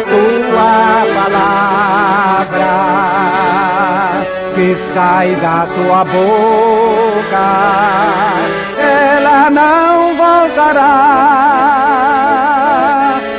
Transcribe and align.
tua 0.00 1.04
palavra 1.14 1.98
que 4.54 4.74
sai 4.92 5.36
da 5.36 5.66
tua 5.74 6.04
boca, 6.04 7.48
ela 8.76 9.50
não 9.50 10.16
voltará 10.16 10.94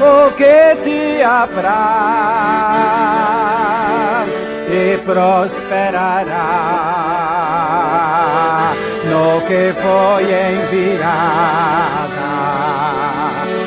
o 0.00 0.30
que 0.32 0.76
te 0.84 1.22
apraz 1.22 2.58
e 4.78 4.96
prosperará 4.98 6.46
no 9.10 9.40
que 9.42 9.74
foi 9.82 10.24
enviada. 10.54 11.88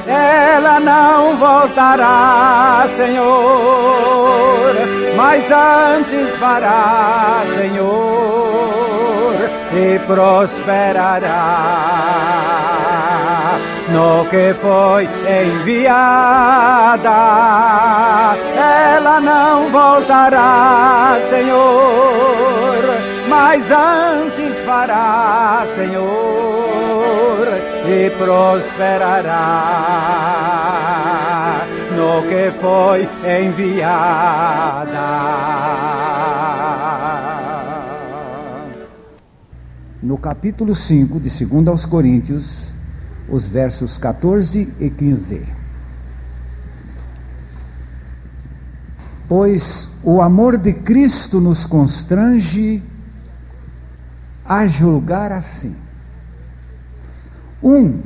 Ela 0.07 0.79
não 0.79 1.35
voltará, 1.37 2.87
Senhor, 2.95 4.73
mas 5.17 5.51
antes 5.51 6.29
fará, 6.37 7.43
Senhor, 7.57 8.90
e 9.73 9.99
prosperará 10.05 11.31
no 13.91 14.25
que 14.25 14.53
foi 14.61 15.07
enviada. 15.43 17.11
Ela 18.55 19.19
não 19.19 19.69
voltará, 19.69 21.19
Senhor, 21.29 22.83
mas 23.27 23.69
antes 23.71 24.59
fará, 24.61 25.65
Senhor, 25.75 27.47
e 27.87 28.09
prosperará 28.11 29.41
no 31.91 32.21
que 32.23 32.51
foi 32.61 33.09
enviada. 33.25 35.01
No 40.01 40.17
capítulo 40.17 40.73
5 40.73 41.19
de 41.19 41.45
2 41.45 41.67
aos 41.67 41.85
Coríntios, 41.85 42.73
os 43.29 43.47
versos 43.47 43.97
14 43.97 44.73
e 44.79 44.89
15. 44.89 45.43
Pois 49.27 49.89
o 50.03 50.21
amor 50.21 50.57
de 50.57 50.73
Cristo 50.73 51.39
nos 51.39 51.65
constrange 51.65 52.81
a 54.43 54.65
julgar 54.67 55.31
assim. 55.31 55.75
Um 57.61 57.99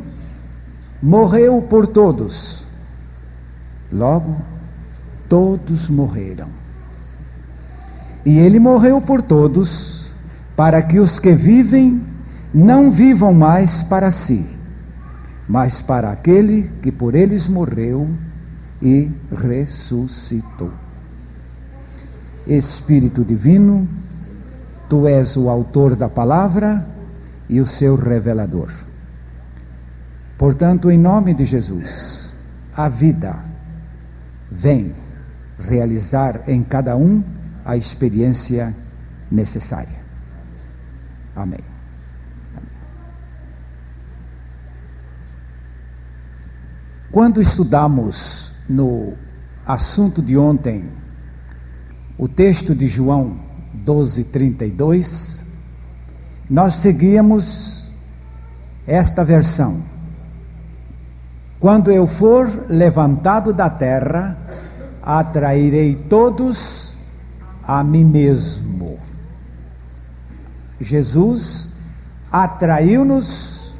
morreu 1.01 1.61
por 1.61 1.88
todos, 1.88 2.67
logo 3.91 4.35
todos 5.29 5.89
morreram. 5.89 6.49
E 8.25 8.38
ele 8.38 8.59
morreu 8.59 8.99
por 8.99 9.21
todos, 9.21 10.04
para 10.55 10.81
que 10.81 10.99
os 10.99 11.19
que 11.19 11.33
vivem 11.33 12.01
não 12.53 12.89
vivam 12.89 13.33
mais 13.33 13.83
para 13.83 14.09
si, 14.11 14.45
mas 15.47 15.81
para 15.81 16.11
aquele 16.11 16.71
que 16.81 16.91
por 16.91 17.13
eles 17.13 17.47
morreu 17.47 18.09
e 18.81 19.11
ressuscitou. 19.31 20.71
Espírito 22.47 23.25
Divino, 23.25 23.87
tu 24.87 25.07
és 25.07 25.35
o 25.35 25.49
autor 25.49 25.95
da 25.95 26.07
palavra 26.07 26.85
e 27.49 27.59
o 27.59 27.65
seu 27.65 27.95
revelador. 27.95 28.71
Portanto, 30.37 30.91
em 30.91 30.97
nome 30.97 31.33
de 31.33 31.45
Jesus, 31.45 32.31
a 32.75 32.88
vida 32.88 33.35
vem 34.51 34.94
realizar 35.59 36.41
em 36.47 36.63
cada 36.63 36.95
um 36.95 37.23
a 37.65 37.75
experiência 37.75 38.75
necessária. 39.31 40.04
Amém. 41.35 41.59
Quando 47.12 47.41
estudamos 47.41 48.53
no 48.68 49.13
assunto 49.66 50.22
de 50.22 50.38
ontem 50.38 50.90
o 52.18 52.28
texto 52.28 52.74
de 52.74 52.88
João 52.88 53.40
12:32, 53.74 55.44
nós 56.50 56.75
seguíamos 56.75 57.91
esta 58.88 59.24
versão. 59.24 59.81
Quando 61.59 61.91
eu 61.91 62.06
for 62.06 62.47
levantado 62.69 63.51
da 63.53 63.69
terra, 63.69 64.38
atrairei 65.01 65.95
todos 65.95 66.97
a 67.63 67.84
mim 67.84 68.03
mesmo. 68.03 69.00
Jesus 70.80 71.69
atraiu-nos 72.31 73.75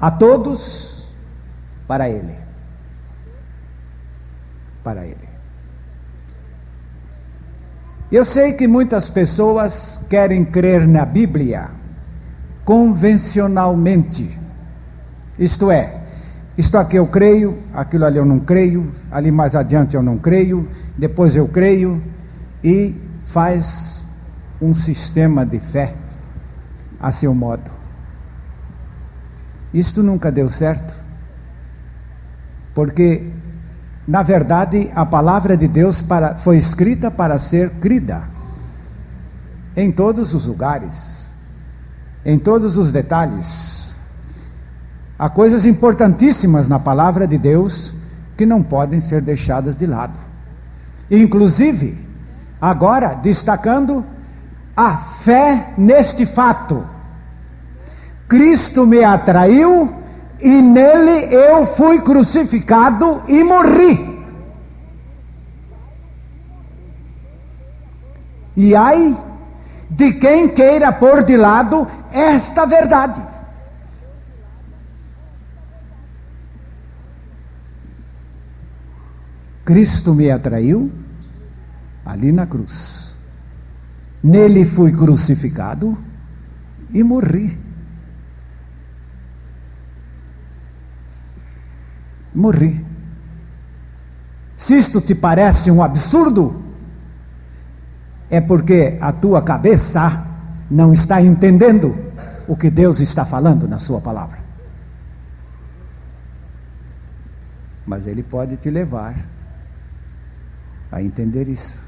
a 0.00 0.10
todos 0.10 1.08
para 1.86 2.08
Ele. 2.08 2.36
Para 4.82 5.04
Ele. 5.04 5.28
Eu 8.10 8.24
sei 8.24 8.52
que 8.52 8.68
muitas 8.68 9.10
pessoas 9.10 10.00
querem 10.08 10.44
crer 10.44 10.86
na 10.86 11.04
Bíblia 11.04 11.70
convencionalmente. 12.64 14.38
Isto 15.38 15.70
é, 15.70 16.02
isto 16.56 16.78
aqui 16.78 16.96
eu 16.96 17.06
creio, 17.06 17.58
aquilo 17.72 18.04
ali 18.04 18.18
eu 18.18 18.24
não 18.24 18.38
creio, 18.38 18.90
ali 19.10 19.30
mais 19.30 19.56
adiante 19.56 19.96
eu 19.96 20.02
não 20.02 20.16
creio, 20.16 20.68
depois 20.96 21.34
eu 21.34 21.48
creio, 21.48 22.00
e 22.62 22.94
faz 23.24 23.93
um 24.64 24.74
sistema 24.74 25.44
de 25.44 25.60
fé 25.60 25.94
a 26.98 27.12
seu 27.12 27.34
modo. 27.34 27.70
Isto 29.74 30.02
nunca 30.02 30.32
deu 30.32 30.48
certo, 30.48 30.94
porque, 32.74 33.30
na 34.08 34.22
verdade, 34.22 34.90
a 34.94 35.04
palavra 35.04 35.54
de 35.56 35.68
Deus 35.68 36.00
para, 36.00 36.38
foi 36.38 36.56
escrita 36.56 37.10
para 37.10 37.38
ser 37.38 37.70
crida 37.72 38.26
em 39.76 39.92
todos 39.92 40.32
os 40.32 40.46
lugares, 40.46 41.28
em 42.24 42.38
todos 42.38 42.78
os 42.78 42.90
detalhes. 42.90 43.94
Há 45.18 45.28
coisas 45.28 45.66
importantíssimas 45.66 46.68
na 46.68 46.78
palavra 46.78 47.26
de 47.26 47.36
Deus 47.36 47.94
que 48.36 48.46
não 48.46 48.62
podem 48.62 48.98
ser 48.98 49.20
deixadas 49.20 49.76
de 49.76 49.86
lado. 49.86 50.18
Inclusive, 51.10 51.98
agora 52.60 53.14
destacando 53.14 54.13
a 54.76 54.96
fé 54.96 55.72
neste 55.76 56.26
fato. 56.26 56.86
Cristo 58.28 58.86
me 58.86 59.04
atraiu 59.04 59.94
e 60.40 60.62
nele 60.62 61.34
eu 61.34 61.64
fui 61.66 62.00
crucificado 62.00 63.22
e 63.28 63.42
morri. 63.44 64.14
E 68.56 68.74
ai 68.74 69.16
de 69.90 70.12
quem 70.14 70.48
queira 70.48 70.92
pôr 70.92 71.22
de 71.22 71.36
lado 71.36 71.86
esta 72.12 72.64
verdade. 72.64 73.22
Cristo 79.64 80.14
me 80.14 80.30
atraiu 80.30 80.92
ali 82.04 82.30
na 82.30 82.46
cruz. 82.46 83.03
Nele 84.24 84.64
fui 84.64 84.90
crucificado 84.90 85.98
e 86.90 87.02
morri. 87.04 87.58
Morri. 92.34 92.82
Se 94.56 94.78
isto 94.78 95.02
te 95.02 95.14
parece 95.14 95.70
um 95.70 95.82
absurdo, 95.82 96.62
é 98.30 98.40
porque 98.40 98.96
a 98.98 99.12
tua 99.12 99.42
cabeça 99.42 100.26
não 100.70 100.90
está 100.90 101.20
entendendo 101.20 101.94
o 102.48 102.56
que 102.56 102.70
Deus 102.70 103.00
está 103.00 103.26
falando 103.26 103.68
na 103.68 103.78
Sua 103.78 104.00
palavra. 104.00 104.38
Mas 107.84 108.06
Ele 108.06 108.22
pode 108.22 108.56
te 108.56 108.70
levar 108.70 109.14
a 110.90 111.02
entender 111.02 111.46
isso. 111.46 111.83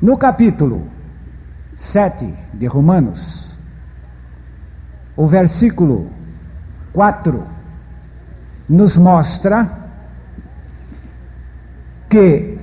No 0.00 0.16
capítulo 0.16 0.82
7 1.74 2.32
de 2.54 2.66
Romanos, 2.68 3.58
o 5.16 5.26
versículo 5.26 6.06
4 6.92 7.42
nos 8.68 8.96
mostra 8.96 9.68
que 12.08 12.56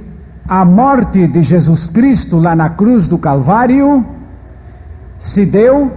a 0.48 0.64
morte 0.64 1.28
de 1.28 1.44
Jesus 1.44 1.90
Cristo 1.90 2.38
lá 2.38 2.56
na 2.56 2.70
cruz 2.70 3.06
do 3.06 3.18
Calvário 3.18 4.06
se 5.20 5.46
deu 5.46 5.92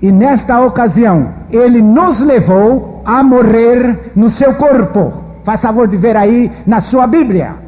e 0.00 0.12
nesta 0.12 0.60
ocasião 0.60 1.32
ele 1.50 1.82
nos 1.82 2.20
levou 2.20 3.02
a 3.04 3.24
morrer 3.24 4.12
no 4.14 4.30
seu 4.30 4.54
corpo. 4.54 5.12
Faz 5.42 5.60
favor 5.60 5.88
de 5.88 5.96
ver 5.96 6.16
aí 6.16 6.48
na 6.64 6.80
sua 6.80 7.08
Bíblia. 7.08 7.61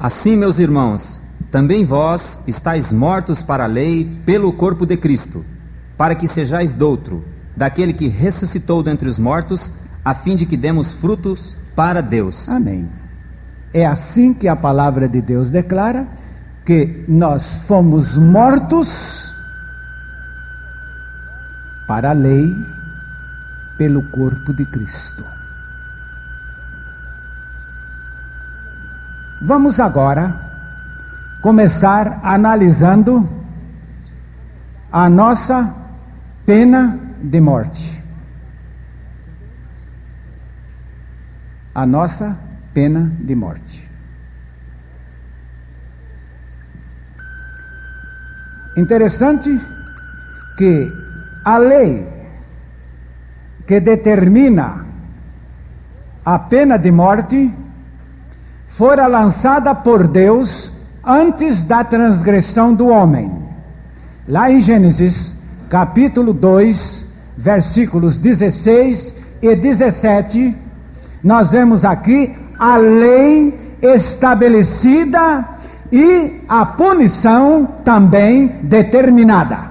Assim, 0.00 0.34
meus 0.34 0.58
irmãos, 0.58 1.20
também 1.50 1.84
vós 1.84 2.40
estáis 2.46 2.90
mortos 2.90 3.42
para 3.42 3.64
a 3.64 3.66
lei 3.66 4.10
pelo 4.24 4.50
corpo 4.50 4.86
de 4.86 4.96
Cristo, 4.96 5.44
para 5.94 6.14
que 6.14 6.26
sejais 6.26 6.74
doutro, 6.74 7.22
daquele 7.54 7.92
que 7.92 8.08
ressuscitou 8.08 8.82
dentre 8.82 9.06
os 9.06 9.18
mortos, 9.18 9.70
a 10.02 10.14
fim 10.14 10.36
de 10.36 10.46
que 10.46 10.56
demos 10.56 10.94
frutos 10.94 11.54
para 11.76 12.00
Deus. 12.00 12.48
Amém. 12.48 12.88
É 13.74 13.84
assim 13.84 14.32
que 14.32 14.48
a 14.48 14.56
palavra 14.56 15.06
de 15.06 15.20
Deus 15.20 15.50
declara 15.50 16.08
que 16.64 17.04
nós 17.06 17.56
fomos 17.66 18.16
mortos 18.16 19.34
para 21.86 22.10
a 22.10 22.14
lei 22.14 22.48
pelo 23.76 24.02
corpo 24.10 24.54
de 24.54 24.64
Cristo. 24.64 25.39
Vamos 29.42 29.80
agora 29.80 30.38
começar 31.40 32.20
analisando 32.22 33.26
a 34.92 35.08
nossa 35.08 35.74
pena 36.44 37.00
de 37.22 37.40
morte. 37.40 38.04
A 41.74 41.86
nossa 41.86 42.36
pena 42.74 43.10
de 43.18 43.34
morte. 43.34 43.90
Interessante 48.76 49.58
que 50.58 50.86
a 51.46 51.56
lei 51.56 52.06
que 53.66 53.80
determina 53.80 54.84
a 56.24 56.38
pena 56.38 56.76
de 56.76 56.92
morte 56.92 57.50
fora 58.70 59.06
lançada 59.06 59.74
por 59.74 60.06
Deus 60.06 60.72
antes 61.04 61.64
da 61.64 61.82
transgressão 61.84 62.72
do 62.72 62.88
homem. 62.88 63.30
Lá 64.28 64.50
em 64.50 64.60
Gênesis, 64.60 65.34
capítulo 65.68 66.32
2, 66.32 67.06
versículos 67.36 68.18
16 68.18 69.14
e 69.42 69.54
17, 69.54 70.56
nós 71.22 71.50
vemos 71.50 71.84
aqui 71.84 72.34
a 72.58 72.76
lei 72.76 73.76
estabelecida 73.82 75.44
e 75.90 76.40
a 76.48 76.64
punição 76.64 77.66
também 77.84 78.46
determinada. 78.62 79.70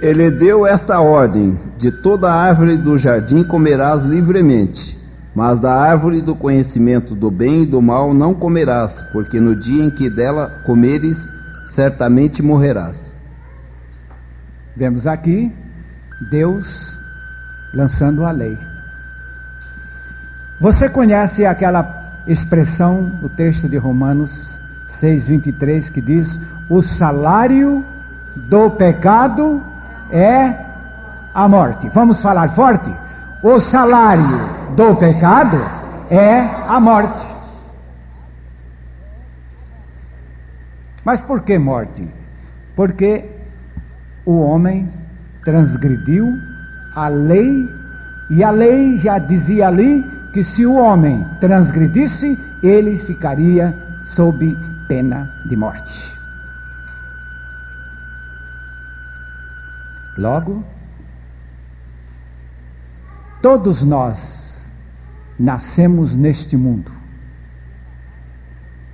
Ele 0.00 0.30
deu 0.30 0.66
esta 0.66 1.00
ordem: 1.00 1.58
de 1.76 1.90
toda 1.90 2.32
árvore 2.32 2.76
do 2.76 2.96
jardim 2.96 3.42
comerás 3.42 4.02
livremente, 4.02 4.98
mas 5.34 5.58
da 5.58 5.74
árvore 5.74 6.22
do 6.22 6.36
conhecimento 6.36 7.14
do 7.14 7.30
bem 7.30 7.62
e 7.62 7.66
do 7.66 7.82
mal 7.82 8.14
não 8.14 8.34
comerás, 8.34 9.02
porque 9.12 9.40
no 9.40 9.56
dia 9.56 9.84
em 9.84 9.90
que 9.90 10.08
dela 10.08 10.48
comeres, 10.64 11.28
certamente 11.66 12.42
morrerás. 12.42 13.14
Vemos 14.76 15.06
aqui 15.06 15.52
Deus 16.30 16.96
lançando 17.74 18.24
a 18.24 18.30
lei. 18.30 18.56
Você 20.60 20.88
conhece 20.88 21.44
aquela 21.44 22.22
expressão, 22.28 23.10
o 23.22 23.28
texto 23.28 23.68
de 23.68 23.76
Romanos 23.76 24.56
6:23 24.88 25.90
que 25.90 26.00
diz: 26.00 26.38
"O 26.70 26.80
salário 26.80 27.84
do 28.48 28.70
pecado 28.70 29.60
é 30.10 30.54
a 31.34 31.48
morte". 31.48 31.88
Vamos 31.88 32.22
falar 32.22 32.48
forte? 32.50 32.92
O 33.42 33.58
salário 33.58 34.53
do 34.76 34.96
pecado 34.96 35.58
é 36.10 36.40
a 36.40 36.80
morte. 36.80 37.26
Mas 41.04 41.22
por 41.22 41.42
que 41.42 41.58
morte? 41.58 42.08
Porque 42.74 43.28
o 44.24 44.40
homem 44.40 44.88
transgrediu 45.44 46.26
a 46.96 47.08
lei, 47.08 47.68
e 48.30 48.42
a 48.42 48.50
lei 48.50 48.98
já 48.98 49.18
dizia 49.18 49.68
ali 49.68 50.02
que 50.32 50.42
se 50.42 50.64
o 50.64 50.74
homem 50.74 51.24
transgredisse, 51.40 52.38
ele 52.62 52.96
ficaria 52.96 53.74
sob 54.00 54.56
pena 54.88 55.30
de 55.46 55.56
morte. 55.56 56.18
Logo, 60.16 60.64
todos 63.42 63.84
nós 63.84 64.43
nascemos 65.38 66.16
neste 66.16 66.56
mundo, 66.56 66.92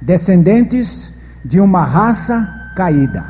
descendentes 0.00 1.12
de 1.44 1.60
uma 1.60 1.84
raça 1.84 2.48
caída, 2.74 3.24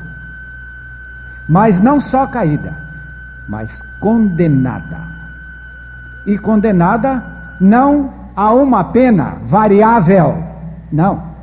mas 1.49 1.81
não 1.81 2.01
só 2.01 2.27
caída, 2.27 2.77
mas 3.49 3.83
condenada. 4.01 5.11
E 6.27 6.39
condenada 6.39 7.25
não 7.61 8.13
a 8.37 8.53
uma 8.53 8.85
pena 8.85 9.39
variável, 9.43 10.43
não, 10.93 11.35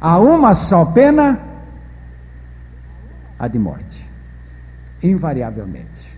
a 0.00 0.18
uma 0.18 0.54
só 0.54 0.84
pena, 0.84 1.38
a 3.38 3.48
de 3.48 3.58
morte, 3.58 4.10
invariavelmente. 5.02 6.13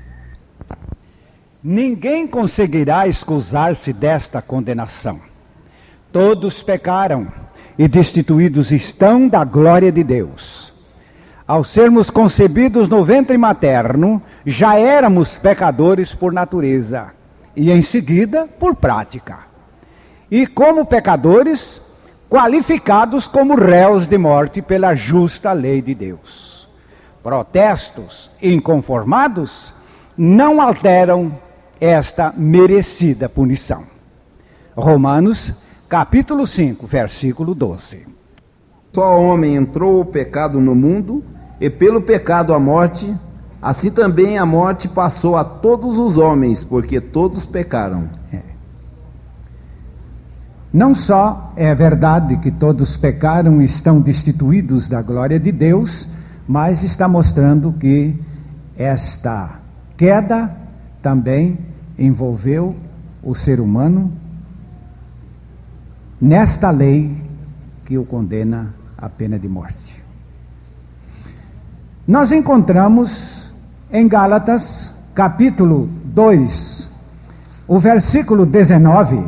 Ninguém 1.68 2.28
conseguirá 2.28 3.08
excusar-se 3.08 3.92
desta 3.92 4.40
condenação. 4.40 5.18
Todos 6.12 6.62
pecaram 6.62 7.26
e 7.76 7.88
destituídos 7.88 8.70
estão 8.70 9.26
da 9.26 9.42
glória 9.42 9.90
de 9.90 10.04
Deus. 10.04 10.72
Ao 11.44 11.64
sermos 11.64 12.08
concebidos 12.08 12.88
no 12.88 13.04
ventre 13.04 13.36
materno, 13.36 14.22
já 14.46 14.78
éramos 14.78 15.38
pecadores 15.38 16.14
por 16.14 16.32
natureza 16.32 17.08
e 17.56 17.72
em 17.72 17.82
seguida 17.82 18.46
por 18.46 18.76
prática. 18.76 19.40
E 20.30 20.46
como 20.46 20.87
pecadores, 20.87 21.82
qualificados 22.30 23.26
como 23.26 23.56
réus 23.56 24.06
de 24.06 24.16
morte 24.16 24.62
pela 24.62 24.94
justa 24.94 25.52
lei 25.52 25.82
de 25.82 25.96
Deus. 25.96 26.68
Protestos 27.25 28.30
inconformados 28.40 29.75
não 30.16 30.61
alteram 30.61 31.44
esta 31.80 32.33
merecida 32.37 33.28
punição. 33.28 33.85
Romanos, 34.76 35.52
capítulo 35.88 36.47
5, 36.47 36.87
versículo 36.87 37.54
12. 37.54 38.06
Só 38.95 39.21
homem 39.21 39.56
entrou 39.56 40.00
o 40.00 40.04
pecado 40.04 40.61
no 40.61 40.75
mundo, 40.75 41.23
e 41.61 41.68
pelo 41.71 42.00
pecado 42.00 42.52
a 42.54 42.59
morte, 42.59 43.14
assim 43.61 43.90
também 43.90 44.38
a 44.38 44.47
morte 44.47 44.88
passou 44.88 45.37
a 45.37 45.45
todos 45.45 45.99
os 45.99 46.18
homens, 46.18 46.64
porque 46.64 47.00
todos 47.00 47.47
pecaram. 47.47 48.09
Não 50.73 50.95
só 50.95 51.52
é 51.56 51.75
verdade 51.75 52.37
que 52.37 52.50
todos 52.50 52.99
pecaram 52.99 53.62
e 53.62 53.64
estão 53.64 53.99
destituídos 54.00 54.88
da 54.88 55.00
glória 55.00 55.40
de 55.40 55.50
Deus, 55.50 56.06
mas 56.47 56.83
está 56.83 57.09
mostrando 57.09 57.73
que 57.73 58.14
esta 58.76 59.59
queda 59.97 60.65
também 61.06 61.56
envolveu 61.96 62.75
o 63.22 63.32
ser 63.32 63.60
humano 63.60 64.10
nesta 66.20 66.68
lei 66.72 67.16
que 67.84 67.96
o 67.96 68.04
condena 68.04 68.75
à 68.98 69.08
pena 69.08 69.38
de 69.38 69.48
morte. 69.48 70.04
Nós 72.08 72.32
encontramos 72.32 73.54
em 73.92 74.08
Gálatas, 74.08 74.92
capítulo 75.14 75.88
2, 76.06 76.90
o 77.68 77.78
versículo 77.78 78.44
19 78.44 79.22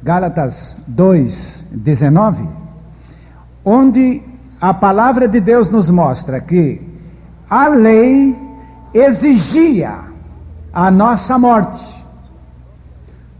Gálatas 0.00 0.76
2, 0.86 1.64
19, 1.72 2.48
onde 3.64 4.22
a 4.60 4.72
palavra 4.72 5.26
de 5.26 5.40
Deus 5.40 5.68
nos 5.68 5.90
mostra 5.90 6.40
que 6.40 6.80
a 7.50 7.66
lei 7.66 8.46
exigia 8.92 10.00
a 10.72 10.90
nossa 10.90 11.38
morte. 11.38 11.98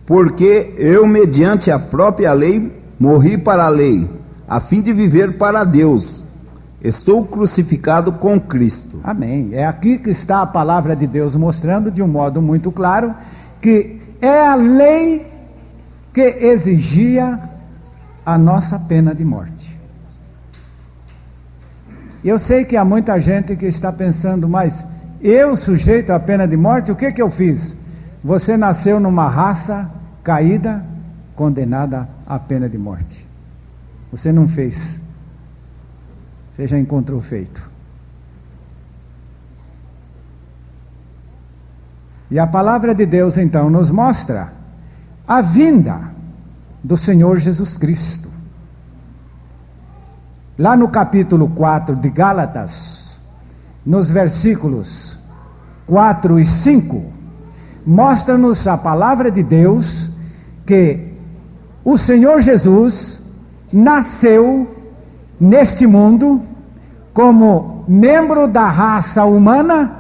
Porque 0.07 0.75
eu, 0.79 1.07
mediante 1.07 1.71
a 1.71 1.79
própria 1.79 2.33
lei, 2.33 2.73
morri 2.99 3.37
para 3.37 3.65
a 3.67 3.69
lei, 3.69 4.09
a 4.49 4.61
fim 4.61 4.81
de 4.81 4.93
viver 4.93 5.37
para 5.37 5.65
Deus. 5.65 6.25
Estou 6.81 7.25
crucificado 7.25 8.13
com 8.13 8.41
Cristo. 8.41 9.01
Amém. 9.03 9.51
É 9.53 9.67
aqui 9.67 9.99
que 9.99 10.11
está 10.11 10.43
a 10.43 10.47
palavra 10.47 10.95
de 10.95 11.07
Deus 11.07 11.35
mostrando 11.35 11.91
de 11.91 12.03
um 12.03 12.09
modo 12.09 12.41
muito 12.41 12.71
claro 12.71 13.15
que 13.61 14.01
é 14.21 14.41
a 14.41 14.55
lei 14.55 15.27
que 16.13 16.23
exigia 16.23 17.39
a 18.25 18.39
nossa 18.39 18.79
pena 18.79 19.15
de 19.15 19.25
morte. 19.25 19.79
Eu 22.25 22.39
sei 22.39 22.65
que 22.65 22.77
há 22.77 22.85
muita 22.85 23.19
gente 23.21 23.57
que 23.57 23.67
está 23.67 23.93
pensando, 23.93 24.49
mas 24.49 24.87
eu 25.21 25.57
sujeito 25.57 26.11
à 26.13 26.21
pena 26.21 26.47
de 26.47 26.57
morte, 26.57 26.93
o 26.93 26.97
que 26.97 27.13
que 27.13 27.23
eu 27.23 27.31
fiz? 27.31 27.77
Você 28.23 28.57
nasceu 28.57 29.01
numa 29.01 29.29
raça 29.29 29.91
caída, 30.23 30.85
condenada 31.35 32.09
à 32.27 32.39
pena 32.39 32.69
de 32.69 32.77
morte. 32.77 33.27
Você 34.11 34.33
não 34.33 34.49
fez. 34.49 35.01
Você 36.53 36.67
já 36.67 36.79
encontrou 36.79 37.21
feito. 37.21 37.71
E 42.31 42.39
a 42.39 42.47
palavra 42.47 42.95
de 42.95 43.07
Deus 43.07 43.39
então 43.39 43.71
nos 43.71 43.91
mostra 43.91 44.53
a 45.27 45.41
vinda 45.41 46.11
do 46.83 46.97
Senhor 46.97 47.39
Jesus 47.39 47.79
Cristo. 47.79 48.29
Lá 50.59 50.77
no 50.77 50.89
capítulo 50.89 51.49
4 51.51 51.97
de 51.97 52.11
Gálatas, 52.11 53.21
nos 53.87 54.11
versículos 54.11 55.08
4 55.89 56.39
e 56.39 56.45
5, 56.45 57.03
mostra-nos 57.85 58.69
a 58.69 58.77
palavra 58.77 59.31
de 59.31 59.43
Deus 59.43 60.11
que 60.67 61.09
o 61.83 61.97
Senhor 61.97 62.43
Jesus 62.43 63.23
nasceu 63.73 64.69
neste 65.41 65.87
mundo 65.87 66.43
como 67.15 67.85
membro 67.89 68.47
da 68.47 68.69
raça 68.69 69.25
humana, 69.25 69.97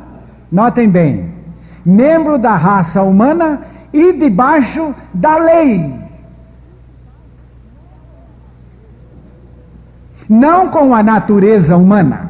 notem 0.52 0.90
bem, 0.90 1.32
membro 1.84 2.38
da 2.38 2.54
raça 2.54 3.02
humana 3.02 3.62
e 3.90 4.12
debaixo 4.12 4.94
da 5.14 5.38
lei. 5.38 5.94
Não 10.28 10.68
com 10.68 10.94
a 10.94 11.02
natureza 11.02 11.78
humana, 11.78 12.28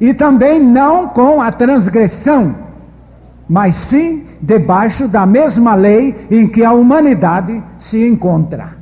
e 0.00 0.14
também 0.14 0.60
não 0.60 1.08
com 1.08 1.42
a 1.42 1.50
transgressão, 1.50 2.67
mas 3.48 3.74
sim 3.74 4.26
debaixo 4.42 5.08
da 5.08 5.24
mesma 5.24 5.74
lei 5.74 6.14
em 6.30 6.46
que 6.46 6.62
a 6.62 6.72
humanidade 6.72 7.62
se 7.78 8.06
encontra. 8.06 8.76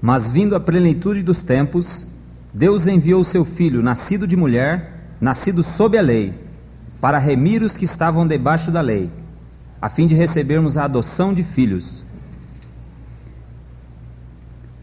Mas 0.00 0.30
vindo 0.30 0.54
a 0.54 0.60
plenitude 0.60 1.22
dos 1.22 1.42
tempos, 1.42 2.06
Deus 2.54 2.86
enviou 2.86 3.22
o 3.22 3.24
seu 3.24 3.44
filho, 3.44 3.82
nascido 3.82 4.26
de 4.26 4.36
mulher, 4.36 5.10
nascido 5.20 5.62
sob 5.62 5.98
a 5.98 6.02
lei 6.02 6.32
para 7.00 7.18
remir 7.18 7.62
os 7.62 7.76
que 7.76 7.84
estavam 7.84 8.26
debaixo 8.26 8.70
da 8.70 8.80
lei, 8.80 9.10
a 9.82 9.88
fim 9.88 10.06
de 10.06 10.14
recebermos 10.14 10.78
a 10.78 10.84
adoção 10.84 11.34
de 11.34 11.42
filhos. 11.42 12.04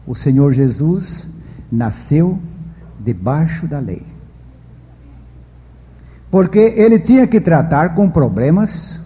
O 0.06 0.14
Senhor 0.14 0.52
Jesus 0.52 1.26
nasceu 1.72 2.38
debaixo 3.00 3.66
da 3.66 3.78
lei. 3.78 4.13
Porque 6.34 6.58
ele 6.58 6.98
tinha 6.98 7.28
que 7.28 7.40
tratar 7.40 7.94
com 7.94 8.10
problemas 8.10 9.00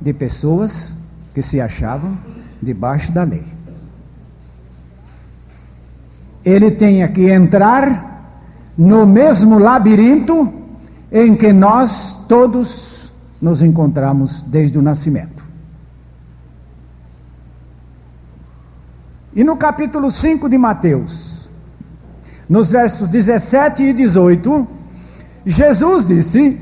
de 0.00 0.14
pessoas 0.14 0.94
que 1.34 1.42
se 1.42 1.60
achavam 1.60 2.16
debaixo 2.62 3.12
da 3.12 3.22
lei. 3.22 3.44
Ele 6.42 6.70
tinha 6.70 7.06
que 7.08 7.28
entrar 7.28 8.40
no 8.78 9.06
mesmo 9.06 9.58
labirinto 9.58 10.50
em 11.12 11.36
que 11.36 11.52
nós 11.52 12.18
todos 12.26 13.12
nos 13.38 13.60
encontramos 13.60 14.40
desde 14.40 14.78
o 14.78 14.82
nascimento. 14.82 15.44
E 19.34 19.44
no 19.44 19.54
capítulo 19.58 20.10
5 20.10 20.48
de 20.48 20.56
Mateus, 20.56 21.50
nos 22.48 22.70
versos 22.70 23.08
17 23.08 23.82
e 23.82 23.92
18, 23.92 24.80
Jesus 25.44 26.06
disse 26.06 26.58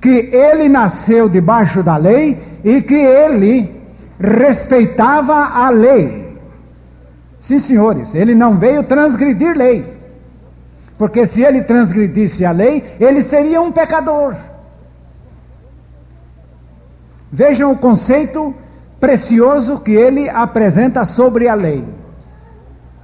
que 0.00 0.30
ele 0.32 0.68
nasceu 0.68 1.28
debaixo 1.28 1.82
da 1.82 1.96
lei 1.96 2.38
e 2.64 2.80
que 2.80 2.94
ele 2.94 3.78
respeitava 4.18 5.34
a 5.34 5.70
lei. 5.70 6.38
Sim, 7.40 7.58
senhores, 7.58 8.14
ele 8.14 8.34
não 8.34 8.58
veio 8.58 8.82
transgredir 8.82 9.56
lei. 9.56 9.84
Porque 10.96 11.26
se 11.26 11.42
ele 11.42 11.62
transgredisse 11.62 12.44
a 12.44 12.50
lei, 12.50 12.82
ele 12.98 13.22
seria 13.22 13.60
um 13.60 13.70
pecador. 13.70 14.34
Vejam 17.30 17.70
o 17.72 17.78
conceito 17.78 18.54
precioso 18.98 19.78
que 19.78 19.92
ele 19.92 20.28
apresenta 20.28 21.04
sobre 21.04 21.46
a 21.46 21.54
lei. 21.54 21.84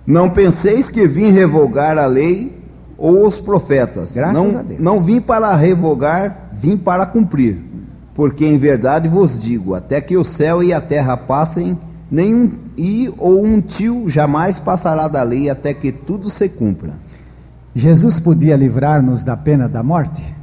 Não 0.07 0.29
penseis 0.29 0.89
que 0.89 1.07
vim 1.07 1.31
revogar 1.31 1.97
a 1.97 2.07
lei 2.07 2.54
ou 2.97 3.27
os 3.27 3.41
profetas. 3.41 4.15
Graças 4.15 4.35
não, 4.35 4.59
a 4.59 4.63
Deus. 4.63 4.81
não 4.81 5.03
vim 5.03 5.21
para 5.21 5.55
revogar, 5.55 6.49
vim 6.53 6.77
para 6.77 7.07
cumprir. 7.07 7.63
Porque 8.15 8.47
em 8.47 8.57
verdade 8.59 9.09
vos 9.09 9.43
digo, 9.43 9.75
até 9.75 10.01
que 10.01 10.17
o 10.17 10.25
céu 10.25 10.63
e 10.63 10.73
a 10.73 10.81
terra 10.81 11.17
passem, 11.17 11.79
nenhum 12.11 12.53
i 12.77 13.13
ou 13.19 13.45
um 13.45 13.61
tio 13.61 14.09
jamais 14.09 14.59
passará 14.59 15.09
da 15.09 15.23
lei 15.23 15.51
até 15.51 15.75
que 15.75 15.91
tudo 15.91 16.31
se 16.31 16.49
cumpra. 16.49 16.95
Jesus 17.75 18.21
podia 18.21 18.57
livrar-nos 18.57 19.25
da 19.25 19.37
pena 19.37 19.69
da 19.69 19.83
morte? 19.83 20.35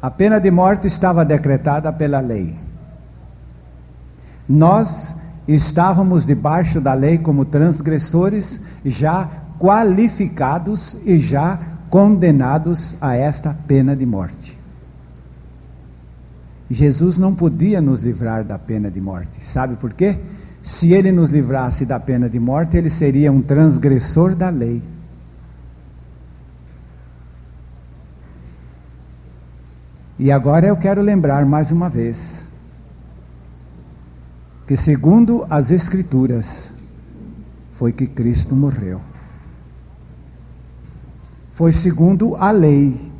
A 0.00 0.10
pena 0.10 0.40
de 0.40 0.50
morte 0.50 0.86
estava 0.86 1.24
decretada 1.24 1.92
pela 1.92 2.20
lei. 2.20 2.56
Nós 4.48 5.14
estávamos 5.48 6.26
debaixo 6.26 6.78
da 6.78 6.92
lei 6.92 7.16
como 7.16 7.46
transgressores, 7.46 8.60
já 8.84 9.26
qualificados 9.58 10.98
e 11.06 11.18
já 11.18 11.58
condenados 11.88 12.94
a 13.00 13.16
esta 13.16 13.56
pena 13.66 13.96
de 13.96 14.04
morte. 14.04 14.58
Jesus 16.70 17.16
não 17.16 17.34
podia 17.34 17.80
nos 17.80 18.02
livrar 18.02 18.44
da 18.44 18.58
pena 18.58 18.90
de 18.90 19.00
morte. 19.00 19.42
Sabe 19.42 19.76
por 19.76 19.94
quê? 19.94 20.18
Se 20.62 20.92
ele 20.92 21.10
nos 21.10 21.30
livrasse 21.30 21.86
da 21.86 21.98
pena 21.98 22.28
de 22.28 22.38
morte, 22.38 22.76
ele 22.76 22.90
seria 22.90 23.32
um 23.32 23.40
transgressor 23.40 24.34
da 24.34 24.50
lei. 24.50 24.82
E 30.18 30.30
agora 30.30 30.66
eu 30.66 30.76
quero 30.76 31.00
lembrar 31.00 31.46
mais 31.46 31.70
uma 31.70 31.88
vez 31.88 32.47
que, 34.68 34.76
segundo 34.76 35.46
as 35.48 35.70
Escrituras, 35.70 36.70
foi 37.72 37.90
que 37.90 38.06
Cristo 38.06 38.54
morreu. 38.54 39.00
Foi 41.54 41.72
segundo 41.72 42.36
a 42.36 42.50
lei 42.50 43.10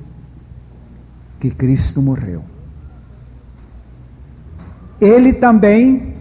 que 1.41 1.51
Cristo 1.51 2.03
morreu. 2.03 2.45
Ele 5.01 5.33
também 5.33 6.13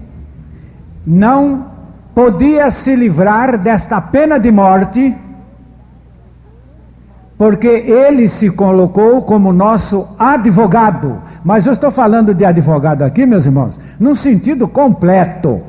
não 1.05 1.71
podia 2.15 2.71
se 2.71 2.95
livrar 2.95 3.57
desta 3.57 3.99
pena 3.99 4.39
de 4.39 4.49
morte, 4.49 5.13
porque 7.37 7.67
ele 7.67 8.27
se 8.27 8.49
colocou 8.49 9.21
como 9.21 9.53
nosso 9.53 10.07
advogado. 10.17 11.21
Mas 11.43 11.65
eu 11.67 11.73
estou 11.73 11.91
falando 11.91 12.33
de 12.33 12.43
advogado 12.43 13.03
aqui, 13.03 13.25
meus 13.25 13.45
irmãos, 13.45 13.79
num 13.99 14.15
sentido 14.15 14.67
completo. 14.67 15.61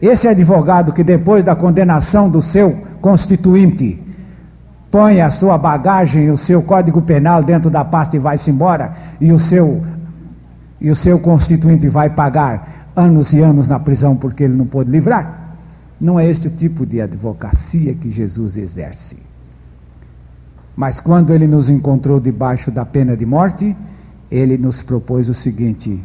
Esse 0.00 0.26
advogado 0.26 0.92
que 0.92 1.04
depois 1.04 1.44
da 1.44 1.54
condenação 1.54 2.30
do 2.30 2.40
seu 2.40 2.78
constituinte 3.00 4.02
põe 4.90 5.20
a 5.20 5.28
sua 5.28 5.58
bagagem, 5.58 6.30
o 6.30 6.38
seu 6.38 6.62
código 6.62 7.02
penal 7.02 7.42
dentro 7.42 7.70
da 7.70 7.84
pasta 7.84 8.16
e 8.16 8.18
vai-se 8.18 8.50
embora, 8.50 8.92
e 9.20 9.32
o 9.32 9.38
seu 9.38 9.82
e 10.80 10.90
o 10.90 10.96
seu 10.96 11.18
constituinte 11.18 11.88
vai 11.88 12.08
pagar 12.08 12.88
anos 12.94 13.32
e 13.32 13.40
anos 13.40 13.68
na 13.68 13.80
prisão 13.80 14.14
porque 14.14 14.44
ele 14.44 14.54
não 14.54 14.64
pôde 14.64 14.90
livrar. 14.90 15.47
Não 16.00 16.18
é 16.18 16.28
este 16.28 16.48
tipo 16.48 16.86
de 16.86 17.00
advocacia 17.00 17.94
que 17.94 18.10
Jesus 18.10 18.56
exerce. 18.56 19.16
Mas 20.76 21.00
quando 21.00 21.32
ele 21.32 21.48
nos 21.48 21.68
encontrou 21.68 22.20
debaixo 22.20 22.70
da 22.70 22.86
pena 22.86 23.16
de 23.16 23.26
morte, 23.26 23.76
ele 24.30 24.56
nos 24.56 24.80
propôs 24.82 25.28
o 25.28 25.34
seguinte: 25.34 26.00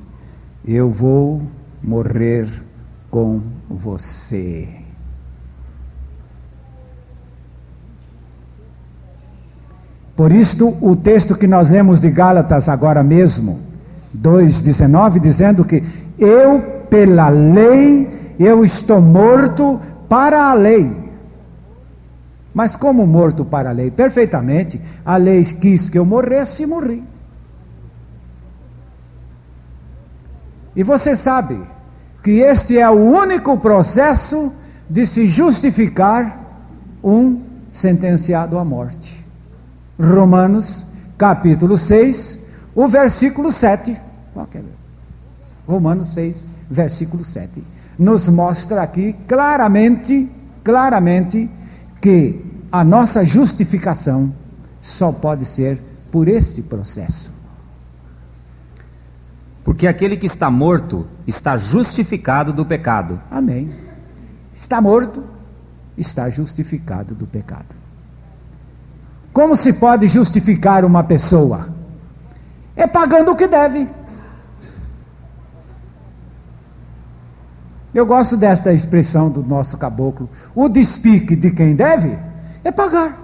eu 0.65 0.89
vou 0.89 1.41
morrer 1.83 2.47
com 3.11 3.41
você. 3.69 4.67
Por 10.15 10.31
isto, 10.31 10.75
o 10.79 10.95
texto 10.95 11.35
que 11.35 11.47
nós 11.47 11.69
lemos 11.69 11.99
de 11.99 12.09
Gálatas 12.09 12.69
agora 12.69 13.03
mesmo, 13.03 13.59
2,19, 14.15 15.19
dizendo 15.19 15.65
que 15.65 15.83
eu, 16.17 16.61
pela 16.89 17.29
lei, 17.29 18.07
eu 18.39 18.63
estou 18.63 19.01
morto 19.01 19.79
para 20.09 20.49
a 20.49 20.53
lei. 20.53 21.11
Mas 22.53 22.75
como 22.75 23.07
morto 23.07 23.43
para 23.43 23.69
a 23.69 23.73
lei, 23.73 23.89
perfeitamente, 23.89 24.79
a 25.03 25.17
lei 25.17 25.43
quis 25.43 25.89
que 25.89 25.97
eu 25.97 26.05
morresse 26.05 26.63
e 26.63 26.67
morri. 26.67 27.03
E 30.75 30.83
você 30.83 31.15
sabe 31.15 31.59
que 32.23 32.39
este 32.39 32.77
é 32.77 32.89
o 32.89 32.93
único 32.93 33.57
processo 33.57 34.51
de 34.89 35.05
se 35.05 35.27
justificar 35.27 36.39
um 37.03 37.41
sentenciado 37.71 38.57
à 38.57 38.63
morte. 38.63 39.23
Romanos, 39.99 40.85
capítulo 41.17 41.77
6, 41.77 42.39
o 42.75 42.87
versículo 42.87 43.51
7. 43.51 43.99
Qualquer 44.33 44.61
vez. 44.61 44.75
Romanos 45.67 46.09
6, 46.13 46.47
versículo 46.69 47.23
7. 47.23 47.63
Nos 47.97 48.27
mostra 48.27 48.81
aqui 48.81 49.13
claramente, 49.27 50.29
claramente, 50.63 51.49
que 52.01 52.43
a 52.71 52.83
nossa 52.83 53.23
justificação 53.23 54.33
só 54.81 55.11
pode 55.11 55.45
ser 55.45 55.79
por 56.11 56.27
esse 56.27 56.61
processo. 56.61 57.31
Porque 59.63 59.87
aquele 59.87 60.17
que 60.17 60.25
está 60.25 60.49
morto 60.51 61.07
está 61.25 61.55
justificado 61.55 62.51
do 62.51 62.65
pecado. 62.65 63.21
Amém. 63.31 63.69
Está 64.53 64.81
morto, 64.81 65.23
está 65.97 66.29
justificado 66.29 67.15
do 67.15 67.25
pecado. 67.25 67.75
Como 69.31 69.55
se 69.55 69.73
pode 69.73 70.07
justificar 70.07 70.85
uma 70.85 71.03
pessoa? 71.03 71.69
É 72.75 72.85
pagando 72.85 73.31
o 73.31 73.35
que 73.35 73.47
deve. 73.47 73.87
Eu 77.93 78.05
gosto 78.05 78.35
desta 78.35 78.73
expressão 78.73 79.29
do 79.29 79.43
nosso 79.43 79.77
caboclo. 79.77 80.29
O 80.55 80.67
despique 80.67 81.35
de 81.35 81.51
quem 81.51 81.75
deve 81.75 82.17
é 82.63 82.71
pagar. 82.71 83.19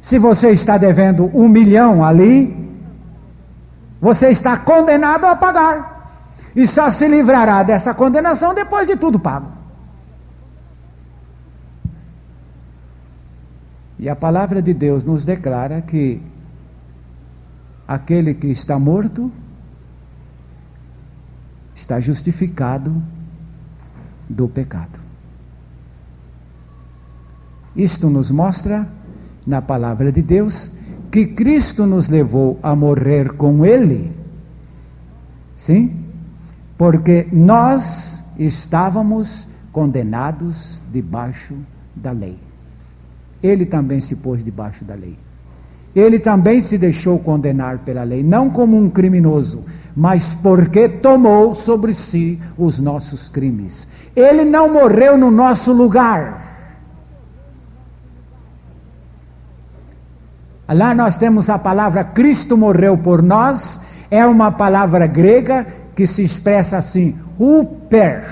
Se 0.00 0.18
você 0.18 0.50
está 0.50 0.76
devendo 0.76 1.30
um 1.34 1.48
milhão 1.48 2.04
ali, 2.04 2.54
você 4.00 4.28
está 4.30 4.56
condenado 4.56 5.24
a 5.24 5.36
pagar. 5.36 5.96
E 6.54 6.66
só 6.66 6.90
se 6.90 7.06
livrará 7.06 7.62
dessa 7.62 7.94
condenação 7.94 8.54
depois 8.54 8.86
de 8.86 8.96
tudo 8.96 9.18
pago. 9.18 9.52
E 13.98 14.08
a 14.08 14.16
palavra 14.16 14.60
de 14.60 14.74
Deus 14.74 15.04
nos 15.04 15.24
declara 15.24 15.80
que 15.80 16.20
aquele 17.86 18.34
que 18.34 18.48
está 18.48 18.78
morto 18.78 19.30
está 21.76 22.00
justificado 22.00 23.02
do 24.28 24.48
pecado. 24.48 24.98
Isto 27.76 28.08
nos 28.08 28.30
mostra, 28.30 28.88
na 29.46 29.60
palavra 29.60 30.10
de 30.10 30.22
Deus, 30.22 30.70
que 31.12 31.26
Cristo 31.26 31.86
nos 31.86 32.08
levou 32.08 32.58
a 32.62 32.74
morrer 32.74 33.34
com 33.34 33.64
Ele. 33.64 34.10
Sim? 35.54 36.04
Porque 36.78 37.28
nós 37.30 38.24
estávamos 38.38 39.46
condenados 39.70 40.82
debaixo 40.90 41.54
da 41.94 42.10
lei. 42.10 42.38
Ele 43.42 43.66
também 43.66 44.00
se 44.00 44.16
pôs 44.16 44.42
debaixo 44.42 44.82
da 44.84 44.94
lei. 44.94 45.25
Ele 45.96 46.18
também 46.18 46.60
se 46.60 46.76
deixou 46.76 47.18
condenar 47.18 47.78
pela 47.78 48.02
lei, 48.02 48.22
não 48.22 48.50
como 48.50 48.76
um 48.76 48.90
criminoso, 48.90 49.64
mas 49.96 50.34
porque 50.34 50.90
tomou 50.90 51.54
sobre 51.54 51.94
si 51.94 52.38
os 52.58 52.78
nossos 52.78 53.30
crimes. 53.30 53.88
Ele 54.14 54.44
não 54.44 54.70
morreu 54.70 55.16
no 55.16 55.30
nosso 55.30 55.72
lugar. 55.72 56.44
Lá 60.68 60.94
nós 60.94 61.16
temos 61.16 61.48
a 61.48 61.58
palavra 61.58 62.04
Cristo 62.04 62.58
morreu 62.58 62.98
por 62.98 63.22
nós, 63.22 63.80
é 64.10 64.26
uma 64.26 64.52
palavra 64.52 65.06
grega 65.06 65.66
que 65.94 66.06
se 66.06 66.22
expressa 66.22 66.76
assim, 66.76 67.16
huper. 67.38 68.22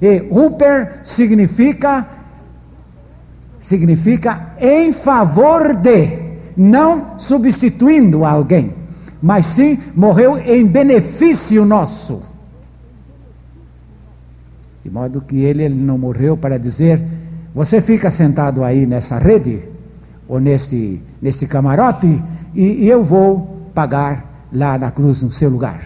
E 0.00 0.28
huper 0.30 1.00
significa 1.02 2.06
significa 3.58 4.52
em 4.60 4.92
favor 4.92 5.74
de, 5.74 6.23
não 6.56 7.18
substituindo 7.18 8.24
alguém 8.24 8.84
mas 9.24 9.46
sim 9.46 9.78
morreu 9.96 10.36
em 10.36 10.66
benefício 10.66 11.64
nosso. 11.64 12.20
De 14.84 14.90
modo 14.90 15.22
que 15.22 15.36
ele, 15.36 15.62
ele 15.62 15.82
não 15.82 15.96
morreu 15.96 16.36
para 16.36 16.58
dizer: 16.58 17.02
você 17.54 17.80
fica 17.80 18.10
sentado 18.10 18.62
aí 18.62 18.84
nessa 18.84 19.16
rede, 19.16 19.62
ou 20.28 20.38
neste, 20.38 21.00
neste 21.22 21.46
camarote, 21.46 22.22
e, 22.54 22.84
e 22.84 22.86
eu 22.86 23.02
vou 23.02 23.70
pagar 23.74 24.46
lá 24.52 24.76
na 24.76 24.90
cruz 24.90 25.22
no 25.22 25.30
seu 25.30 25.48
lugar. 25.48 25.80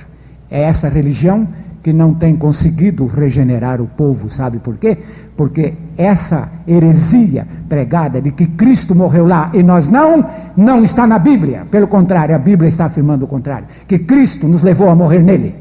É 0.51 0.63
essa 0.63 0.89
religião 0.89 1.47
que 1.81 1.93
não 1.93 2.15
tem 2.15 2.35
conseguido 2.35 3.07
regenerar 3.07 3.81
o 3.81 3.87
povo, 3.87 4.29
sabe 4.29 4.59
por 4.59 4.77
quê? 4.79 4.99
Porque 5.37 5.75
essa 5.99 6.49
heresia 6.67 7.45
pregada 7.69 8.23
de 8.23 8.31
que 8.31 8.47
Cristo 8.47 8.95
morreu 8.95 9.27
lá 9.27 9.51
e 9.53 9.65
nós 9.65 9.89
não, 9.89 10.25
não 10.57 10.85
está 10.85 11.05
na 11.09 11.19
Bíblia. 11.19 11.67
Pelo 11.69 11.89
contrário, 11.89 12.37
a 12.37 12.39
Bíblia 12.39 12.69
está 12.69 12.85
afirmando 12.85 13.25
o 13.25 13.29
contrário, 13.29 13.67
que 13.89 13.99
Cristo 13.99 14.47
nos 14.47 14.63
levou 14.63 14.89
a 14.89 14.95
morrer 14.95 15.19
nele. 15.19 15.55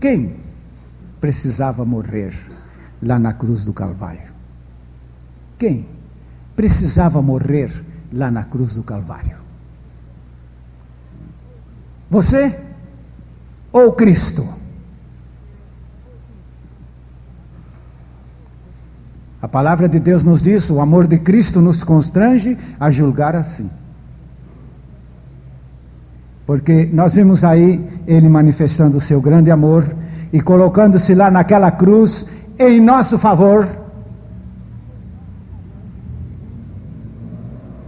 Quem 0.00 0.36
precisava 1.20 1.84
morrer 1.84 2.32
lá 3.02 3.18
na 3.18 3.34
cruz 3.34 3.64
do 3.64 3.74
Calvário? 3.74 4.32
Quem 5.58 5.86
precisava 6.56 7.20
morrer 7.20 7.70
lá 8.10 8.30
na 8.30 8.44
cruz 8.44 8.74
do 8.74 8.82
Calvário? 8.82 9.36
Você 12.08 12.58
ou 13.70 13.92
Cristo? 13.92 14.57
A 19.40 19.48
palavra 19.48 19.88
de 19.88 20.00
Deus 20.00 20.24
nos 20.24 20.42
diz: 20.42 20.70
o 20.70 20.80
amor 20.80 21.06
de 21.06 21.18
Cristo 21.18 21.60
nos 21.60 21.84
constrange 21.84 22.56
a 22.78 22.90
julgar 22.90 23.36
assim. 23.36 23.70
Porque 26.46 26.88
nós 26.92 27.14
vimos 27.14 27.44
aí 27.44 27.84
ele 28.06 28.28
manifestando 28.28 28.96
o 28.96 29.00
seu 29.00 29.20
grande 29.20 29.50
amor 29.50 29.84
e 30.32 30.40
colocando-se 30.40 31.14
lá 31.14 31.30
naquela 31.30 31.70
cruz 31.70 32.26
em 32.58 32.80
nosso 32.80 33.18
favor. 33.18 33.68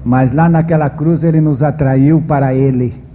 Mas 0.05 0.33
lá 0.33 0.49
naquela 0.49 0.91
cruz 0.91 1.25
ele 1.25 1.41
nos 1.41 1.63
atraiu 1.63 2.23
para 2.23 2.55
ele. 2.55 3.11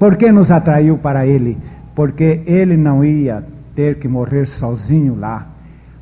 Por 0.00 0.16
que 0.16 0.32
nos 0.32 0.50
atraiu 0.50 0.96
para 0.96 1.26
Ele? 1.26 1.58
Porque 1.94 2.40
Ele 2.46 2.74
não 2.74 3.04
ia 3.04 3.44
ter 3.74 3.98
que 3.98 4.08
morrer 4.08 4.46
sozinho 4.46 5.14
lá. 5.14 5.46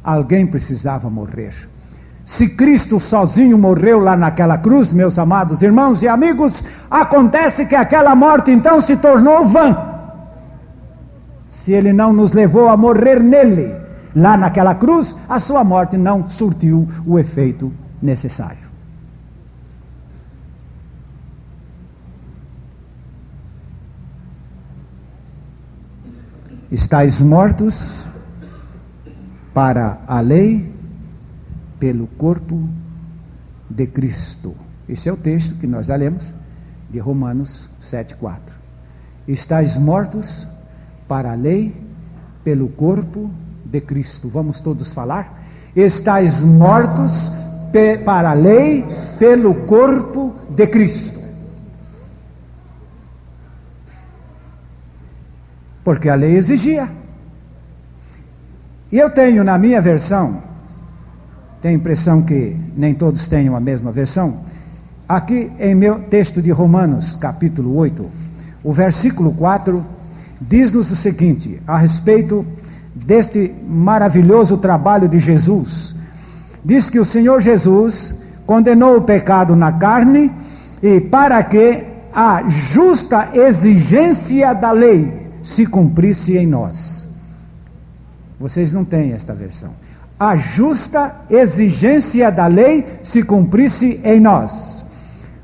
Alguém 0.09 0.47
precisava 0.47 1.11
morrer. 1.11 1.53
Se 2.25 2.49
Cristo 2.49 2.99
sozinho 2.99 3.59
morreu 3.59 3.99
lá 3.99 4.17
naquela 4.17 4.57
cruz, 4.57 4.91
meus 4.91 5.19
amados 5.19 5.61
irmãos 5.61 6.03
e 6.03 6.09
amigos, 6.09 6.65
acontece 6.91 7.67
que 7.67 7.75
aquela 7.75 8.15
morte 8.15 8.51
então 8.51 8.81
se 8.81 8.97
tornou 8.97 9.45
vã. 9.45 9.77
Se 11.51 11.75
Ele 11.75 11.93
não 11.93 12.11
nos 12.11 12.33
levou 12.33 12.71
a 12.71 12.77
morrer 12.77 13.23
nele, 13.23 13.77
lá 14.17 14.35
naquela 14.35 14.75
cruz, 14.75 15.15
a 15.29 15.39
sua 15.39 15.63
morte 15.63 15.99
não 15.99 16.27
surtiu 16.27 16.89
o 17.05 17.19
efeito 17.19 17.71
necessário. 18.01 18.67
Estais 26.73 27.21
mortos 27.21 28.08
para 29.59 29.99
a 30.07 30.21
lei 30.21 30.73
pelo 31.81 32.07
corpo 32.07 32.69
de 33.69 33.89
Cristo. 33.89 34.55
Esse 34.89 35.09
é 35.09 35.13
o 35.13 35.17
texto 35.17 35.57
que 35.57 35.67
nós 35.67 35.87
já 35.87 35.97
lemos 35.97 36.33
de 36.89 37.01
Romanos 37.01 37.69
7,4. 37.83 38.39
Estais 39.27 39.77
mortos 39.77 40.47
para 41.09 41.33
a 41.33 41.35
lei 41.35 41.75
pelo 42.45 42.69
corpo 42.69 43.33
de 43.65 43.81
Cristo. 43.81 44.29
Vamos 44.29 44.61
todos 44.61 44.93
falar? 44.93 45.43
Estais 45.75 46.45
mortos 46.45 47.33
para 48.05 48.31
a 48.31 48.35
lei 48.35 48.87
pelo 49.19 49.57
corpo 49.67 50.37
de 50.51 50.69
Cristo. 50.69 51.19
porque 55.83 56.11
a 56.11 56.15
lei 56.15 56.37
exigia. 56.37 56.98
E 58.91 58.99
eu 58.99 59.11
tenho 59.11 59.45
na 59.45 59.59
minha 59.59 59.83
versão, 59.83 60.43
tenho 61.61 61.75
a 61.75 61.79
impressão 61.79 62.23
que 62.23 62.57
nem 62.75 62.95
todos 62.95 63.29
tenham 63.29 63.55
a 63.55 63.61
mesma 63.61 63.93
versão, 63.93 64.39
aqui 65.07 65.53
em 65.61 65.75
meu 65.75 66.01
texto 66.05 66.41
de 66.41 66.51
Romanos, 66.51 67.15
capítulo 67.15 67.77
8, 67.77 68.11
o 68.65 68.73
versículo 68.73 69.33
4, 69.33 69.85
diz-nos 70.41 70.91
o 70.91 70.97
seguinte 70.97 71.61
a 71.67 71.77
respeito 71.77 72.47
deste 72.95 73.55
maravilhoso 73.69 74.57
trabalho 74.57 75.07
de 75.07 75.21
Jesus. 75.21 75.95
Diz 76.65 76.89
que 76.89 76.99
o 76.99 77.05
Senhor 77.05 77.43
Jesus 77.43 78.15
condenou 78.47 78.97
o 78.97 79.03
pecado 79.03 79.55
na 79.55 79.71
carne 79.71 80.33
e 80.83 80.99
para 80.99 81.43
que 81.45 81.85
a 82.11 82.49
justa 82.49 83.29
exigência 83.35 84.55
da 84.55 84.73
lei 84.73 85.13
se 85.43 85.67
cumprisse 85.67 86.39
em 86.39 86.47
nós. 86.47 86.98
Vocês 88.39 88.73
não 88.73 88.85
têm 88.85 89.13
esta 89.13 89.35
versão. 89.35 89.71
A 90.19 90.37
justa 90.37 91.15
exigência 91.31 92.31
da 92.31 92.47
lei 92.47 92.85
se 93.03 93.23
cumprisse 93.23 94.01
em 94.03 94.21
nós. 94.21 94.85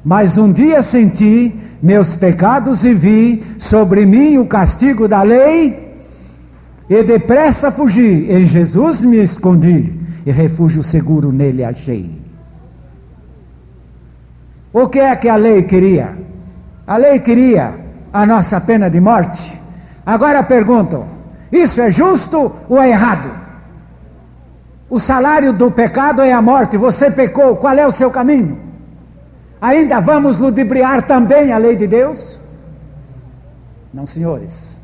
Mas 0.05 0.37
um 0.37 0.53
dia 0.53 0.83
senti 0.83 1.55
meus 1.83 2.17
pecados 2.17 2.85
e 2.85 2.95
vi 2.95 3.45
sobre 3.59 4.07
mim 4.07 4.39
o 4.39 4.47
castigo 4.47 5.07
da 5.07 5.23
lei, 5.23 5.85
e 6.89 7.03
depressa 7.03 7.71
fugi. 7.71 8.27
Em 8.31 8.47
Jesus 8.47 9.05
me 9.05 9.23
escondi, 9.23 9.93
e 10.27 10.31
refúgio 10.31 10.83
seguro 10.83 11.33
nele 11.33 11.65
achei. 11.65 12.11
O 14.73 14.89
que 14.89 14.99
é 14.99 15.15
que 15.15 15.29
a 15.29 15.37
lei 15.37 15.63
queria? 15.63 16.19
A 16.87 16.97
lei 16.97 17.19
queria 17.21 17.75
a 18.13 18.27
nossa 18.27 18.61
pena 18.61 18.91
de 18.91 19.01
morte. 19.01 19.61
Agora 20.05 20.43
pergunto: 20.43 21.05
isso 21.57 21.81
é 21.81 21.91
justo 21.91 22.53
ou 22.69 22.81
é 22.81 22.91
errado? 22.91 23.31
O 24.89 24.99
salário 25.01 25.53
do 25.53 25.71
pecado 25.71 26.23
é 26.23 26.33
a 26.33 26.43
morte. 26.43 26.77
Você 26.77 27.11
pecou, 27.11 27.57
qual 27.57 27.75
é 27.75 27.87
o 27.87 27.93
seu 27.93 28.11
caminho? 28.11 28.59
Ainda 29.61 30.01
vamos 30.01 30.39
ludibriar 30.39 31.03
também 31.03 31.53
a 31.53 31.59
lei 31.59 31.75
de 31.75 31.87
Deus? 31.87 32.41
Não, 33.93 34.07
senhores. 34.07 34.81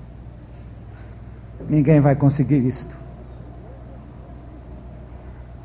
Ninguém 1.69 2.01
vai 2.01 2.15
conseguir 2.15 2.67
isto. 2.67 2.97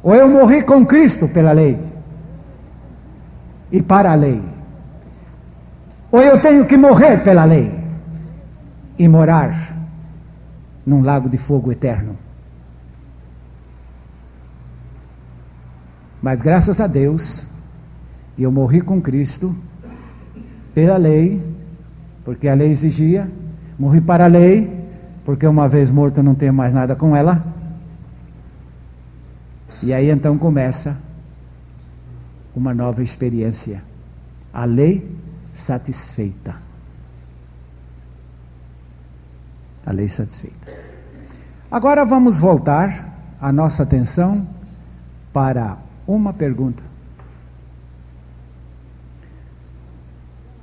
Ou 0.04 0.14
eu 0.14 0.30
morri 0.30 0.62
com 0.62 0.86
Cristo 0.86 1.28
pela 1.28 1.52
lei 1.52 1.80
e 3.72 3.82
para 3.82 4.12
a 4.12 4.16
lei. 4.16 4.42
Ou 6.12 6.22
eu 6.22 6.40
tenho 6.40 6.66
que 6.66 6.78
morrer 6.78 7.24
pela 7.24 7.44
lei 7.44 7.72
e 9.00 9.08
morar 9.08 9.76
num 10.86 11.02
lago 11.02 11.28
de 11.28 11.38
fogo 11.38 11.72
eterno. 11.72 12.18
Mas 16.22 16.42
graças 16.42 16.80
a 16.80 16.88
Deus, 16.88 17.48
eu 18.38 18.52
morri 18.52 18.82
com 18.82 19.02
Cristo 19.02 19.56
pela 20.74 20.98
lei, 20.98 21.42
porque 22.24 22.48
a 22.48 22.54
lei 22.54 22.72
exigia, 22.72 23.30
morri 23.78 24.02
para 24.02 24.26
a 24.26 24.28
lei, 24.28 24.88
porque 25.24 25.46
uma 25.46 25.68
vez 25.68 25.90
morto 25.90 26.22
não 26.22 26.36
tenho 26.36 26.54
mais 26.54 26.74
nada 26.74 26.96
com 26.96 27.16
ela. 27.16 27.44
E 29.82 29.94
aí 29.94 30.10
então 30.10 30.38
começa 30.38 30.98
uma 32.56 32.74
nova 32.74 33.04
experiência. 33.04 33.84
A 34.54 34.66
lei 34.66 35.08
satisfeita. 35.54 36.65
A 39.86 39.92
lei 39.92 40.10
satisfeita. 40.10 40.74
Agora 41.70 42.06
vamos 42.06 42.40
voltar 42.40 43.14
a 43.40 43.52
nossa 43.52 43.84
atenção 43.84 44.48
para 45.32 45.78
uma 46.08 46.34
pergunta. 46.34 46.84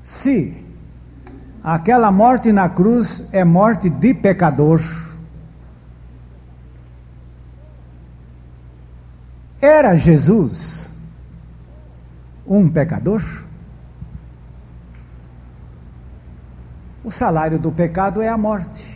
Se 0.03 0.57
aquela 1.63 2.11
morte 2.11 2.51
na 2.51 2.69
cruz 2.69 3.25
é 3.31 3.45
morte 3.45 3.89
de 3.89 4.15
pecador, 4.15 4.81
era 9.61 9.95
Jesus 9.95 10.83
um 12.47 12.69
pecador? 12.69 13.23
O 17.05 17.11
salário 17.11 17.59
do 17.59 17.73
pecado 17.73 18.21
é 18.21 18.29
a 18.29 18.37
morte. 18.37 18.92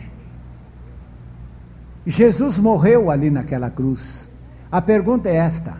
Jesus 2.07 2.57
morreu 2.57 3.11
ali 3.11 3.29
naquela 3.29 3.69
cruz. 3.69 4.29
A 4.71 4.81
pergunta 4.81 5.27
é 5.27 5.35
esta: 5.35 5.75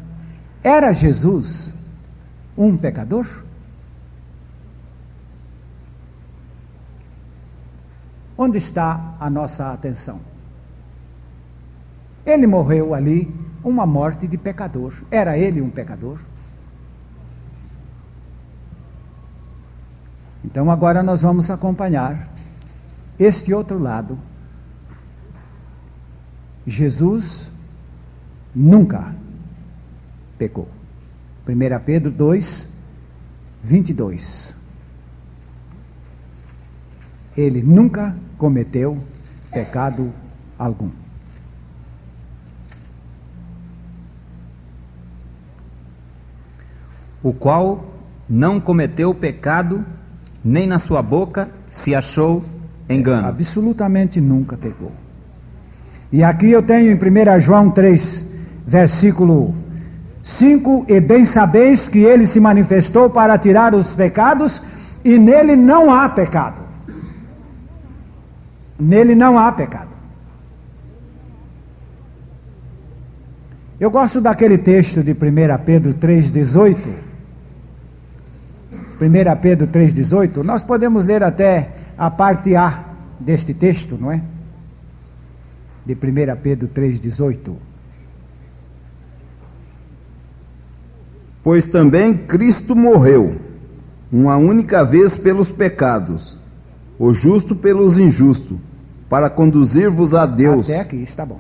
era 0.62 0.92
Jesus 0.92 1.74
um 2.58 2.76
pecador? 2.76 3.26
Onde 8.38 8.58
está 8.58 9.16
a 9.22 9.30
nossa 9.30 9.72
atenção? 9.72 10.20
Ele 12.26 12.46
morreu 12.46 12.94
ali 12.94 13.34
uma 13.64 13.86
morte 13.86 14.28
de 14.28 14.38
pecador. 14.38 14.94
Era 15.10 15.38
ele 15.38 15.62
um 15.62 15.70
pecador? 15.70 16.20
Então 20.44 20.70
agora 20.70 21.02
nós 21.02 21.22
vamos 21.22 21.50
acompanhar 21.50 22.30
este 23.18 23.54
outro 23.54 23.80
lado. 23.80 24.20
Jesus 26.68 27.50
nunca 28.54 29.16
pecou. 30.38 30.68
1 31.48 31.84
Pedro 31.86 32.12
2, 32.12 32.68
22. 33.64 34.54
Ele 37.38 37.64
nunca 37.64 38.14
cometeu 38.38 39.02
pecado 39.50 40.12
algum. 40.60 40.92
O 47.24 47.34
qual 47.34 47.94
não 48.30 48.60
cometeu 48.60 49.16
pecado 49.16 49.86
nem 50.44 50.68
na 50.68 50.80
sua 50.80 51.02
boca 51.02 51.50
se 51.72 51.96
achou 51.96 52.44
engano. 52.90 53.28
Absolutamente 53.28 54.20
nunca 54.20 54.58
pecou. 54.58 55.07
E 56.12 56.24
aqui 56.24 56.52
eu 56.52 56.62
tenho 56.62 56.92
em 56.92 56.96
1 56.96 57.40
João 57.40 57.70
3, 57.70 58.26
versículo 58.66 59.54
5: 60.24 60.86
E 60.88 61.00
bem 61.00 61.26
sabeis 61.26 61.90
que 61.90 62.00
ele 62.00 62.26
se 62.26 62.40
manifestou 62.40 63.10
para 63.10 63.38
tirar 63.38 63.76
os 63.76 63.96
pecados, 63.96 64.62
e 65.04 65.18
nele 65.20 65.56
não 65.56 65.94
há 65.94 66.08
pecado. 66.10 66.62
Nele 68.80 69.16
não 69.16 69.38
há 69.38 69.52
pecado. 69.52 69.90
Eu 73.80 73.92
gosto 73.92 74.20
daquele 74.20 74.58
texto 74.58 75.04
de 75.04 75.12
1 75.12 75.16
Pedro 75.66 75.94
3,18 75.94 77.08
1 79.00 79.40
Pedro 79.40 79.68
3,18, 79.68 80.44
nós 80.44 80.64
podemos 80.64 81.06
ler 81.06 81.22
até 81.22 81.70
a 81.98 82.10
parte 82.10 82.56
A 82.56 82.84
deste 83.20 83.54
texto, 83.54 83.98
não 84.00 84.12
é? 84.12 84.22
De 85.88 85.94
1 85.94 85.98
Pedro 86.44 86.68
3,18. 86.68 87.56
Pois 91.42 91.66
também 91.70 92.14
Cristo 92.14 92.76
morreu, 92.76 93.40
uma 94.12 94.36
única 94.36 94.84
vez 94.84 95.18
pelos 95.18 95.50
pecados, 95.50 96.38
o 97.00 97.14
justo 97.14 97.56
pelos 97.56 97.98
injustos, 97.98 98.58
para 99.08 99.30
conduzir-vos 99.30 100.14
a 100.14 100.26
Deus. 100.26 100.70
Até 100.70 100.82
aqui 100.82 100.98
está 100.98 101.26
bom. 101.26 101.40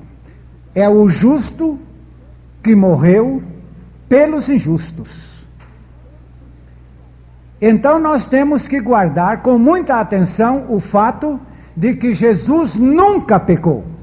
É 0.74 0.88
o 0.88 1.10
justo 1.10 1.78
que 2.64 2.74
morreu 2.74 3.44
pelos 4.08 4.48
injustos. 4.48 5.46
Então 7.62 8.00
nós 8.00 8.28
temos 8.28 8.66
que 8.66 8.80
guardar 8.80 9.42
com 9.42 9.60
muita 9.60 10.00
atenção 10.00 10.68
o 10.70 10.80
fato 10.80 11.38
de 11.76 11.96
que 11.96 12.14
Jesus 12.14 12.76
nunca 12.76 13.38
pecou. 13.38 13.97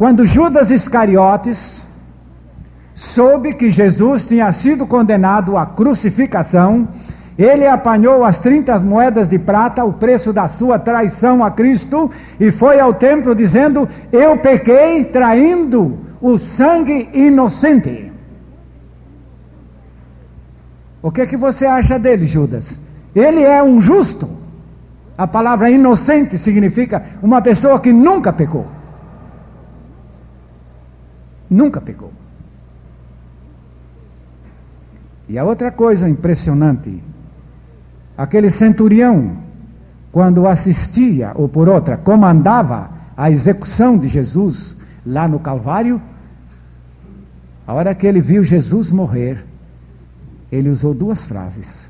Quando 0.00 0.24
Judas 0.24 0.70
Iscariotes 0.70 1.86
soube 2.94 3.52
que 3.52 3.70
Jesus 3.70 4.26
tinha 4.26 4.50
sido 4.50 4.86
condenado 4.86 5.58
à 5.58 5.66
crucificação, 5.66 6.88
ele 7.36 7.66
apanhou 7.66 8.24
as 8.24 8.40
30 8.40 8.78
moedas 8.78 9.28
de 9.28 9.38
prata, 9.38 9.84
o 9.84 9.92
preço 9.92 10.32
da 10.32 10.48
sua 10.48 10.78
traição 10.78 11.44
a 11.44 11.50
Cristo, 11.50 12.10
e 12.40 12.50
foi 12.50 12.80
ao 12.80 12.94
templo 12.94 13.34
dizendo: 13.34 13.86
Eu 14.10 14.38
pequei 14.38 15.04
traindo 15.04 15.98
o 16.18 16.38
sangue 16.38 17.10
inocente. 17.12 18.10
O 21.02 21.12
que, 21.12 21.20
é 21.20 21.26
que 21.26 21.36
você 21.36 21.66
acha 21.66 21.98
dele, 21.98 22.24
Judas? 22.24 22.80
Ele 23.14 23.42
é 23.42 23.62
um 23.62 23.78
justo. 23.82 24.30
A 25.18 25.26
palavra 25.26 25.70
inocente 25.70 26.38
significa 26.38 27.02
uma 27.22 27.42
pessoa 27.42 27.78
que 27.78 27.92
nunca 27.92 28.32
pecou. 28.32 28.79
Nunca 31.50 31.80
pecou. 31.80 32.12
E 35.28 35.38
a 35.38 35.44
outra 35.44 35.70
coisa 35.70 36.08
impressionante, 36.08 37.02
Aquele 38.20 38.50
centurião, 38.50 39.38
quando 40.12 40.46
assistia, 40.46 41.32
ou 41.34 41.48
por 41.48 41.70
outra, 41.70 41.96
comandava 41.96 42.90
a 43.16 43.30
execução 43.30 43.96
de 43.96 44.08
Jesus 44.08 44.76
lá 45.06 45.26
no 45.26 45.38
Calvário, 45.38 46.02
a 47.66 47.72
hora 47.72 47.94
que 47.94 48.06
ele 48.06 48.20
viu 48.20 48.44
Jesus 48.44 48.92
morrer, 48.92 49.42
ele 50.52 50.68
usou 50.68 50.92
duas 50.92 51.24
frases. 51.24 51.88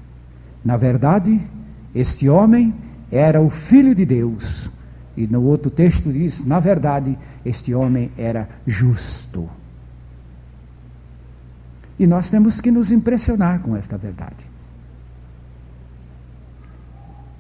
Na 0.65 0.77
verdade, 0.77 1.41
este 1.93 2.29
homem 2.29 2.73
era 3.11 3.41
o 3.41 3.51
Filho 3.51 3.93
de 3.93 4.07
Deus. 4.07 4.71
E 5.17 5.27
no 5.27 5.43
outro 5.43 5.71
texto 5.71 6.13
diz: 6.13 6.45
na 6.45 6.61
verdade, 6.61 7.19
este 7.45 7.75
homem 7.75 8.11
era 8.17 8.49
justo. 8.67 9.49
E 11.99 12.07
nós 12.07 12.31
temos 12.31 12.61
que 12.61 12.71
nos 12.71 12.91
impressionar 12.91 13.61
com 13.61 13.77
esta 13.77 13.99
verdade. 13.99 14.51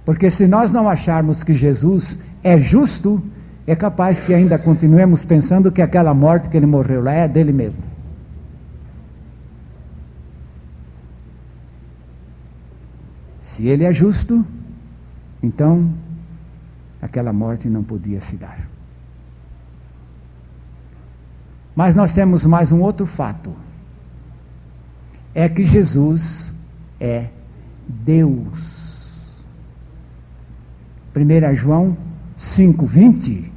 Porque 0.05 0.31
se 0.31 0.47
nós 0.47 0.73
não 0.73 0.89
acharmos 0.89 1.43
que 1.43 1.55
Jesus 1.55 2.19
é 2.43 2.59
justo, 2.59 3.23
é 3.67 3.77
capaz 3.77 4.21
que 4.21 4.35
ainda 4.35 4.59
continuemos 4.59 5.25
pensando 5.25 5.71
que 5.71 5.81
aquela 5.81 6.13
morte 6.13 6.51
que 6.51 6.57
ele 6.57 6.67
morreu 6.67 7.03
lá 7.03 7.13
é 7.13 7.29
dele 7.29 7.53
mesmo. 7.53 7.83
Se 13.41 13.67
ele 13.67 13.85
é 13.85 13.93
justo, 13.93 14.45
então 15.43 15.93
aquela 17.01 17.33
morte 17.33 17.69
não 17.69 17.83
podia 17.83 18.21
se 18.21 18.37
dar. 18.37 18.69
Mas 21.75 21.95
nós 21.95 22.13
temos 22.13 22.45
mais 22.45 22.73
um 22.73 22.81
outro 22.81 23.07
fato. 23.07 23.53
É 25.35 25.49
que 25.49 25.65
Jesus 25.65 26.53
é 26.99 27.29
Deus. 27.89 29.43
1 31.15 31.55
João 31.55 31.97
5,20 32.39 33.51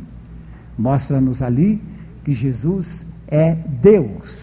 mostra-nos 0.77 1.41
ali 1.41 1.81
que 2.23 2.33
Jesus 2.33 3.05
é 3.27 3.55
Deus. 3.55 4.42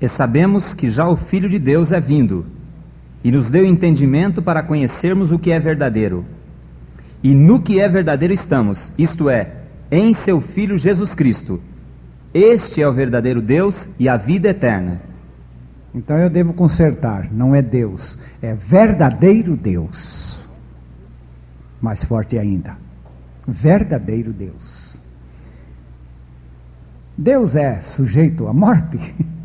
E 0.00 0.08
sabemos 0.08 0.72
que 0.74 0.88
já 0.88 1.08
o 1.08 1.16
Filho 1.16 1.48
de 1.48 1.58
Deus 1.58 1.90
é 1.92 2.00
vindo, 2.00 2.46
e 3.22 3.32
nos 3.32 3.50
deu 3.50 3.64
entendimento 3.64 4.40
para 4.40 4.62
conhecermos 4.62 5.32
o 5.32 5.38
que 5.38 5.50
é 5.50 5.58
verdadeiro. 5.58 6.24
E 7.22 7.34
no 7.34 7.60
que 7.60 7.80
é 7.80 7.88
verdadeiro 7.88 8.32
estamos, 8.32 8.92
isto 8.96 9.28
é, 9.28 9.52
em 9.90 10.12
seu 10.12 10.40
Filho 10.40 10.78
Jesus 10.78 11.14
Cristo. 11.14 11.60
Este 12.32 12.80
é 12.80 12.86
o 12.86 12.92
verdadeiro 12.92 13.42
Deus 13.42 13.88
e 13.98 14.08
a 14.08 14.16
vida 14.16 14.50
eterna. 14.50 15.00
Então 15.94 16.16
eu 16.16 16.30
devo 16.30 16.52
consertar, 16.52 17.32
não 17.32 17.54
é 17.54 17.62
Deus, 17.62 18.18
é 18.40 18.54
verdadeiro 18.54 19.56
Deus. 19.56 20.46
Mais 21.80 22.04
forte 22.04 22.38
ainda. 22.38 22.76
Verdadeiro 23.46 24.32
Deus. 24.32 25.00
Deus 27.16 27.56
é 27.56 27.80
sujeito 27.80 28.46
à 28.46 28.52
morte? 28.52 28.98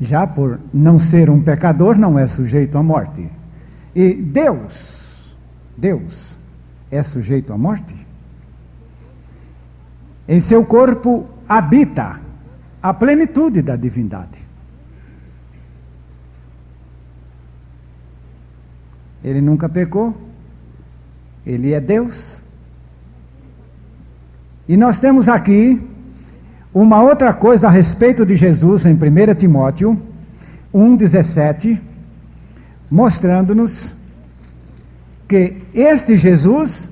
Já 0.00 0.26
por 0.26 0.60
não 0.72 0.98
ser 0.98 1.28
um 1.28 1.42
pecador, 1.42 1.98
não 1.98 2.18
é 2.18 2.26
sujeito 2.28 2.78
à 2.78 2.82
morte. 2.82 3.28
E 3.94 4.14
Deus, 4.14 5.36
Deus 5.76 6.38
é 6.90 7.02
sujeito 7.02 7.52
à 7.52 7.58
morte? 7.58 7.94
Em 10.28 10.38
seu 10.40 10.64
corpo 10.64 11.26
habita 11.48 12.20
a 12.82 12.94
plenitude 12.94 13.62
da 13.62 13.76
divindade. 13.76 14.38
Ele 19.24 19.40
nunca 19.40 19.68
pecou, 19.68 20.16
ele 21.44 21.72
é 21.72 21.80
Deus. 21.80 22.40
E 24.68 24.76
nós 24.76 25.00
temos 25.00 25.28
aqui 25.28 25.82
uma 26.80 27.02
outra 27.02 27.32
coisa 27.32 27.66
a 27.66 27.70
respeito 27.70 28.24
de 28.24 28.36
Jesus 28.36 28.86
em 28.86 28.92
1 28.92 29.34
Timóteo 29.34 30.00
1,17, 30.72 31.80
mostrando-nos 32.88 33.96
que 35.26 35.56
este 35.74 36.16
Jesus 36.16 36.88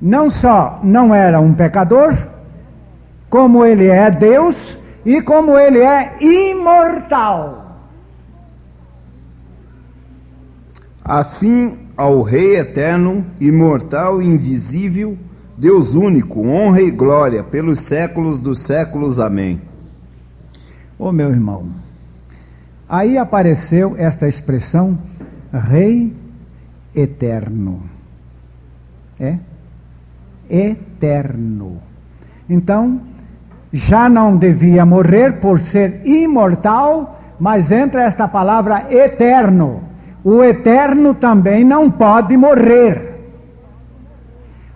não 0.00 0.28
só 0.28 0.80
não 0.82 1.14
era 1.14 1.40
um 1.40 1.54
pecador, 1.54 2.14
como 3.30 3.64
ele 3.64 3.86
é 3.86 4.10
Deus 4.10 4.76
e 5.06 5.22
como 5.22 5.56
ele 5.56 5.78
é 5.78 6.16
imortal. 6.20 7.78
Assim, 11.02 11.78
ao 11.96 12.20
Rei 12.20 12.56
eterno, 12.56 13.24
imortal 13.40 14.20
e 14.20 14.26
invisível, 14.26 15.16
Deus 15.58 15.96
único, 15.96 16.46
honra 16.46 16.80
e 16.80 16.88
glória 16.88 17.42
pelos 17.42 17.80
séculos 17.80 18.38
dos 18.38 18.60
séculos. 18.60 19.18
Amém. 19.18 19.60
Ô 20.96 21.06
oh, 21.06 21.12
meu 21.12 21.30
irmão, 21.30 21.66
aí 22.88 23.18
apareceu 23.18 23.96
esta 23.98 24.28
expressão 24.28 24.96
Rei 25.52 26.14
eterno. 26.94 27.82
É? 29.18 29.36
Eterno. 30.48 31.78
Então, 32.48 33.00
já 33.72 34.08
não 34.08 34.36
devia 34.36 34.86
morrer 34.86 35.40
por 35.40 35.58
ser 35.58 36.02
imortal, 36.06 37.20
mas 37.40 37.72
entra 37.72 38.04
esta 38.04 38.28
palavra 38.28 38.86
eterno. 38.94 39.82
O 40.22 40.40
eterno 40.44 41.14
também 41.14 41.64
não 41.64 41.90
pode 41.90 42.36
morrer. 42.36 43.07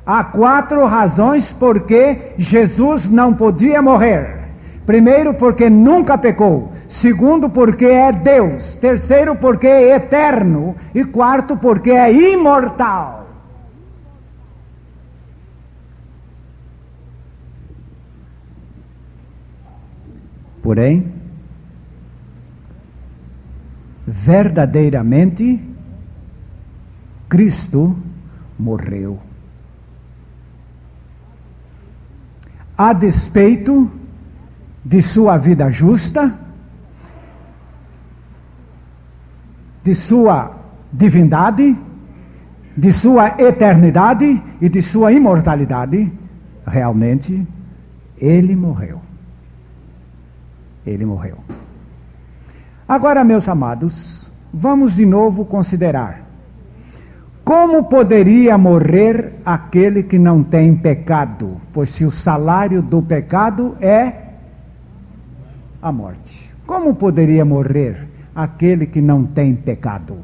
Há 0.04 0.24
quatro 0.24 0.84
razões 0.84 1.52
por 1.52 1.84
que 1.84 2.34
Jesus 2.36 3.08
não 3.08 3.32
podia 3.34 3.80
morrer. 3.80 4.42
Primeiro, 4.84 5.32
porque 5.34 5.70
nunca 5.70 6.18
pecou. 6.18 6.72
Segundo, 6.88 7.48
porque 7.48 7.84
é 7.84 8.10
Deus. 8.10 8.74
Terceiro, 8.76 9.36
porque 9.36 9.66
é 9.66 9.94
eterno. 9.94 10.74
E 10.92 11.04
quarto, 11.04 11.56
porque 11.56 11.90
é 11.92 12.12
imortal. 12.12 13.22
Porém, 20.60 21.12
verdadeiramente, 24.06 25.60
Cristo 27.28 27.96
morreu. 28.58 29.18
A 32.76 32.92
despeito 32.92 33.90
de 34.84 35.00
sua 35.00 35.36
vida 35.36 35.70
justa, 35.70 36.34
de 39.84 39.94
sua 39.94 40.56
divindade, 40.92 41.76
de 42.76 42.92
sua 42.92 43.40
eternidade 43.40 44.42
e 44.60 44.68
de 44.68 44.82
sua 44.82 45.12
imortalidade, 45.12 46.12
realmente, 46.66 47.46
ele 48.18 48.56
morreu 48.56 49.00
ele 50.86 51.04
morreu. 51.04 51.38
Agora, 52.86 53.24
meus 53.24 53.48
amados, 53.48 54.32
vamos 54.52 54.96
de 54.96 55.06
novo 55.06 55.44
considerar. 55.44 56.20
Como 57.44 57.84
poderia 57.84 58.56
morrer 58.56 59.32
aquele 59.44 60.04
que 60.04 60.18
não 60.18 60.44
tem 60.44 60.76
pecado? 60.76 61.60
Pois 61.72 61.90
se 61.90 62.04
o 62.04 62.10
salário 62.10 62.80
do 62.80 63.02
pecado 63.02 63.76
é 63.80 64.14
a 65.80 65.90
morte. 65.90 66.52
Como 66.64 66.94
poderia 66.94 67.44
morrer 67.44 68.06
aquele 68.34 68.86
que 68.86 69.00
não 69.00 69.24
tem 69.24 69.56
pecado? 69.56 70.20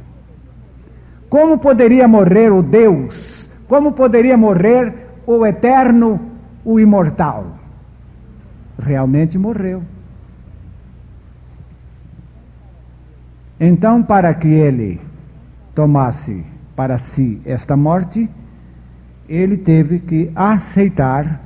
Como 1.29 1.59
poderia 1.59 2.07
morrer 2.07 2.53
o 2.53 2.63
Deus? 2.63 3.49
Como 3.67 3.93
poderia 3.93 4.37
morrer 4.37 4.95
o 5.27 5.45
eterno, 5.45 6.21
o 6.65 6.79
imortal? 6.79 7.59
Realmente 8.79 9.37
morreu. 9.37 9.83
Então, 13.61 14.05
para 14.05 14.33
que 14.35 14.47
ele 14.47 15.01
tomasse 15.75 16.45
para 16.79 16.97
si 16.97 17.43
esta 17.45 17.77
morte, 17.77 18.31
ele 19.29 19.57
teve 19.57 19.99
que 19.99 20.31
aceitar 20.33 21.43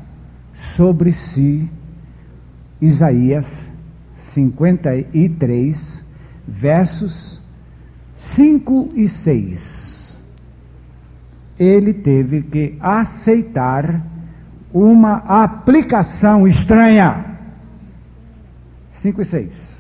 sobre 0.53 1.11
si 1.11 1.71
Isaías 2.79 3.71
53, 4.15 6.05
versos 6.47 7.43
5 8.15 8.91
e 8.95 9.09
6. 9.09 10.23
Ele 11.59 11.95
teve 11.95 12.43
que 12.43 12.77
aceitar 12.79 14.03
uma 14.71 15.15
aplicação 15.15 16.47
estranha. 16.47 17.39
5 18.91 19.23
e 19.23 19.25
6. 19.25 19.72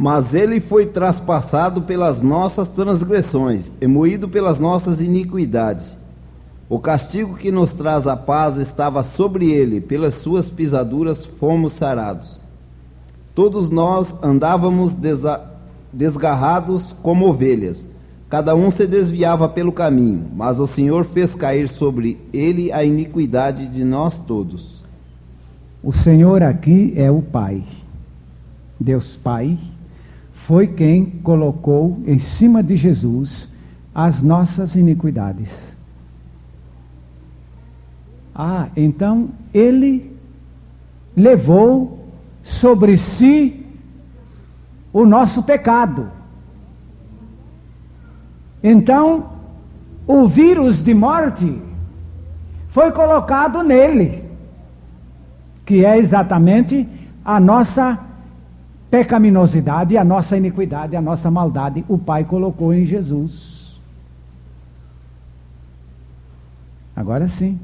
Mas 0.00 0.32
ele 0.32 0.60
foi 0.60 0.86
traspassado 0.86 1.82
pelas 1.82 2.22
nossas 2.22 2.68
transgressões, 2.68 3.72
e 3.80 3.86
moído 3.88 4.28
pelas 4.28 4.60
nossas 4.60 5.00
iniquidades. 5.00 5.96
O 6.68 6.78
castigo 6.78 7.34
que 7.34 7.50
nos 7.50 7.72
traz 7.72 8.06
a 8.06 8.16
paz 8.16 8.58
estava 8.58 9.02
sobre 9.02 9.50
ele, 9.50 9.80
pelas 9.80 10.14
suas 10.14 10.48
pisaduras 10.48 11.24
fomos 11.24 11.72
sarados. 11.72 12.40
Todos 13.34 13.70
nós 13.70 14.14
andávamos 14.22 14.96
desgarrados 15.92 16.94
como 17.02 17.28
ovelhas, 17.28 17.88
cada 18.28 18.54
um 18.54 18.70
se 18.70 18.86
desviava 18.86 19.48
pelo 19.48 19.72
caminho, 19.72 20.26
mas 20.36 20.60
o 20.60 20.66
Senhor 20.66 21.06
fez 21.06 21.34
cair 21.34 21.68
sobre 21.68 22.20
ele 22.32 22.70
a 22.70 22.84
iniquidade 22.84 23.66
de 23.66 23.82
nós 23.82 24.20
todos. 24.20 24.84
O 25.82 25.92
Senhor 25.92 26.42
aqui 26.42 26.92
é 26.94 27.10
o 27.10 27.22
Pai, 27.22 27.64
Deus 28.78 29.16
Pai, 29.16 29.58
foi 30.48 30.66
quem 30.66 31.04
colocou 31.04 31.98
em 32.06 32.18
cima 32.18 32.62
de 32.62 32.74
Jesus 32.74 33.46
as 33.94 34.22
nossas 34.22 34.74
iniquidades. 34.74 35.50
Ah, 38.34 38.68
então 38.74 39.28
ele 39.52 40.10
levou 41.14 42.02
sobre 42.42 42.96
si 42.96 43.66
o 44.90 45.04
nosso 45.04 45.42
pecado. 45.42 46.10
Então, 48.62 49.28
o 50.06 50.26
vírus 50.26 50.82
de 50.82 50.94
morte 50.94 51.60
foi 52.70 52.90
colocado 52.90 53.62
nele, 53.62 54.24
que 55.66 55.84
é 55.84 55.98
exatamente 55.98 56.88
a 57.22 57.38
nossa 57.38 58.07
pecaminosidade, 58.90 59.96
a 59.96 60.04
nossa 60.04 60.36
iniquidade, 60.36 60.96
a 60.96 61.02
nossa 61.02 61.30
maldade. 61.30 61.84
O 61.88 61.98
Pai 61.98 62.24
colocou 62.24 62.72
em 62.72 62.84
Jesus. 62.84 63.78
Agora 66.94 67.28
sim. 67.28 67.58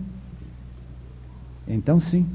Então, 1.66 1.98
sim, 1.98 2.26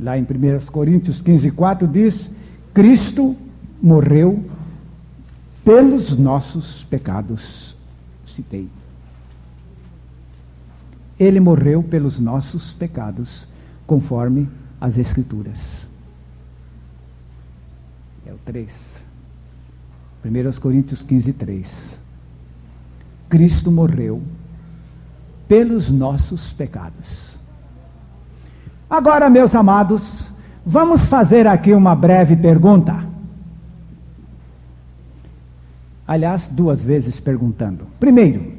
lá 0.00 0.16
em 0.18 0.22
1 0.22 0.26
Coríntios 0.72 1.20
15, 1.20 1.50
4 1.50 1.86
diz: 1.86 2.30
Cristo 2.72 3.36
morreu 3.80 4.44
pelos 5.64 6.16
nossos 6.16 6.84
pecados. 6.84 7.76
Citei. 8.26 8.68
Ele 11.20 11.40
morreu 11.40 11.82
pelos 11.82 12.18
nossos 12.18 12.72
pecados, 12.72 13.46
conforme 13.86 14.48
as 14.80 14.96
Escrituras. 14.96 15.77
É 18.48 18.50
o 18.50 18.52
3. 18.52 18.68
1 20.24 20.60
Coríntios 20.60 21.02
15, 21.02 21.32
3. 21.34 21.98
Cristo 23.28 23.70
morreu 23.70 24.22
pelos 25.46 25.92
nossos 25.92 26.52
pecados. 26.52 27.38
Agora, 28.88 29.28
meus 29.28 29.54
amados, 29.54 30.28
vamos 30.64 31.04
fazer 31.04 31.46
aqui 31.46 31.74
uma 31.74 31.94
breve 31.94 32.36
pergunta. 32.36 33.06
Aliás, 36.06 36.48
duas 36.48 36.82
vezes 36.82 37.20
perguntando. 37.20 37.86
Primeiro, 38.00 38.50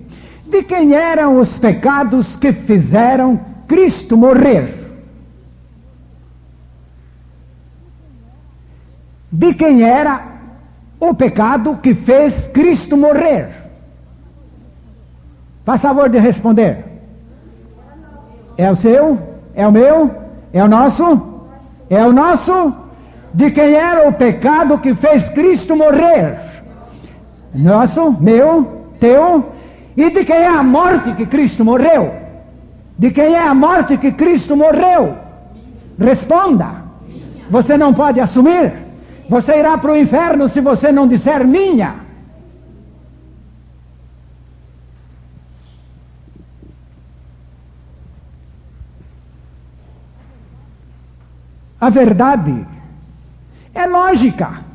de 0.48 0.62
quem 0.64 0.94
eram 0.94 1.40
os 1.40 1.58
pecados 1.58 2.36
que 2.36 2.54
fizeram 2.54 3.40
Cristo 3.68 4.16
morrer? 4.16 4.79
De 9.32 9.54
quem 9.54 9.84
era 9.84 10.22
o 11.00 11.14
pecado 11.14 11.78
que 11.82 11.94
fez 11.94 12.48
Cristo 12.48 12.98
morrer? 12.98 13.50
Faz 15.64 15.82
favor 15.82 16.10
de 16.10 16.18
responder. 16.18 16.84
É 18.58 18.70
o 18.72 18.76
seu? 18.76 19.20
É 19.54 19.68
o 19.68 19.72
meu? 19.72 20.12
É 20.52 20.64
o 20.64 20.68
nosso? 20.68 21.22
É 21.90 22.04
o 22.06 22.12
nosso? 22.12 22.74
De 23.34 23.52
quem 23.52 23.76
era 23.76 24.08
o 24.10 24.14
pecado 24.14 24.80
que 24.80 24.96
fez 24.96 25.30
Cristo 25.30 25.76
morrer? 25.76 26.40
Nosso, 27.54 28.12
meu, 28.20 28.84
teu. 29.00 29.52
E 29.96 30.10
de 30.10 30.26
quem 30.26 30.38
é 30.38 30.48
a 30.48 30.64
morte 30.64 31.14
que 31.14 31.26
Cristo 31.26 31.64
morreu? 31.64 32.16
De 32.98 33.12
quem 33.12 33.36
é 33.36 33.48
a 33.48 33.54
morte 33.54 33.96
que 33.98 34.12
Cristo 34.12 34.58
morreu? 34.58 35.16
Responda. 36.00 36.68
Você 37.50 37.78
não 37.78 37.94
pode 37.94 38.20
assumir. 38.20 38.89
Você 39.30 39.60
irá 39.60 39.78
para 39.78 39.92
o 39.92 39.98
inferno 39.98 40.50
se 40.50 40.60
você 40.60 40.92
não 40.92 41.08
disser 41.08 41.46
minha. 41.46 41.98
A 51.80 51.90
verdade 51.92 52.66
é 53.74 53.86
lógica. 53.86 54.66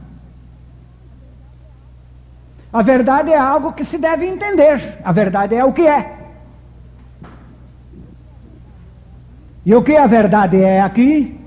A 2.72 2.80
verdade 2.80 3.32
é 3.32 3.38
algo 3.38 3.72
que 3.72 3.84
se 3.84 3.98
deve 3.98 4.24
entender. 4.24 5.00
A 5.04 5.10
verdade 5.10 5.56
é 5.56 5.64
o 5.64 5.72
que 5.72 5.86
é. 5.86 6.16
E 9.66 9.74
o 9.74 9.82
que 9.82 9.96
a 9.96 10.06
verdade 10.06 10.62
é 10.62 10.80
aqui? 10.80 11.43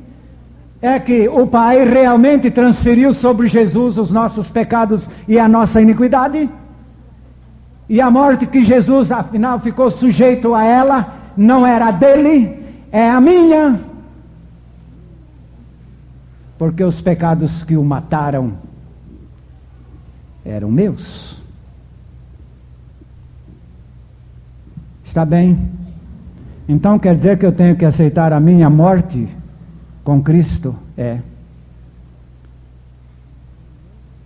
É 0.82 1.00
que 1.00 1.28
o 1.28 1.48
Pai 1.48 1.84
realmente 1.84 2.52
transferiu 2.52 3.14
sobre 3.14 3.48
Jesus 3.48 3.98
os 3.98 4.12
nossos 4.12 4.50
pecados 4.50 5.10
e 5.28 5.40
a 5.40 5.48
nossa 5.48 5.82
iniquidade. 5.82 6.50
E 7.90 8.02
a 8.02 8.12
morte 8.12 8.46
que 8.46 8.64
Jesus, 8.64 9.12
afinal, 9.12 9.60
ficou 9.60 9.90
sujeito 9.90 10.54
a 10.54 10.64
ela, 10.64 11.14
não 11.36 11.66
era 11.66 11.90
dele, 11.92 12.64
é 12.92 13.10
a 13.10 13.22
minha, 13.22 13.80
porque 16.58 16.84
os 16.84 17.00
pecados 17.00 17.64
que 17.64 17.78
o 17.78 17.84
mataram 17.84 18.54
eram 20.44 20.72
meus. 20.72 21.40
Está 25.04 25.24
bem? 25.24 25.58
Então 26.68 27.00
quer 27.00 27.16
dizer 27.16 27.38
que 27.38 27.46
eu 27.46 27.52
tenho 27.52 27.76
que 27.76 27.86
aceitar 27.86 28.34
a 28.34 28.40
minha 28.40 28.70
morte 28.70 29.28
com 30.08 30.24
Cristo? 30.24 30.74
É. 30.98 31.20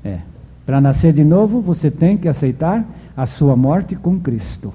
É. 0.06 0.20
Para 0.64 0.80
nascer 0.80 1.12
de 1.12 1.24
novo, 1.24 1.60
você 1.60 1.90
tem 1.90 2.16
que 2.16 2.28
aceitar 2.28 2.86
a 3.18 3.26
sua 3.26 3.56
morte 3.56 3.96
com 3.96 4.20
Cristo. 4.20 4.72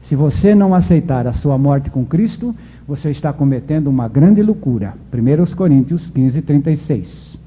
Se 0.00 0.16
você 0.16 0.54
não 0.54 0.74
aceitar 0.74 1.26
a 1.26 1.34
sua 1.34 1.58
morte 1.58 1.90
com 1.90 2.06
Cristo, 2.06 2.56
você 2.88 3.10
está 3.10 3.34
cometendo 3.34 3.88
uma 3.88 4.08
grande 4.08 4.42
loucura. 4.42 4.94
1 5.12 5.54
Coríntios 5.54 6.08
15, 6.08 6.40
36. 6.40 7.38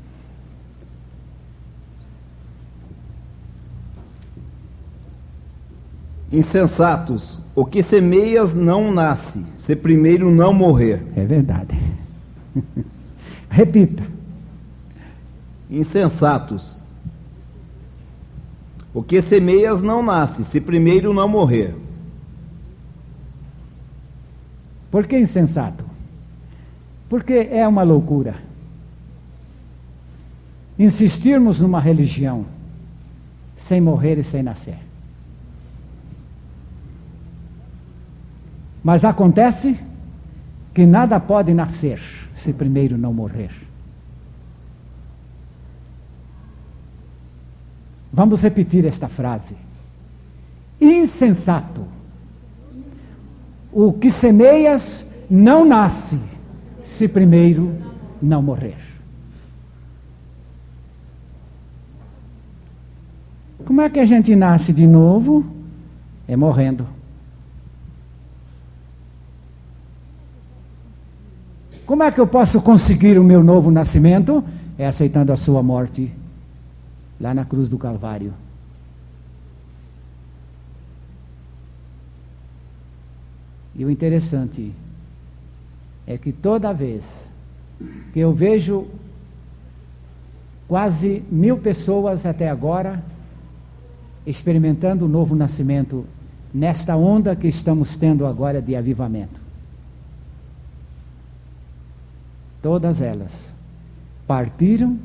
Insensatos, 6.31 7.39
o 7.55 7.65
que 7.65 7.81
semeias 7.81 8.53
não 8.53 8.91
nasce, 8.91 9.43
se 9.55 9.75
primeiro 9.75 10.29
não 10.29 10.53
morrer. 10.53 11.01
É 11.15 11.25
verdade. 11.25 11.82
Repita. 13.49 14.03
Insensatos, 15.69 16.81
o 18.93 19.01
que 19.01 19.21
semeias 19.21 19.81
não 19.81 20.03
nasce, 20.03 20.43
se 20.43 20.61
primeiro 20.61 21.13
não 21.13 21.27
morrer. 21.27 21.75
Por 24.91 25.07
que 25.07 25.17
insensato? 25.17 25.83
Porque 27.09 27.49
é 27.51 27.67
uma 27.67 27.81
loucura. 27.81 28.35
Insistirmos 30.77 31.59
numa 31.59 31.79
religião 31.79 32.45
sem 33.55 33.81
morrer 33.81 34.19
e 34.19 34.23
sem 34.23 34.43
nascer. 34.43 34.77
Mas 38.83 39.05
acontece 39.05 39.79
que 40.73 40.85
nada 40.85 41.19
pode 41.19 41.53
nascer 41.53 42.22
se 42.43 42.51
primeiro 42.51 42.97
não 42.97 43.13
morrer. 43.13 43.51
Vamos 48.11 48.41
repetir 48.41 48.85
esta 48.85 49.07
frase. 49.07 49.55
Insensato 50.79 51.85
o 53.71 53.91
que 53.91 54.11
semeias 54.11 55.05
não 55.29 55.65
nasce 55.65 56.19
se 56.83 57.07
primeiro 57.07 57.73
não 58.21 58.41
morrer. 58.41 58.77
Como 63.65 63.81
é 63.81 63.89
que 63.89 63.99
a 63.99 64.05
gente 64.05 64.35
nasce 64.35 64.71
de 64.73 64.85
novo? 64.85 65.43
É 66.27 66.35
morrendo. 66.35 66.85
Como 71.85 72.01
é 72.03 72.11
que 72.11 72.19
eu 72.19 72.27
posso 72.27 72.61
conseguir 72.61 73.19
o 73.19 73.23
meu 73.23 73.43
novo 73.43 73.69
nascimento? 73.69 74.43
É 74.77 74.87
aceitando 74.87 75.33
a 75.33 75.37
sua 75.37 75.61
morte 75.61 76.11
lá 77.19 77.33
na 77.33 77.43
cruz 77.43 77.69
do 77.69 77.77
Calvário. 77.77 78.33
E 83.75 83.83
o 83.83 83.89
interessante 83.89 84.71
é 86.07 86.17
que 86.17 86.31
toda 86.31 86.73
vez 86.73 87.29
que 88.13 88.19
eu 88.19 88.31
vejo 88.31 88.87
quase 90.67 91.23
mil 91.29 91.57
pessoas 91.57 92.25
até 92.25 92.49
agora 92.49 93.03
experimentando 94.25 95.05
o 95.05 95.09
novo 95.09 95.35
nascimento 95.35 96.05
nesta 96.53 96.95
onda 96.95 97.35
que 97.35 97.47
estamos 97.47 97.97
tendo 97.97 98.25
agora 98.25 98.61
de 98.61 98.75
avivamento. 98.75 99.42
Todas 102.63 103.01
elas 103.01 103.33
partiram 104.25 104.97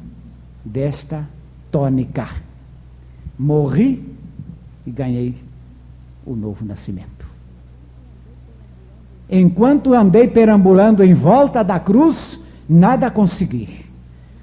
desta 0.64 1.26
tônica. 1.72 2.28
Morri 3.36 4.16
e 4.86 4.90
ganhei 4.92 5.34
o 6.24 6.36
novo 6.36 6.64
nascimento. 6.64 7.26
Enquanto 9.28 9.92
andei 9.92 10.28
perambulando 10.28 11.02
em 11.02 11.14
volta 11.14 11.64
da 11.64 11.80
cruz, 11.80 12.38
nada 12.68 13.10
consegui. 13.10 13.84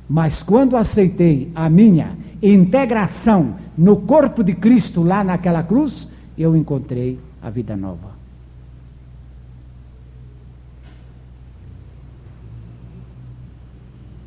Mas 0.10 0.44
quando 0.44 0.76
aceitei 0.76 1.50
a 1.56 1.70
minha 1.70 2.18
integração 2.44 3.56
no 3.78 3.96
corpo 3.96 4.44
de 4.44 4.54
Cristo 4.54 5.02
lá 5.02 5.24
naquela 5.24 5.64
cruz, 5.64 6.06
eu 6.38 6.54
encontrei 6.54 7.18
a 7.42 7.50
vida 7.50 7.78
nova. 7.78 8.15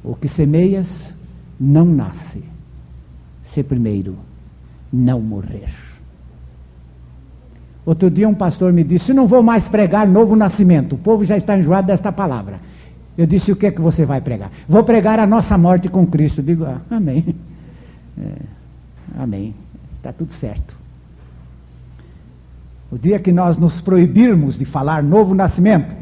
O 0.09 0.17
que 0.17 0.27
semeias 0.27 1.15
não 1.61 1.85
nasce, 1.85 2.43
se 3.43 3.63
primeiro 3.63 4.17
não 4.91 5.21
morrer. 5.21 5.69
Outro 7.85 8.11
dia 8.11 8.27
um 8.27 8.35
pastor 8.35 8.73
me 8.73 8.83
disse: 8.83 9.13
não 9.13 9.27
vou 9.27 9.43
mais 9.43 9.69
pregar 9.69 10.09
novo 10.09 10.35
nascimento. 10.35 10.95
O 10.95 10.99
povo 10.99 11.27
já 11.27 11.37
está 11.37 11.59
enjoado 11.59 11.89
desta 11.89 12.11
palavra. 12.11 12.59
Eu 13.19 13.27
disse: 13.27 13.53
o 13.53 13.57
que 13.57 13.67
é 13.67 13.71
que 13.71 13.83
você 13.83 14.07
vai 14.07 14.23
pregar? 14.23 14.51
Vou 14.67 14.83
pregar 14.83 15.19
a 15.19 15.27
nossa 15.27 15.59
morte 15.59 15.91
com 15.91 16.07
Cristo. 16.07 16.43
Digo: 16.43 16.65
ah, 16.65 16.81
amém. 16.91 17.37
É, 18.19 18.33
amém. 19.19 19.55
Está 19.99 20.11
tudo 20.11 20.33
certo. 20.33 20.75
O 22.91 22.97
dia 22.97 23.19
que 23.19 23.31
nós 23.31 23.59
nos 23.59 23.83
proibirmos 23.83 24.59
de 24.59 24.65
falar 24.65 25.03
novo 25.03 25.35
nascimento, 25.35 25.95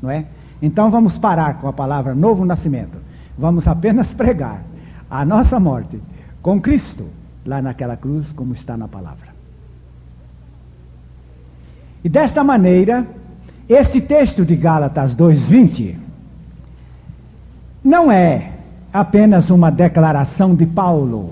não 0.00 0.10
é? 0.10 0.24
Então 0.62 0.90
vamos 0.90 1.18
parar 1.18 1.60
com 1.60 1.68
a 1.68 1.72
palavra 1.74 2.14
novo 2.14 2.42
nascimento. 2.46 3.09
Vamos 3.38 3.66
apenas 3.66 4.12
pregar 4.12 4.62
a 5.10 5.24
nossa 5.24 5.58
morte 5.58 6.00
com 6.42 6.60
Cristo 6.60 7.06
lá 7.44 7.60
naquela 7.60 7.96
cruz, 7.96 8.32
como 8.32 8.52
está 8.52 8.76
na 8.76 8.86
palavra. 8.86 9.28
E 12.02 12.08
desta 12.08 12.42
maneira, 12.42 13.06
este 13.68 14.00
texto 14.00 14.44
de 14.44 14.56
Gálatas 14.56 15.14
2:20 15.14 15.96
não 17.84 18.10
é 18.10 18.52
apenas 18.92 19.50
uma 19.50 19.70
declaração 19.70 20.54
de 20.54 20.66
Paulo. 20.66 21.30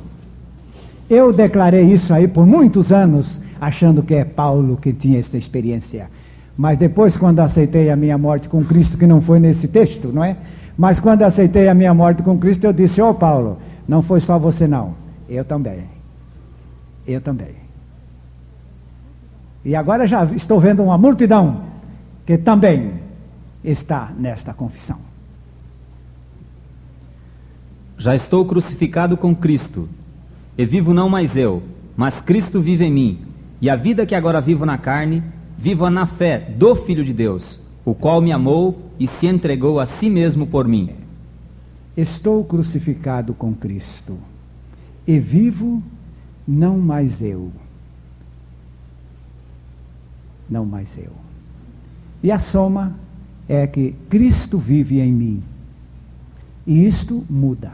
Eu 1.08 1.32
declarei 1.32 1.84
isso 1.84 2.12
aí 2.12 2.28
por 2.28 2.46
muitos 2.46 2.92
anos, 2.92 3.40
achando 3.60 4.02
que 4.02 4.14
é 4.14 4.24
Paulo 4.24 4.76
que 4.76 4.92
tinha 4.92 5.18
essa 5.18 5.38
experiência. 5.38 6.10
Mas 6.56 6.76
depois, 6.76 7.16
quando 7.16 7.40
aceitei 7.40 7.90
a 7.90 7.96
minha 7.96 8.18
morte 8.18 8.48
com 8.48 8.64
Cristo, 8.64 8.98
que 8.98 9.06
não 9.06 9.20
foi 9.20 9.38
nesse 9.38 9.68
texto, 9.68 10.08
não 10.12 10.22
é? 10.24 10.36
Mas 10.78 11.00
quando 11.00 11.22
aceitei 11.22 11.68
a 11.68 11.74
minha 11.74 11.92
morte 11.92 12.22
com 12.22 12.38
Cristo, 12.38 12.64
eu 12.64 12.72
disse: 12.72 13.02
Ô 13.02 13.10
oh, 13.10 13.14
Paulo, 13.14 13.58
não 13.88 14.00
foi 14.00 14.20
só 14.20 14.38
você, 14.38 14.68
não. 14.68 14.94
Eu 15.28 15.44
também. 15.44 15.84
Eu 17.04 17.20
também. 17.20 17.56
E 19.64 19.74
agora 19.74 20.06
já 20.06 20.24
estou 20.26 20.60
vendo 20.60 20.84
uma 20.84 20.96
multidão 20.96 21.62
que 22.24 22.38
também 22.38 22.92
está 23.64 24.12
nesta 24.16 24.54
confissão. 24.54 24.98
Já 27.96 28.14
estou 28.14 28.44
crucificado 28.44 29.16
com 29.16 29.34
Cristo, 29.34 29.88
e 30.56 30.64
vivo 30.64 30.94
não 30.94 31.08
mais 31.08 31.36
eu, 31.36 31.60
mas 31.96 32.20
Cristo 32.20 32.60
vive 32.60 32.84
em 32.84 32.92
mim. 32.92 33.18
E 33.60 33.68
a 33.68 33.74
vida 33.74 34.06
que 34.06 34.14
agora 34.14 34.40
vivo 34.40 34.64
na 34.64 34.78
carne, 34.78 35.24
vivo 35.56 35.90
na 35.90 36.06
fé 36.06 36.38
do 36.38 36.76
Filho 36.76 37.04
de 37.04 37.12
Deus, 37.12 37.58
o 37.84 37.92
qual 37.94 38.20
me 38.20 38.30
amou 38.30 38.87
e 38.98 39.06
se 39.06 39.26
entregou 39.26 39.80
a 39.80 39.86
si 39.86 40.10
mesmo 40.10 40.46
por 40.46 40.66
mim. 40.66 40.90
Estou 41.96 42.44
crucificado 42.44 43.34
com 43.34 43.54
Cristo, 43.54 44.18
e 45.06 45.18
vivo 45.18 45.82
não 46.46 46.78
mais 46.78 47.20
eu. 47.20 47.52
Não 50.48 50.64
mais 50.64 50.96
eu. 50.96 51.12
E 52.22 52.32
a 52.32 52.38
soma 52.38 52.96
é 53.48 53.66
que 53.66 53.94
Cristo 54.08 54.58
vive 54.58 55.00
em 55.00 55.12
mim. 55.12 55.42
E 56.66 56.86
isto 56.86 57.24
muda 57.28 57.72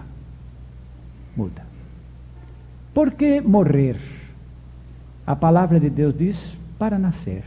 muda. 1.37 1.62
Por 2.93 3.12
que 3.12 3.41
morrer? 3.41 3.99
A 5.27 5.35
palavra 5.35 5.81
de 5.81 5.91
Deus 5.91 6.14
diz 6.14 6.57
para 6.79 6.99
nascer. 6.99 7.45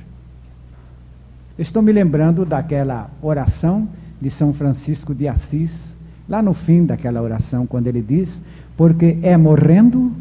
Estou 1.58 1.82
me 1.82 1.92
lembrando 1.92 2.46
daquela 2.46 3.10
oração 3.22 3.90
de 4.22 4.30
São 4.30 4.54
Francisco 4.54 5.14
de 5.14 5.28
Assis, 5.28 5.96
lá 6.30 6.42
no 6.42 6.54
fim 6.54 6.86
daquela 6.86 7.22
oração, 7.22 7.66
quando 7.66 7.88
ele 7.88 8.02
diz: 8.02 8.42
Porque 8.76 9.18
é 9.22 9.36
morrendo 9.36 10.12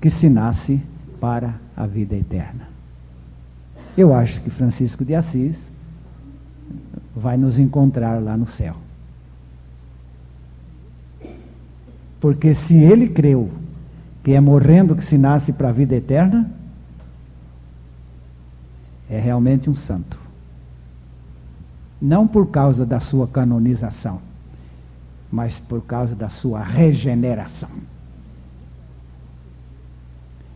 que 0.00 0.10
se 0.10 0.28
nasce 0.28 0.80
para 1.20 1.54
a 1.76 1.86
vida 1.86 2.14
eterna. 2.14 2.68
Eu 3.96 4.12
acho 4.12 4.40
que 4.42 4.50
Francisco 4.50 5.04
de 5.04 5.14
Assis 5.14 5.70
vai 7.14 7.38
nos 7.38 7.58
encontrar 7.58 8.22
lá 8.22 8.36
no 8.36 8.46
céu. 8.46 8.76
Porque 12.20 12.52
se 12.52 12.76
ele 12.76 13.08
creu 13.08 13.50
que 14.22 14.32
é 14.32 14.40
morrendo 14.40 14.94
que 14.94 15.04
se 15.04 15.16
nasce 15.16 15.52
para 15.52 15.70
a 15.70 15.72
vida 15.72 15.94
eterna, 15.94 16.50
é 19.08 19.18
realmente 19.18 19.70
um 19.70 19.74
santo. 19.74 20.25
Não 22.00 22.26
por 22.26 22.48
causa 22.48 22.84
da 22.84 23.00
sua 23.00 23.26
canonização, 23.26 24.20
mas 25.30 25.58
por 25.58 25.82
causa 25.82 26.14
da 26.14 26.28
sua 26.28 26.62
regeneração. 26.62 27.70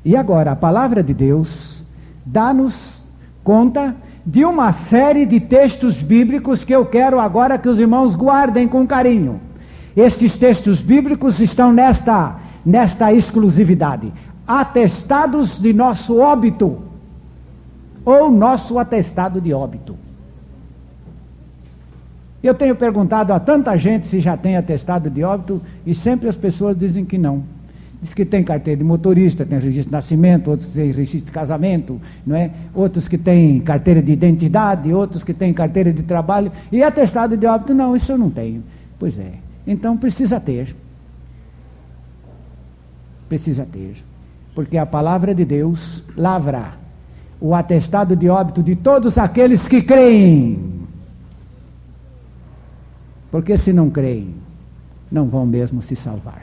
E 0.05 0.17
agora, 0.17 0.53
a 0.53 0.57
palavra 0.57 1.03
de 1.03 1.13
Deus 1.13 1.83
dá-nos 2.25 3.05
conta 3.43 3.95
de 4.25 4.45
uma 4.45 4.73
série 4.73 5.27
de 5.27 5.41
textos 5.41 6.03
bíblicos 6.03 6.63
que 6.63 6.75
eu 6.75 6.87
quero 6.87 7.19
agora 7.19 7.59
que 7.59 7.69
os 7.69 7.81
irmãos 7.81 8.15
guardem 8.15 8.69
com 8.69 8.87
carinho. 8.87 9.41
Estes 9.97 10.39
textos 10.39 10.83
bíblicos 10.83 11.41
estão 11.41 11.73
nesta, 11.73 12.37
nesta 12.65 13.13
exclusividade. 13.13 14.13
Atestados 14.47 15.59
de 15.59 15.73
nosso 15.73 16.19
óbito, 16.19 16.79
ou 18.05 18.31
nosso 18.31 18.79
atestado 18.79 19.41
de 19.41 19.53
óbito. 19.53 19.97
Eu 22.43 22.55
tenho 22.55 22.75
perguntado 22.75 23.33
a 23.33 23.41
tanta 23.41 23.77
gente 23.77 24.07
se 24.07 24.19
já 24.19 24.37
tem 24.37 24.57
atestado 24.57 25.11
de 25.11 25.23
óbito 25.23 25.61
e 25.85 25.95
sempre 25.95 26.29
as 26.29 26.37
pessoas 26.37 26.77
dizem 26.77 27.05
que 27.05 27.19
não. 27.19 27.43
Diz 28.01 28.15
que 28.15 28.25
tem 28.25 28.43
carteira 28.43 28.79
de 28.79 28.85
motorista, 28.85 29.45
tem 29.45 29.59
registro 29.59 29.91
de 29.91 29.93
nascimento, 29.93 30.51
outros 30.51 30.71
têm 30.71 30.91
registro 30.91 31.27
de 31.27 31.33
casamento, 31.33 32.01
não 32.27 32.35
é? 32.35 32.51
outros 32.75 33.07
que 33.07 33.19
têm 33.19 33.61
carteira 33.61 34.01
de 34.01 34.11
identidade, 34.11 34.91
outros 34.93 35.23
que 35.23 35.35
têm 35.35 35.53
carteira 35.53 35.93
de 35.93 36.03
trabalho. 36.03 36.51
E 36.73 36.83
atestado 36.83 37.37
de 37.37 37.47
óbito, 37.47 37.75
não, 37.75 37.95
isso 37.95 38.11
eu 38.11 38.17
não 38.17 38.31
tenho. 38.31 38.63
Pois 38.99 39.19
é. 39.19 39.33
Então 39.67 39.99
precisa 39.99 40.41
ter. 40.41 40.75
Precisa 43.29 43.67
ter. 43.71 43.97
Porque 44.55 44.79
a 44.79 44.87
palavra 44.87 45.35
de 45.35 45.45
Deus 45.45 46.03
lavra 46.17 46.81
o 47.41 47.55
atestado 47.55 48.15
de 48.15 48.29
óbito 48.29 48.63
de 48.63 48.77
todos 48.77 49.17
aqueles 49.17 49.67
que 49.67 49.81
creem. 49.83 50.80
Porque 53.31 53.57
se 53.57 53.73
não 53.73 53.89
creem, 53.91 54.35
não 55.11 55.27
vão 55.27 55.47
mesmo 55.47 55.81
se 55.81 55.95
salvar. 55.95 56.43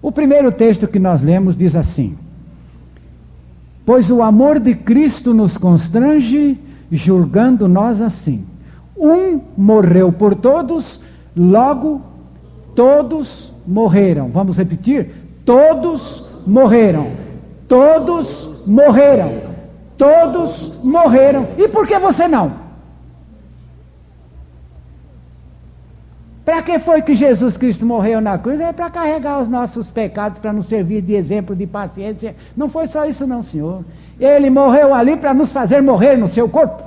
O 0.00 0.10
primeiro 0.12 0.52
texto 0.52 0.86
que 0.86 0.98
nós 0.98 1.22
lemos 1.22 1.56
diz 1.56 1.76
assim: 1.76 2.16
Pois 3.84 4.10
o 4.10 4.22
amor 4.22 4.58
de 4.58 4.74
Cristo 4.74 5.34
nos 5.34 5.56
constrange, 5.58 6.58
julgando 6.90 7.68
nós 7.68 8.00
assim. 8.00 8.44
Um 8.96 9.40
morreu 9.56 10.12
por 10.12 10.34
todos, 10.34 11.00
logo 11.36 12.00
todos 12.74 13.52
morreram. 13.66 14.28
Vamos 14.28 14.56
repetir? 14.56 15.10
Todos 15.44 16.24
morreram. 16.46 17.12
Todos 17.68 18.48
morreram. 18.66 19.54
Todos 19.96 20.72
morreram. 20.82 21.48
E 21.56 21.68
por 21.68 21.86
que 21.86 21.98
você 21.98 22.26
não? 22.28 22.63
Para 26.44 26.62
que 26.62 26.78
foi 26.78 27.00
que 27.00 27.14
Jesus 27.14 27.56
Cristo 27.56 27.86
morreu 27.86 28.20
na 28.20 28.36
cruz? 28.36 28.60
É 28.60 28.72
para 28.72 28.90
carregar 28.90 29.40
os 29.40 29.48
nossos 29.48 29.90
pecados, 29.90 30.38
para 30.38 30.52
nos 30.52 30.66
servir 30.66 31.00
de 31.00 31.14
exemplo 31.14 31.56
de 31.56 31.66
paciência. 31.66 32.36
Não 32.54 32.68
foi 32.68 32.86
só 32.86 33.06
isso, 33.06 33.26
não, 33.26 33.42
Senhor. 33.42 33.82
Ele 34.20 34.50
morreu 34.50 34.92
ali 34.92 35.16
para 35.16 35.32
nos 35.32 35.50
fazer 35.50 35.80
morrer 35.80 36.16
no 36.16 36.28
seu 36.28 36.48
corpo. 36.48 36.84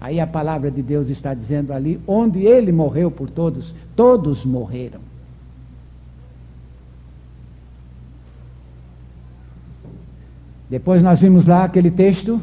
Aí 0.00 0.20
a 0.20 0.26
palavra 0.26 0.70
de 0.70 0.82
Deus 0.82 1.08
está 1.08 1.34
dizendo 1.34 1.72
ali, 1.72 2.00
onde 2.06 2.44
ele 2.44 2.70
morreu 2.70 3.10
por 3.10 3.28
todos, 3.28 3.74
todos 3.96 4.46
morreram. 4.46 5.00
Depois 10.70 11.02
nós 11.02 11.20
vimos 11.20 11.46
lá 11.46 11.64
aquele 11.64 11.90
texto 11.90 12.40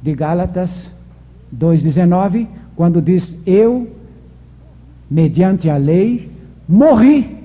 de 0.00 0.12
Gálatas 0.12 0.90
2,19, 1.56 2.46
quando 2.76 3.00
diz: 3.00 3.36
Eu, 3.46 3.90
mediante 5.10 5.68
a 5.70 5.76
lei, 5.76 6.30
morri. 6.68 7.44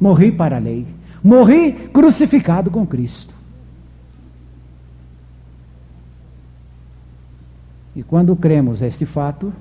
Morri 0.00 0.30
para 0.30 0.56
a 0.56 0.60
lei. 0.60 0.86
Morri 1.22 1.72
crucificado 1.92 2.70
com 2.70 2.86
Cristo. 2.86 3.34
E 7.96 8.02
quando 8.02 8.36
cremos 8.36 8.80
este 8.80 9.04
fato, 9.04 9.52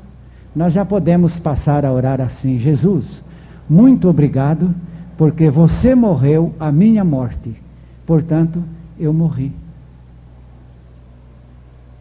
nós 0.55 0.73
já 0.73 0.85
podemos 0.85 1.39
passar 1.39 1.85
a 1.85 1.91
orar 1.91 2.21
assim: 2.21 2.59
Jesus, 2.59 3.23
muito 3.67 4.07
obrigado, 4.07 4.73
porque 5.17 5.49
você 5.49 5.95
morreu 5.95 6.53
a 6.59 6.71
minha 6.71 7.03
morte, 7.03 7.55
portanto, 8.05 8.63
eu 8.99 9.11
morri. 9.11 9.51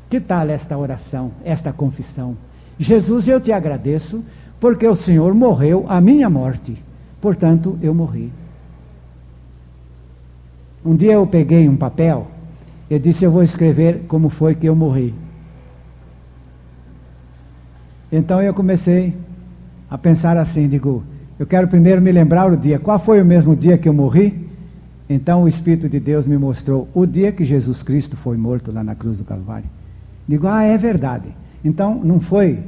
Que 0.09 0.21
tal 0.21 0.49
esta 0.49 0.77
oração, 0.77 1.33
esta 1.45 1.73
confissão? 1.73 2.37
Jesus, 2.79 3.27
eu 3.27 3.41
te 3.41 3.53
agradeço, 3.53 4.23
porque 4.61 4.87
o 4.87 4.95
Senhor 4.95 5.35
morreu 5.35 5.85
a 5.89 6.01
minha 6.01 6.31
morte, 6.31 6.83
portanto, 7.21 7.79
eu 7.83 7.95
morri. 7.95 8.33
Um 10.85 10.95
dia 10.95 11.15
eu 11.15 11.27
peguei 11.27 11.69
um 11.69 11.77
papel, 11.77 12.29
eu 12.89 12.99
disse: 12.99 13.25
Eu 13.25 13.33
vou 13.33 13.43
escrever 13.43 14.05
como 14.07 14.29
foi 14.29 14.55
que 14.55 14.67
eu 14.67 14.77
morri. 14.77 15.13
Então 18.11 18.41
eu 18.41 18.55
comecei 18.55 19.17
a 19.91 19.99
pensar 19.99 20.37
assim: 20.37 20.69
digo, 20.69 21.03
eu 21.39 21.47
quero 21.47 21.69
primeiro 21.69 22.01
me 22.01 22.13
lembrar 22.13 22.51
o 22.51 22.57
dia. 22.57 22.79
Qual 22.79 22.99
foi 22.99 23.21
o 23.21 23.25
mesmo 23.25 23.57
dia 23.57 23.77
que 23.77 23.89
eu 23.89 23.93
morri? 23.93 24.47
Então 25.09 25.43
o 25.43 25.49
Espírito 25.49 25.89
de 25.89 26.01
Deus 26.01 26.27
me 26.27 26.37
mostrou 26.37 26.89
o 26.95 27.05
dia 27.07 27.33
que 27.33 27.45
Jesus 27.45 27.83
Cristo 27.83 28.17
foi 28.17 28.37
morto 28.37 28.73
lá 28.73 28.83
na 28.83 28.95
cruz 28.95 29.19
do 29.19 29.25
Calvário. 29.25 29.69
Digo, 30.29 30.47
ah, 30.47 30.63
é 30.63 30.77
verdade. 30.77 31.29
Então 31.65 32.01
não 32.03 32.21
foi 32.21 32.59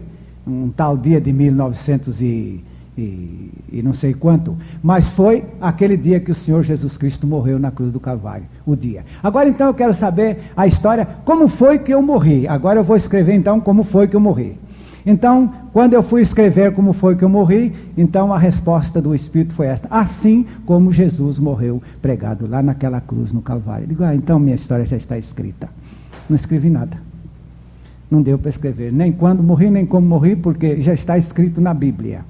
um 0.47 0.71
tal 0.71 0.97
dia 0.97 1.21
de 1.21 1.33
1900 1.33 2.21
e, 2.21 2.65
e, 2.97 3.53
e, 3.71 3.83
não 3.83 3.93
sei 3.93 4.15
quanto, 4.15 4.57
mas 4.83 5.09
foi 5.09 5.45
aquele 5.61 5.97
dia 5.97 6.19
que 6.19 6.31
o 6.31 6.35
Senhor 6.35 6.63
Jesus 6.63 6.97
Cristo 6.97 7.27
morreu 7.27 7.59
na 7.59 7.71
cruz 7.71 7.93
do 7.93 8.01
Calvário, 8.01 8.47
o 8.67 8.75
dia. 8.75 9.05
Agora 9.23 9.49
então 9.49 9.67
eu 9.67 9.75
quero 9.75 9.93
saber 9.93 10.39
a 10.57 10.67
história, 10.67 11.07
como 11.25 11.49
foi 11.49 11.79
que 11.79 11.93
eu 11.93 12.01
morri. 12.01 12.49
Agora 12.49 12.81
eu 12.81 12.85
vou 12.85 12.97
escrever 12.97 13.35
então 13.35 13.61
como 13.61 13.85
foi 13.85 14.09
que 14.09 14.17
eu 14.17 14.21
morri. 14.21 14.57
Então, 15.07 15.51
quando 15.73 15.95
eu 15.95 16.03
fui 16.03 16.21
escrever 16.21 16.75
como 16.75 16.93
foi 16.93 17.17
que 17.17 17.25
eu 17.25 17.31
morri, 17.31 17.73
então 17.97 18.31
a 18.31 18.39
resposta 18.39 19.01
do 19.01 19.15
Espírito 19.15 19.55
foi 19.55 19.67
esta: 19.67 19.89
assim 19.91 20.45
como 20.67 20.93
Jesus 20.93 21.39
morreu 21.39 21.83
pregado 22.03 22.47
lá 22.47 22.63
naquela 22.63 23.01
cruz 23.01 23.33
no 23.33 23.41
Calvário. 23.41 23.85
Eu 23.85 23.89
digo, 23.89 24.05
ah, 24.05 24.15
então 24.15 24.39
minha 24.39 24.57
história 24.57 24.85
já 24.85 24.97
está 24.97 25.17
escrita. 25.17 25.69
Não 26.29 26.37
escrevi 26.37 26.69
nada. 26.69 27.08
Não 28.11 28.23
deu 28.23 28.39
para 28.39 28.49
escrever, 28.49 28.93
nem 28.93 29.13
quando 29.13 29.43
morri, 29.43 29.71
nem 29.71 29.85
como 29.85 30.07
morri, 30.07 30.35
porque 30.35 30.81
já 30.81 30.95
está 30.95 31.19
escrito 31.19 31.61
na 31.61 31.75
Bíblia. 31.75 32.25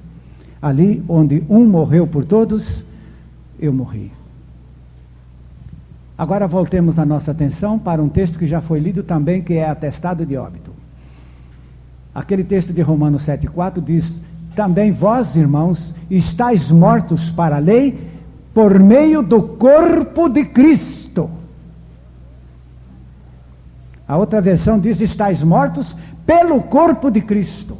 Ali 0.61 1.03
onde 1.07 1.43
um 1.49 1.65
morreu 1.65 2.05
por 2.05 2.25
todos, 2.25 2.83
eu 3.59 3.71
morri. 3.71 4.11
Agora 6.17 6.47
voltemos 6.47 6.99
a 6.99 7.05
nossa 7.05 7.31
atenção 7.31 7.79
para 7.79 8.03
um 8.03 8.09
texto 8.09 8.37
que 8.37 8.45
já 8.45 8.59
foi 8.59 8.77
lido 8.79 9.03
também, 9.03 9.41
que 9.41 9.53
é 9.53 9.69
atestado 9.69 10.25
de 10.25 10.35
óbito. 10.35 10.71
Aquele 12.13 12.43
texto 12.43 12.73
de 12.73 12.81
Romanos 12.81 13.25
7,4 13.25 13.81
diz: 13.81 14.21
Também 14.53 14.91
vós, 14.91 15.37
irmãos, 15.37 15.95
estáis 16.11 16.69
mortos 16.69 17.31
para 17.31 17.55
a 17.55 17.59
lei 17.59 17.97
por 18.53 18.77
meio 18.79 19.21
do 19.21 19.41
corpo 19.41 20.27
de 20.27 20.43
Cristo. 20.43 20.98
A 24.09 24.17
outra 24.17 24.41
versão 24.41 24.79
diz: 24.79 24.99
Estáis 24.99 25.43
mortos 25.43 25.95
pelo 26.25 26.63
corpo 26.63 27.11
de 27.11 27.21
Cristo. 27.21 27.77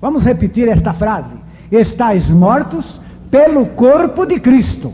Vamos 0.00 0.24
repetir 0.24 0.68
esta 0.68 0.92
frase: 0.94 1.34
Estáis 1.68 2.30
mortos 2.30 3.00
pelo 3.28 3.66
corpo 3.66 4.24
de 4.24 4.38
Cristo. 4.38 4.92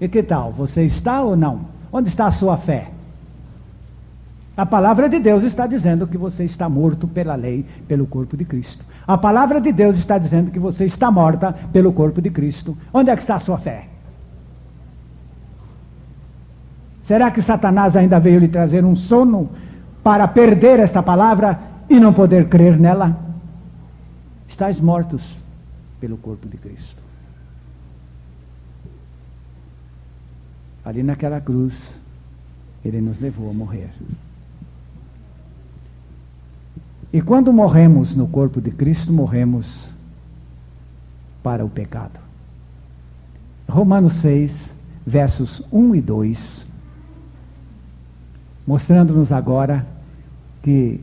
E 0.00 0.08
que 0.08 0.22
tal? 0.22 0.52
Você 0.52 0.84
está 0.84 1.20
ou 1.20 1.36
não? 1.36 1.66
Onde 1.92 2.08
está 2.08 2.26
a 2.26 2.30
sua 2.30 2.56
fé? 2.56 2.88
A 4.56 4.64
palavra 4.64 5.06
de 5.06 5.18
Deus 5.18 5.42
está 5.42 5.66
dizendo 5.66 6.06
que 6.06 6.16
você 6.16 6.44
está 6.44 6.66
morto 6.66 7.06
pela 7.06 7.34
lei, 7.34 7.66
pelo 7.86 8.06
corpo 8.06 8.38
de 8.38 8.46
Cristo. 8.46 8.84
A 9.06 9.18
palavra 9.18 9.60
de 9.60 9.70
Deus 9.70 9.98
está 9.98 10.16
dizendo 10.16 10.50
que 10.50 10.58
você 10.58 10.86
está 10.86 11.10
morta 11.10 11.52
pelo 11.72 11.92
corpo 11.92 12.22
de 12.22 12.30
Cristo. 12.30 12.76
Onde 12.92 13.10
é 13.10 13.14
que 13.14 13.20
está 13.20 13.36
a 13.36 13.40
sua 13.40 13.58
fé? 13.58 13.89
Será 17.10 17.28
que 17.32 17.42
Satanás 17.42 17.96
ainda 17.96 18.20
veio 18.20 18.38
lhe 18.38 18.46
trazer 18.46 18.84
um 18.84 18.94
sono 18.94 19.50
para 20.00 20.28
perder 20.28 20.78
esta 20.78 21.02
palavra 21.02 21.60
e 21.88 21.98
não 21.98 22.12
poder 22.12 22.48
crer 22.48 22.78
nela? 22.78 23.18
Estais 24.46 24.80
mortos 24.80 25.36
pelo 25.98 26.16
corpo 26.16 26.46
de 26.46 26.56
Cristo. 26.56 27.02
Ali 30.84 31.02
naquela 31.02 31.40
cruz, 31.40 32.00
ele 32.84 33.00
nos 33.00 33.18
levou 33.18 33.50
a 33.50 33.52
morrer. 33.52 33.90
E 37.12 37.20
quando 37.20 37.52
morremos 37.52 38.14
no 38.14 38.28
corpo 38.28 38.60
de 38.60 38.70
Cristo, 38.70 39.12
morremos 39.12 39.92
para 41.42 41.64
o 41.64 41.68
pecado. 41.68 42.20
Romanos 43.68 44.12
6, 44.12 44.72
versos 45.04 45.60
1 45.72 45.96
e 45.96 46.00
2, 46.00 46.69
mostrando-nos 48.70 49.32
agora 49.32 49.84
que 50.62 51.00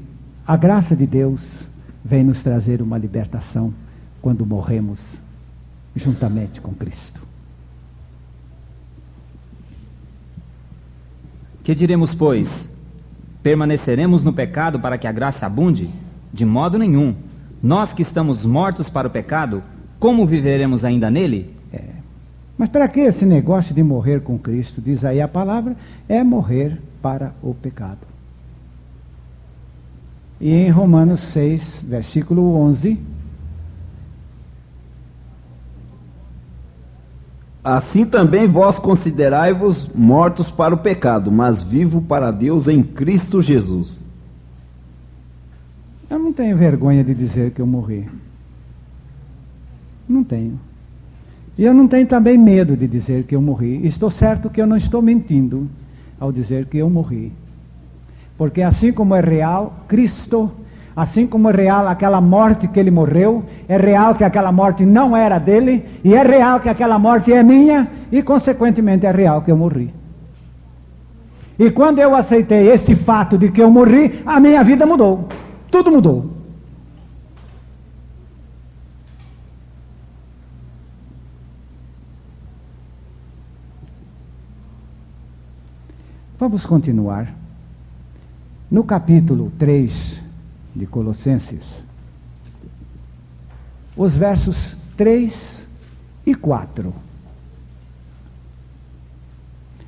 a 0.47 0.55
graça 0.55 0.95
de 0.95 1.05
Deus 1.05 1.67
vem 2.01 2.23
nos 2.23 2.41
trazer 2.41 2.81
uma 2.81 2.97
libertação 2.97 3.73
quando 4.21 4.45
morremos 4.45 5.21
juntamente 5.93 6.61
com 6.61 6.73
Cristo. 6.73 7.19
Que 11.61 11.75
diremos, 11.75 12.15
pois? 12.15 12.69
Permaneceremos 13.43 14.23
no 14.23 14.31
pecado 14.31 14.79
para 14.79 14.97
que 14.97 15.05
a 15.05 15.11
graça 15.11 15.45
abunde? 15.45 15.89
De 16.31 16.45
modo 16.45 16.77
nenhum. 16.77 17.15
Nós 17.61 17.91
que 17.91 18.01
estamos 18.01 18.45
mortos 18.45 18.89
para 18.89 19.09
o 19.09 19.11
pecado, 19.11 19.61
como 19.99 20.25
viveremos 20.25 20.85
ainda 20.85 21.11
nele? 21.11 21.53
É. 21.73 21.81
Mas 22.57 22.69
para 22.69 22.87
que 22.87 23.01
esse 23.01 23.25
negócio 23.25 23.75
de 23.75 23.83
morrer 23.83 24.21
com 24.21 24.39
Cristo? 24.39 24.79
Diz 24.79 25.03
aí 25.03 25.19
a 25.19 25.27
palavra: 25.27 25.75
é 26.07 26.23
morrer 26.23 26.86
para 27.01 27.33
o 27.41 27.53
pecado. 27.53 28.07
E 30.39 30.53
em 30.53 30.69
Romanos 30.69 31.19
6, 31.19 31.83
versículo 31.85 32.55
11. 32.55 32.99
Assim 37.63 38.05
também 38.05 38.47
vós 38.47 38.79
considerai-vos 38.79 39.89
mortos 39.93 40.51
para 40.51 40.73
o 40.73 40.77
pecado, 40.77 41.31
mas 41.31 41.61
vivo 41.61 42.01
para 42.01 42.31
Deus 42.31 42.67
em 42.67 42.81
Cristo 42.81 43.41
Jesus. 43.41 44.03
Eu 46.09 46.19
não 46.19 46.31
tenho 46.31 46.55
vergonha 46.55 47.03
de 47.03 47.13
dizer 47.13 47.51
que 47.51 47.61
eu 47.61 47.67
morri. 47.67 48.07
Não 50.07 50.23
tenho. 50.23 50.57
E 51.57 51.65
eu 51.65 51.73
não 51.73 51.87
tenho 51.87 52.07
também 52.07 52.37
medo 52.37 52.77
de 52.77 52.87
dizer 52.87 53.23
que 53.23 53.35
eu 53.35 53.41
morri. 53.41 53.85
Estou 53.85 54.09
certo 54.09 54.49
que 54.49 54.61
eu 54.61 54.67
não 54.67 54.77
estou 54.77 55.01
mentindo 55.01 55.67
ao 56.19 56.31
dizer 56.31 56.65
que 56.65 56.77
eu 56.77 56.89
morri. 56.89 57.31
Porque 58.37 58.61
assim 58.61 58.91
como 58.91 59.15
é 59.15 59.21
real, 59.21 59.73
Cristo 59.87 60.51
Assim 60.97 61.27
como 61.27 61.47
é 61.47 61.53
real 61.53 61.87
aquela 61.87 62.19
morte 62.19 62.67
que 62.67 62.79
ele 62.79 62.89
morreu, 62.89 63.43
é 63.69 63.77
real 63.77 64.15
que 64.15 64.23
aquela 64.23 64.51
morte 64.51 64.83
não 64.83 65.15
era 65.15 65.37
dele, 65.37 65.85
e 66.03 66.15
é 66.15 66.23
real 66.23 66.59
que 66.59 66.67
aquela 66.67 66.97
morte 66.97 67.31
é 67.31 67.43
minha, 67.43 67.87
e 68.11 68.23
consequentemente 68.23 69.05
é 69.05 69.11
real 69.11 69.43
que 69.43 69.51
eu 69.51 69.55
morri. 69.55 69.93
E 71.59 71.69
quando 71.69 71.99
eu 71.99 72.15
aceitei 72.15 72.71
esse 72.71 72.95
fato 72.95 73.37
de 73.37 73.51
que 73.51 73.61
eu 73.61 73.69
morri, 73.69 74.23
a 74.25 74.39
minha 74.39 74.63
vida 74.63 74.87
mudou. 74.87 75.27
Tudo 75.69 75.91
mudou. 75.91 76.36
Vamos 86.39 86.67
continuar. 86.67 87.33
No 88.69 88.83
capítulo 88.83 89.51
3 89.57 90.21
de 90.75 90.85
Colossenses, 90.85 91.83
os 93.95 94.15
versos 94.15 94.77
3 94.95 95.67
e 96.27 96.35
4. 96.35 96.93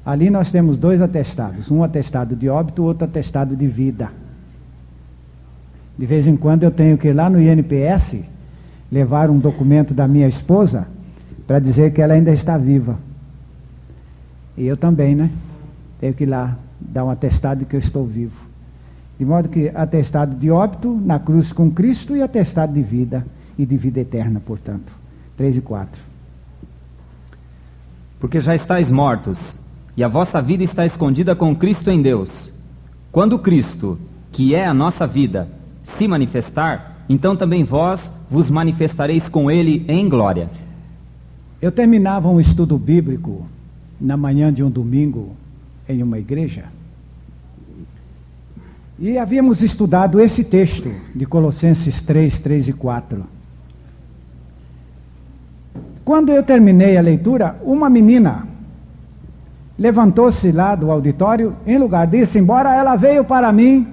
Ali 0.04 0.32
nós 0.32 0.52
temos 0.52 0.80
dois 0.80 1.02
atestados, 1.02 1.70
um 1.70 1.84
atestado 1.84 2.36
de 2.36 2.50
óbito, 2.50 2.82
outro 2.82 3.06
atestado 3.06 3.56
de 3.56 3.68
vida. 3.68 4.12
De 5.96 6.06
vez 6.08 6.26
em 6.26 6.36
quando 6.36 6.64
eu 6.64 6.72
tenho 6.72 6.98
que 6.98 7.10
ir 7.10 7.14
lá 7.14 7.30
no 7.30 7.40
INPS 7.40 8.16
levar 8.92 9.30
um 9.30 9.38
documento 9.38 9.94
da 9.94 10.08
minha 10.08 10.28
esposa 10.28 10.88
para 11.46 11.60
dizer 11.60 11.94
que 11.94 12.02
ela 12.02 12.16
ainda 12.16 12.32
está 12.32 12.58
viva. 12.58 12.98
E 14.58 14.66
eu 14.66 14.76
também, 14.76 15.14
né? 15.14 15.30
Tenho 16.00 16.14
que 16.14 16.24
ir 16.24 16.28
lá 16.28 16.58
dar 16.80 17.06
um 17.06 17.10
atestado 17.10 17.60
de 17.60 17.66
que 17.66 17.76
eu 17.76 17.80
estou 17.80 18.06
vivo. 18.06 18.50
De 19.18 19.26
modo 19.26 19.50
que 19.50 19.70
atestado 19.76 20.36
de 20.36 20.50
óbito 20.50 20.94
na 21.04 21.20
cruz 21.20 21.52
com 21.52 21.70
Cristo 21.70 22.16
e 22.16 22.22
atestado 22.22 22.74
de 22.74 22.82
vida 22.82 23.26
e 23.58 23.66
de 23.66 23.76
vida 23.76 24.00
eterna, 24.00 24.40
portanto. 24.40 24.94
3 25.36 25.58
e 25.58 25.62
4. 25.62 26.02
Porque 28.20 28.40
já 28.40 28.56
estáis 28.56 28.90
mortos, 28.90 29.60
e 29.96 30.04
a 30.04 30.08
vossa 30.08 30.42
vida 30.42 30.64
está 30.64 30.86
escondida 30.86 31.36
com 31.36 31.56
Cristo 31.56 31.90
em 31.90 32.02
Deus. 32.02 32.54
Quando 33.12 33.40
Cristo, 33.40 34.00
que 34.32 34.56
é 34.56 34.66
a 34.66 34.74
nossa 34.74 35.06
vida, 35.06 35.50
se 35.84 36.08
manifestar, 36.08 37.04
então 37.10 37.36
também 37.36 37.64
vós 37.64 38.12
vos 38.30 38.50
manifestareis 38.50 39.28
com 39.28 39.50
ele 39.50 39.84
em 39.88 40.08
glória. 40.08 40.50
Eu 41.62 41.72
terminava 41.72 42.30
um 42.30 42.40
estudo 42.40 42.78
bíblico 42.78 43.46
na 44.00 44.16
manhã 44.16 44.54
de 44.54 44.64
um 44.64 44.70
domingo 44.70 45.36
em 45.90 46.04
uma 46.04 46.20
igreja. 46.20 46.66
E 49.00 49.18
havíamos 49.18 49.64
estudado 49.64 50.22
esse 50.22 50.44
texto 50.44 50.94
de 51.16 51.26
Colossenses 51.26 52.02
3, 52.04 52.40
3 52.40 52.68
e 52.68 52.74
4. 52.74 53.26
Quando 56.06 56.32
eu 56.32 56.44
terminei 56.44 56.96
a 56.96 57.02
leitura, 57.02 57.60
uma 57.64 57.90
menina 57.90 58.48
levantou-se 59.78 60.52
lá 60.52 60.76
do 60.76 60.92
auditório, 60.92 61.56
em 61.66 61.78
lugar 61.78 62.06
disso, 62.06 62.38
embora 62.38 62.76
ela 62.76 62.96
veio 62.96 63.24
para 63.24 63.52
mim 63.52 63.88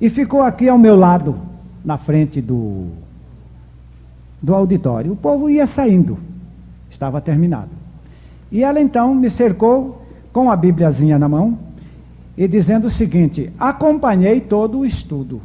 e 0.00 0.10
ficou 0.10 0.42
aqui 0.42 0.68
ao 0.68 0.78
meu 0.78 0.94
lado, 0.94 1.36
na 1.84 1.96
frente 1.96 2.40
do, 2.40 2.88
do 4.40 4.54
auditório. 4.54 5.12
O 5.12 5.16
povo 5.16 5.48
ia 5.48 5.66
saindo, 5.66 6.18
estava 6.90 7.20
terminado. 7.20 7.70
E 8.52 8.62
ela 8.62 8.80
então 8.80 9.14
me 9.14 9.30
cercou 9.30 9.99
com 10.32 10.50
a 10.50 10.56
Bíbliazinha 10.56 11.18
na 11.18 11.28
mão 11.28 11.58
e 12.36 12.46
dizendo 12.48 12.86
o 12.86 12.90
seguinte: 12.90 13.52
acompanhei 13.58 14.40
todo 14.40 14.78
o 14.78 14.86
estudo. 14.86 15.40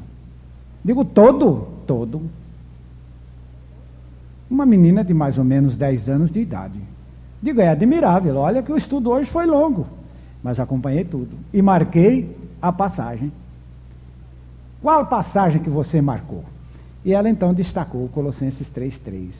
Digo, 0.83 1.03
todo? 1.03 1.67
Todo. 1.86 2.21
Uma 4.49 4.65
menina 4.65 5.03
de 5.03 5.13
mais 5.13 5.38
ou 5.38 5.43
menos 5.43 5.77
10 5.77 6.09
anos 6.09 6.31
de 6.31 6.39
idade. 6.39 6.79
Digo, 7.41 7.61
é 7.61 7.67
admirável, 7.67 8.38
olha 8.38 8.63
que 8.63 8.71
o 8.71 8.77
estudo 8.77 9.09
hoje 9.09 9.29
foi 9.29 9.45
longo, 9.45 9.88
mas 10.41 10.59
acompanhei 10.59 11.03
tudo. 11.03 11.36
E 11.53 11.61
marquei 11.61 12.36
a 12.61 12.71
passagem. 12.71 13.31
Qual 14.81 15.05
passagem 15.07 15.61
que 15.61 15.69
você 15.69 16.01
marcou? 16.01 16.43
E 17.03 17.13
ela 17.13 17.29
então 17.29 17.53
destacou 17.53 18.07
Colossenses 18.09 18.69
3,3. 18.69 19.31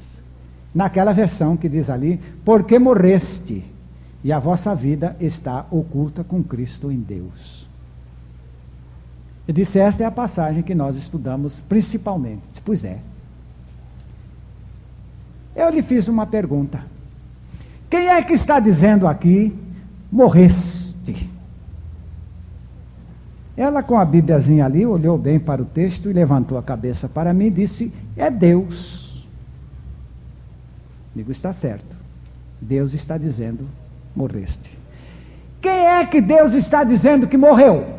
Naquela 0.74 1.14
versão 1.14 1.56
que 1.56 1.70
diz 1.70 1.90
ali: 1.90 2.20
Porque 2.44 2.78
morreste 2.78 3.64
e 4.26 4.32
a 4.32 4.40
vossa 4.40 4.74
vida 4.74 5.16
está 5.20 5.68
oculta 5.70 6.24
com 6.24 6.44
Cristo 6.44 6.92
em 6.92 7.00
Deus. 7.00 7.70
Eu 9.48 9.54
disse: 9.54 9.78
esta 9.78 10.02
é 10.02 10.06
a 10.08 10.10
passagem 10.10 10.64
que 10.64 10.74
nós 10.74 10.96
estudamos 10.96 11.62
principalmente. 11.70 12.42
Disse, 12.50 12.62
pois 12.66 12.84
é. 12.84 12.98
Eu 15.56 15.70
lhe 15.70 15.84
fiz 15.84 16.08
uma 16.08 16.26
pergunta. 16.26 16.84
Quem 17.88 18.08
é 18.08 18.20
que 18.24 18.34
está 18.34 18.60
dizendo 18.60 19.08
aqui, 19.08 19.56
morreste? 20.12 21.30
Ela, 23.56 23.84
com 23.84 23.96
a 23.96 24.04
Bíbliazinha 24.04 24.66
ali, 24.66 24.88
olhou 24.88 25.20
bem 25.20 25.40
para 25.40 25.62
o 25.62 25.66
texto 25.66 26.10
e 26.10 26.14
levantou 26.14 26.58
a 26.58 26.64
cabeça 26.64 27.08
para 27.08 27.32
mim 27.32 27.46
e 27.46 27.52
disse: 27.52 27.94
É 28.18 28.32
Deus. 28.32 29.24
Digo: 31.16 31.32
Está 31.32 31.54
certo. 31.54 31.96
Deus 32.60 32.92
está 32.92 33.20
dizendo 33.20 33.68
morreste. 34.16 34.78
Quem 35.62 35.88
é 35.88 36.06
que 36.06 36.22
Deus 36.22 36.54
está 36.54 36.84
dizendo 36.84 37.28
que 37.28 37.38
morreu? 37.38 37.96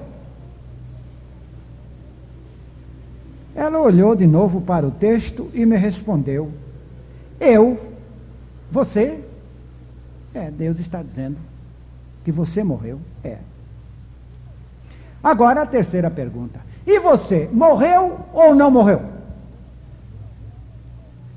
Ela 3.55 3.79
olhou 3.81 4.15
de 4.15 4.27
novo 4.27 4.61
para 4.61 4.87
o 4.87 4.91
texto 4.91 5.51
e 5.55 5.65
me 5.65 5.77
respondeu: 5.77 6.51
Eu, 7.41 7.79
você. 8.71 9.21
É, 10.35 10.51
Deus 10.51 10.79
está 10.79 11.03
dizendo 11.03 11.39
que 12.25 12.31
você 12.31 12.63
morreu. 12.63 13.01
É. 13.25 13.39
Agora 15.23 15.63
a 15.63 15.67
terceira 15.67 16.11
pergunta: 16.11 16.61
E 16.87 17.01
você, 17.01 17.49
morreu 17.53 18.21
ou 18.33 18.55
não 18.55 18.71
morreu? 18.71 19.03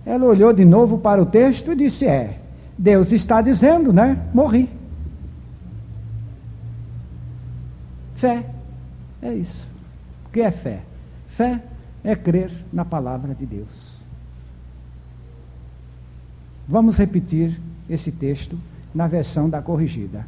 Ela 0.05 0.25
olhou 0.25 0.51
de 0.51 0.65
novo 0.65 0.97
para 0.97 1.21
o 1.21 1.25
texto 1.25 1.71
e 1.71 1.75
disse: 1.75 2.05
É. 2.05 2.38
Deus 2.79 3.11
está 3.11 3.41
dizendo, 3.41 3.91
né? 3.91 4.17
Morri. 4.33 4.69
Fé 8.15 8.45
é 9.21 9.33
isso. 9.33 9.67
O 10.25 10.29
que 10.29 10.39
é 10.39 10.49
fé? 10.49 10.79
Fé 11.27 11.61
é 12.05 12.15
crer 12.15 12.49
na 12.71 12.85
palavra 12.85 13.35
de 13.35 13.45
Deus. 13.45 13.99
Vamos 16.65 16.97
repetir 16.97 17.59
esse 17.89 18.13
texto 18.13 18.57
na 18.95 19.07
versão 19.07 19.49
da 19.49 19.61
corrigida. 19.61 20.25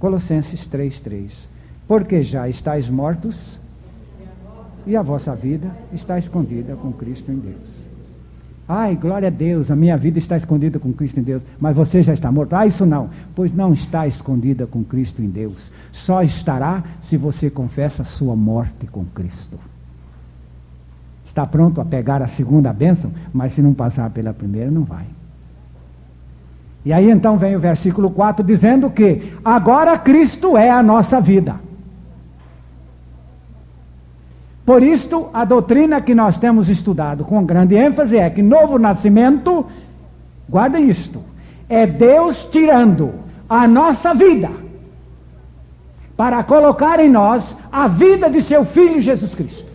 Colossenses 0.00 0.66
3:3. 0.66 1.46
Porque 1.86 2.20
já 2.20 2.48
estáis 2.48 2.88
mortos 2.88 3.60
e 4.84 4.96
a 4.96 5.02
vossa 5.02 5.36
vida 5.36 5.70
está 5.92 6.18
escondida 6.18 6.74
com 6.74 6.92
Cristo 6.92 7.30
em 7.30 7.38
Deus. 7.38 7.83
Ai, 8.66 8.96
glória 8.96 9.28
a 9.28 9.30
Deus, 9.30 9.70
a 9.70 9.76
minha 9.76 9.96
vida 9.96 10.18
está 10.18 10.36
escondida 10.36 10.78
com 10.78 10.92
Cristo 10.92 11.20
em 11.20 11.22
Deus, 11.22 11.42
mas 11.60 11.76
você 11.76 12.02
já 12.02 12.14
está 12.14 12.32
morto. 12.32 12.54
Ah, 12.54 12.66
isso 12.66 12.86
não, 12.86 13.10
pois 13.34 13.52
não 13.52 13.74
está 13.74 14.06
escondida 14.06 14.66
com 14.66 14.82
Cristo 14.82 15.20
em 15.20 15.28
Deus. 15.28 15.70
Só 15.92 16.22
estará 16.22 16.82
se 17.02 17.18
você 17.18 17.50
confessa 17.50 18.02
a 18.02 18.06
sua 18.06 18.34
morte 18.34 18.86
com 18.86 19.04
Cristo. 19.04 19.58
Está 21.26 21.46
pronto 21.46 21.80
a 21.80 21.84
pegar 21.84 22.22
a 22.22 22.26
segunda 22.26 22.72
bênção, 22.72 23.10
mas 23.32 23.52
se 23.52 23.60
não 23.60 23.74
passar 23.74 24.08
pela 24.10 24.32
primeira, 24.32 24.70
não 24.70 24.84
vai. 24.84 25.04
E 26.84 26.92
aí 26.92 27.10
então 27.10 27.36
vem 27.36 27.56
o 27.56 27.60
versículo 27.60 28.10
4 28.10 28.44
dizendo 28.44 28.88
que 28.88 29.34
agora 29.44 29.98
Cristo 29.98 30.56
é 30.56 30.70
a 30.70 30.82
nossa 30.82 31.20
vida. 31.20 31.56
Por 34.64 34.82
isto, 34.82 35.28
a 35.32 35.44
doutrina 35.44 36.00
que 36.00 36.14
nós 36.14 36.38
temos 36.38 36.70
estudado 36.70 37.24
com 37.24 37.44
grande 37.44 37.74
ênfase 37.74 38.16
é 38.16 38.30
que 38.30 38.42
novo 38.42 38.78
nascimento, 38.78 39.66
guardem 40.48 40.88
isto, 40.88 41.20
é 41.68 41.86
Deus 41.86 42.46
tirando 42.50 43.12
a 43.48 43.68
nossa 43.68 44.14
vida 44.14 44.50
para 46.16 46.42
colocar 46.44 46.98
em 46.98 47.10
nós 47.10 47.54
a 47.70 47.88
vida 47.88 48.30
de 48.30 48.40
seu 48.40 48.64
Filho 48.64 49.02
Jesus 49.02 49.34
Cristo. 49.34 49.70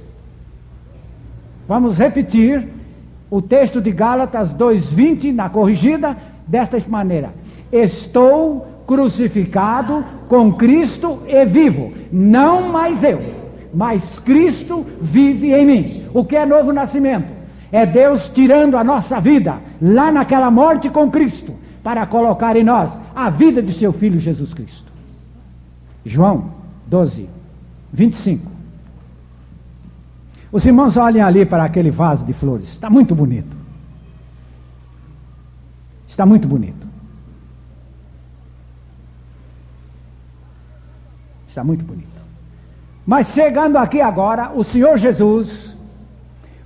Vamos 1.68 1.98
repetir 1.98 2.68
o 3.30 3.44
texto 3.44 3.80
de 3.80 3.92
Gálatas 3.92 4.52
2,20 4.56 5.32
na 5.32 5.50
corrigida 5.50 6.18
desta 6.48 6.80
maneira: 6.88 7.32
Estou 7.72 8.66
crucificado 8.88 10.04
com 10.28 10.52
Cristo 10.52 11.20
e 11.28 11.46
vivo, 11.46 11.94
não 12.12 12.70
mais 12.72 13.04
eu 13.04 13.39
mas 13.74 14.20
Cristo 14.20 14.86
vive 15.02 15.54
em 15.54 15.66
mim. 15.66 16.08
O 16.14 16.26
que 16.26 16.36
é 16.36 16.46
novo 16.46 16.74
nascimento? 16.74 17.34
É 17.72 17.86
Deus 17.86 18.30
tirando 18.30 18.76
a 18.76 18.84
nossa 18.84 19.20
vida 19.20 19.60
lá 19.82 20.12
naquela 20.12 20.50
morte 20.50 20.90
com 20.90 21.10
Cristo, 21.10 21.56
para 21.84 22.06
colocar 22.06 22.56
em 22.56 22.64
nós 22.64 23.00
a 23.16 23.30
vida 23.30 23.62
de 23.62 23.74
seu 23.74 23.94
Filho 23.94 24.20
Jesus 24.20 24.54
Cristo. 24.54 24.92
João 26.06 26.52
12, 26.88 27.30
25. 27.94 28.52
Os 30.52 30.66
irmãos 30.66 30.98
olhem 30.98 31.22
ali 31.22 31.46
para 31.46 31.64
aquele 31.64 31.92
vaso 31.92 32.26
de 32.26 32.34
flores, 32.34 32.70
está 32.70 32.90
muito 32.90 33.14
bonito. 33.14 33.56
Está 36.08 36.26
muito 36.26 36.48
bonito. 36.48 36.88
Está 41.48 41.64
muito 41.64 41.86
bonito. 41.86 42.19
Mas 43.10 43.30
chegando 43.30 43.76
aqui 43.76 44.00
agora, 44.02 44.52
o 44.54 44.64
Senhor 44.64 44.96
Jesus, 44.96 45.76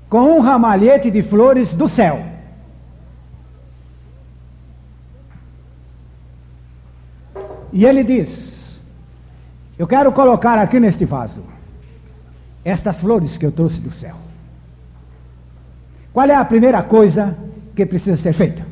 com 0.09 0.23
um 0.23 0.41
ramalhete 0.41 1.09
de 1.09 1.23
flores 1.23 1.73
do 1.73 1.87
céu. 1.87 2.21
E 7.71 7.85
ele 7.85 8.03
diz: 8.03 8.77
Eu 9.79 9.87
quero 9.87 10.11
colocar 10.11 10.59
aqui 10.59 10.81
neste 10.81 11.05
vaso. 11.05 11.41
estas 12.65 12.99
flores 12.99 13.37
que 13.37 13.45
eu 13.45 13.51
trouxe 13.53 13.79
do 13.79 13.89
céu. 13.89 14.17
Qual 16.11 16.27
é 16.29 16.35
a 16.35 16.43
primeira 16.43 16.83
coisa 16.83 17.37
que 17.73 17.85
precisa 17.85 18.17
ser 18.17 18.33
feita? 18.33 18.65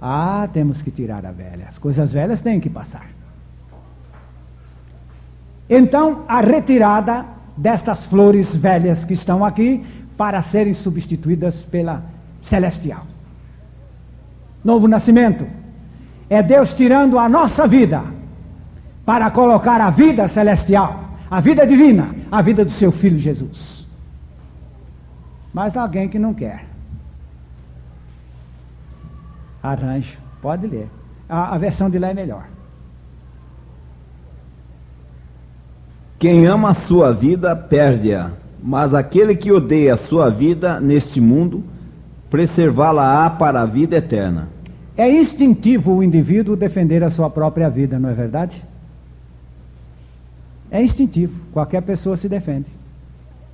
Ah, 0.00 0.48
temos 0.52 0.82
que 0.82 0.92
tirar 0.92 1.26
a 1.26 1.32
velha. 1.32 1.66
As 1.68 1.78
coisas 1.78 2.12
velhas 2.12 2.40
têm 2.40 2.60
que 2.60 2.70
passar. 2.70 3.19
Então, 5.70 6.24
a 6.26 6.40
retirada 6.40 7.24
destas 7.56 8.04
flores 8.04 8.54
velhas 8.56 9.04
que 9.04 9.14
estão 9.14 9.44
aqui 9.44 9.86
para 10.16 10.42
serem 10.42 10.74
substituídas 10.74 11.64
pela 11.64 12.02
celestial. 12.42 13.06
Novo 14.64 14.88
nascimento. 14.88 15.46
É 16.28 16.42
Deus 16.42 16.74
tirando 16.74 17.18
a 17.18 17.28
nossa 17.28 17.68
vida 17.68 18.02
para 19.04 19.30
colocar 19.30 19.80
a 19.80 19.90
vida 19.90 20.26
celestial, 20.26 21.10
a 21.30 21.40
vida 21.40 21.64
divina, 21.64 22.14
a 22.30 22.42
vida 22.42 22.64
do 22.64 22.70
seu 22.70 22.90
filho 22.90 23.16
Jesus. 23.16 23.86
Mas 25.52 25.76
alguém 25.76 26.08
que 26.08 26.18
não 26.18 26.34
quer. 26.34 26.66
Arranjo, 29.62 30.18
pode 30.42 30.66
ler. 30.66 30.88
A, 31.28 31.54
a 31.54 31.58
versão 31.58 31.88
de 31.88 31.98
lá 31.98 32.08
é 32.08 32.14
melhor. 32.14 32.44
Quem 36.20 36.46
ama 36.46 36.68
a 36.68 36.74
sua 36.74 37.14
vida, 37.14 37.56
perde-a. 37.56 38.32
Mas 38.62 38.92
aquele 38.92 39.34
que 39.34 39.50
odeia 39.50 39.94
a 39.94 39.96
sua 39.96 40.28
vida 40.28 40.78
neste 40.78 41.18
mundo, 41.18 41.64
preservá-la-á 42.28 43.30
para 43.30 43.62
a 43.62 43.64
vida 43.64 43.96
eterna. 43.96 44.50
É 44.98 45.10
instintivo 45.10 45.94
o 45.94 46.02
indivíduo 46.02 46.56
defender 46.56 47.02
a 47.02 47.08
sua 47.08 47.30
própria 47.30 47.70
vida, 47.70 47.98
não 47.98 48.10
é 48.10 48.12
verdade? 48.12 48.62
É 50.70 50.82
instintivo, 50.82 51.40
qualquer 51.54 51.80
pessoa 51.80 52.18
se 52.18 52.28
defende. 52.28 52.66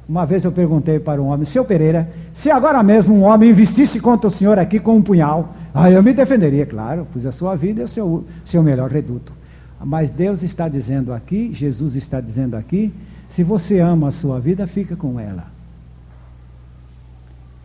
Uma 0.09 0.27
vez 0.27 0.45
eu 0.45 0.51
perguntei 0.51 0.99
para 0.99 1.23
um 1.23 1.27
homem, 1.27 1.45
seu 1.45 1.65
Pereira, 1.65 2.11
se 2.35 2.51
agora 2.51 2.83
mesmo 2.83 3.15
um 3.15 3.23
homem 3.23 3.51
investisse 3.51 4.01
contra 4.01 4.27
o 4.27 4.31
senhor 4.31 4.59
aqui 4.59 4.81
com 4.81 4.97
um 4.97 5.03
punhal, 5.03 5.51
aí 5.73 5.95
eu 5.95 6.03
me 6.03 6.13
defenderia, 6.13 6.67
claro, 6.67 7.07
pois 7.13 7.27
a 7.27 7.31
sua 7.31 7.55
vida 7.55 7.83
é 7.83 7.85
o 7.85 7.89
seu, 7.89 8.25
seu 8.45 8.61
melhor 8.61 8.91
reduto. 8.91 9.33
Mas 9.81 10.11
Deus 10.11 10.43
está 10.43 10.69
dizendo 10.69 11.13
aqui, 11.13 11.53
Jesus 11.53 11.97
está 11.97 12.21
dizendo 12.21 12.57
aqui, 12.57 12.93
se 13.29 13.43
você 13.43 13.79
ama 13.81 14.09
a 14.09 14.13
sua 14.13 14.41
vida, 14.41 14.67
fica 14.67 14.97
com 14.97 15.21
ela. 15.21 15.45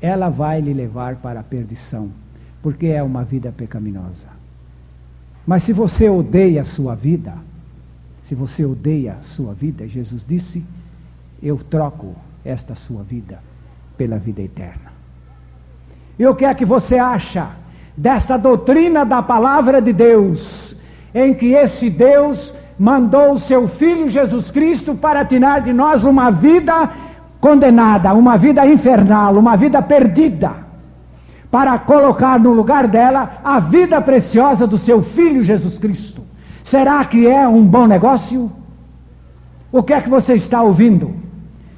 Ela 0.01 0.29
vai 0.29 0.59
lhe 0.59 0.73
levar 0.73 1.17
para 1.17 1.39
a 1.39 1.43
perdição, 1.43 2.09
porque 2.61 2.87
é 2.87 3.01
uma 3.01 3.23
vida 3.23 3.53
pecaminosa. 3.55 4.27
Mas 5.45 5.63
se 5.63 5.73
você 5.73 6.09
odeia 6.09 6.61
a 6.61 6.65
sua 6.65 6.95
vida, 6.95 7.33
se 8.23 8.35
você 8.35 8.65
odeia 8.65 9.17
a 9.19 9.23
sua 9.23 9.53
vida, 9.53 9.87
Jesus 9.87 10.25
disse: 10.27 10.63
Eu 11.41 11.57
troco 11.57 12.15
esta 12.43 12.75
sua 12.75 13.03
vida 13.03 13.39
pela 13.97 14.17
vida 14.17 14.41
eterna. 14.41 14.91
E 16.17 16.25
o 16.25 16.35
que 16.35 16.45
é 16.45 16.53
que 16.53 16.65
você 16.65 16.97
acha 16.97 17.51
desta 17.95 18.37
doutrina 18.37 19.05
da 19.05 19.21
palavra 19.21 19.81
de 19.81 19.93
Deus, 19.93 20.70
em 21.13 21.33
que 21.33 21.53
esse 21.53 21.89
Deus 21.89 22.53
mandou 22.77 23.33
o 23.33 23.39
seu 23.39 23.67
Filho 23.67 24.09
Jesus 24.09 24.49
Cristo 24.49 24.95
para 24.95 25.23
tirar 25.23 25.61
de 25.61 25.71
nós 25.71 26.03
uma 26.03 26.31
vida 26.31 26.89
condenada, 27.39 28.13
uma 28.13 28.37
vida 28.37 28.65
infernal, 28.65 29.35
uma 29.37 29.55
vida 29.55 29.81
perdida, 29.81 30.51
para 31.49 31.77
colocar 31.79 32.39
no 32.39 32.53
lugar 32.53 32.87
dela 32.87 33.39
a 33.43 33.59
vida 33.59 34.01
preciosa 34.01 34.65
do 34.65 34.77
seu 34.77 35.01
Filho 35.01 35.43
Jesus 35.43 35.77
Cristo. 35.77 36.21
Será 36.63 37.03
que 37.03 37.27
é 37.27 37.47
um 37.47 37.63
bom 37.63 37.85
negócio? 37.85 38.51
O 39.71 39.83
que 39.83 39.93
é 39.93 40.01
que 40.01 40.09
você 40.09 40.35
está 40.35 40.61
ouvindo? 40.61 41.13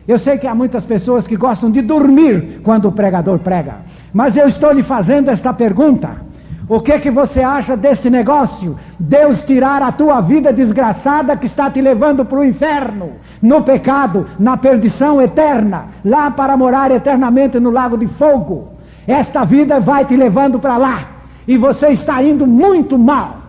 Eu 0.07 0.19
sei 0.19 0.37
que 0.37 0.47
há 0.47 0.53
muitas 0.53 0.83
pessoas 0.83 1.25
que 1.25 1.35
gostam 1.35 1.71
de 1.71 1.81
dormir 1.81 2.61
quando 2.63 2.87
o 2.87 2.91
pregador 2.91 3.39
prega, 3.39 3.77
mas 4.13 4.35
eu 4.35 4.47
estou 4.47 4.71
lhe 4.71 4.83
fazendo 4.83 5.29
esta 5.29 5.53
pergunta. 5.53 6.32
O 6.67 6.79
que 6.79 6.97
que 6.99 7.11
você 7.11 7.41
acha 7.41 7.75
desse 7.75 8.09
negócio? 8.09 8.77
Deus 8.97 9.41
tirar 9.41 9.81
a 9.81 9.91
tua 9.91 10.21
vida 10.21 10.53
desgraçada 10.53 11.35
que 11.35 11.45
está 11.45 11.69
te 11.69 11.81
levando 11.81 12.23
para 12.23 12.39
o 12.39 12.43
inferno, 12.43 13.13
no 13.41 13.61
pecado, 13.61 14.25
na 14.39 14.55
perdição 14.55 15.21
eterna, 15.21 15.87
lá 16.05 16.31
para 16.31 16.55
morar 16.55 16.89
eternamente 16.91 17.59
no 17.59 17.69
lago 17.69 17.97
de 17.97 18.07
fogo. 18.07 18.69
Esta 19.05 19.43
vida 19.43 19.79
vai 19.79 20.05
te 20.05 20.15
levando 20.15 20.57
para 20.57 20.77
lá 20.77 21.09
e 21.45 21.57
você 21.57 21.89
está 21.89 22.23
indo 22.23 22.47
muito 22.47 22.97
mal 22.97 23.41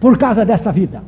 por 0.00 0.18
causa 0.18 0.44
dessa 0.44 0.72
vida. 0.72 1.02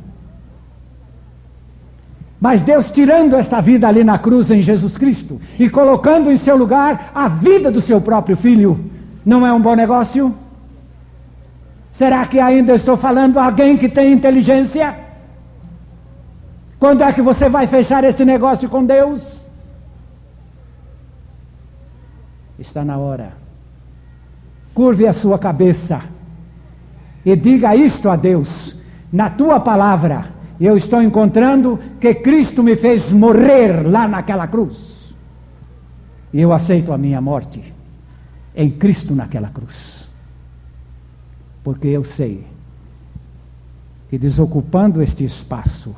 Mas 2.39 2.61
Deus 2.61 2.89
tirando 2.89 3.35
esta 3.35 3.59
vida 3.59 3.87
ali 3.87 4.03
na 4.03 4.17
cruz 4.17 4.49
em 4.49 4.61
Jesus 4.61 4.97
Cristo 4.97 5.41
e 5.59 5.69
colocando 5.69 6.31
em 6.31 6.37
seu 6.37 6.55
lugar 6.55 7.11
a 7.13 7.27
vida 7.27 7.69
do 7.69 7.81
seu 7.81 7.99
próprio 7.99 8.37
filho, 8.37 8.79
não 9.25 9.45
é 9.45 9.51
um 9.51 9.59
bom 9.59 9.75
negócio? 9.75 10.33
Será 11.97 12.27
que 12.27 12.39
ainda 12.39 12.75
estou 12.75 12.95
falando 12.95 13.39
a 13.39 13.45
alguém 13.45 13.75
que 13.75 13.89
tem 13.89 14.13
inteligência? 14.13 14.95
Quando 16.77 17.03
é 17.03 17.11
que 17.11 17.23
você 17.23 17.49
vai 17.49 17.65
fechar 17.65 18.03
esse 18.03 18.23
negócio 18.23 18.69
com 18.69 18.85
Deus? 18.85 19.47
Está 22.59 22.85
na 22.85 22.99
hora. 22.99 23.33
Curve 24.75 25.07
a 25.07 25.13
sua 25.13 25.39
cabeça 25.39 26.01
e 27.25 27.35
diga 27.35 27.75
isto 27.75 28.07
a 28.11 28.15
Deus 28.15 28.75
na 29.11 29.31
tua 29.31 29.59
palavra, 29.59 30.27
eu 30.61 30.77
estou 30.77 31.01
encontrando 31.01 31.79
que 31.99 32.13
Cristo 32.13 32.61
me 32.61 32.75
fez 32.75 33.11
morrer 33.11 33.89
lá 33.89 34.07
naquela 34.07 34.45
cruz. 34.45 35.15
E 36.31 36.39
eu 36.39 36.53
aceito 36.53 36.93
a 36.93 36.97
minha 36.97 37.19
morte 37.19 37.73
em 38.55 38.69
Cristo 38.69 39.15
naquela 39.15 39.47
cruz. 39.47 39.96
Porque 41.67 41.89
eu 41.89 42.01
sei 42.01 42.47
que 44.09 44.17
desocupando 44.17 45.03
este 45.03 45.25
espaço, 45.25 45.93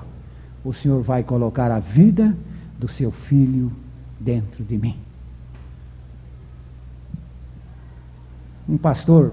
o 0.66 0.74
Senhor 0.74 1.04
vai 1.04 1.22
colocar 1.22 1.70
a 1.70 1.78
vida 1.78 2.36
do 2.80 2.88
seu 2.88 3.12
filho 3.12 3.72
dentro 4.20 4.64
de 4.64 4.80
mim. 4.80 4.98
Um 8.68 8.80
pastor 8.80 9.32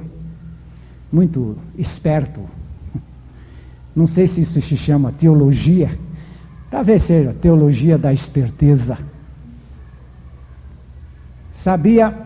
muito 1.10 1.56
esperto 1.78 2.42
não 3.96 4.06
sei 4.06 4.26
se 4.26 4.42
isso 4.42 4.60
se 4.60 4.76
chama 4.76 5.12
teologia. 5.12 5.98
Talvez 6.70 7.04
seja 7.04 7.32
teologia 7.32 7.96
da 7.96 8.12
esperteza. 8.12 8.98
Sabia 11.50 12.25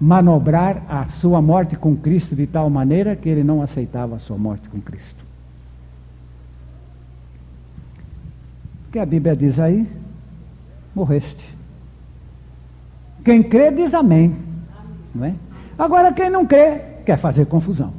manobrar 0.00 0.82
a 0.88 1.04
sua 1.04 1.42
morte 1.42 1.76
com 1.76 1.94
Cristo 1.94 2.34
de 2.34 2.46
tal 2.46 2.70
maneira 2.70 3.14
que 3.14 3.28
ele 3.28 3.44
não 3.44 3.60
aceitava 3.60 4.16
a 4.16 4.18
sua 4.18 4.38
morte 4.38 4.66
com 4.70 4.80
Cristo. 4.80 5.22
O 8.88 8.92
que 8.92 8.98
a 8.98 9.04
Bíblia 9.04 9.36
diz 9.36 9.60
aí? 9.60 9.86
Morreste. 10.94 11.44
Quem 13.22 13.42
crê 13.42 13.70
diz 13.70 13.92
amém. 13.92 14.34
Não 15.14 15.26
é? 15.26 15.34
Agora, 15.78 16.12
quem 16.12 16.30
não 16.30 16.46
crê 16.46 16.80
quer 17.04 17.18
fazer 17.18 17.46
confusão. 17.46 17.92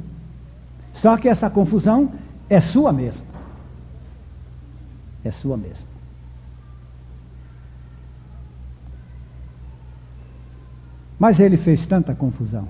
Só 0.92 1.16
que 1.16 1.28
essa 1.28 1.48
confusão 1.48 2.12
é 2.50 2.60
sua 2.60 2.92
mesmo. 2.92 3.26
É 5.24 5.30
sua 5.30 5.56
mesmo. 5.56 5.91
Mas 11.22 11.38
ele 11.38 11.56
fez 11.56 11.86
tanta 11.86 12.16
confusão. 12.16 12.66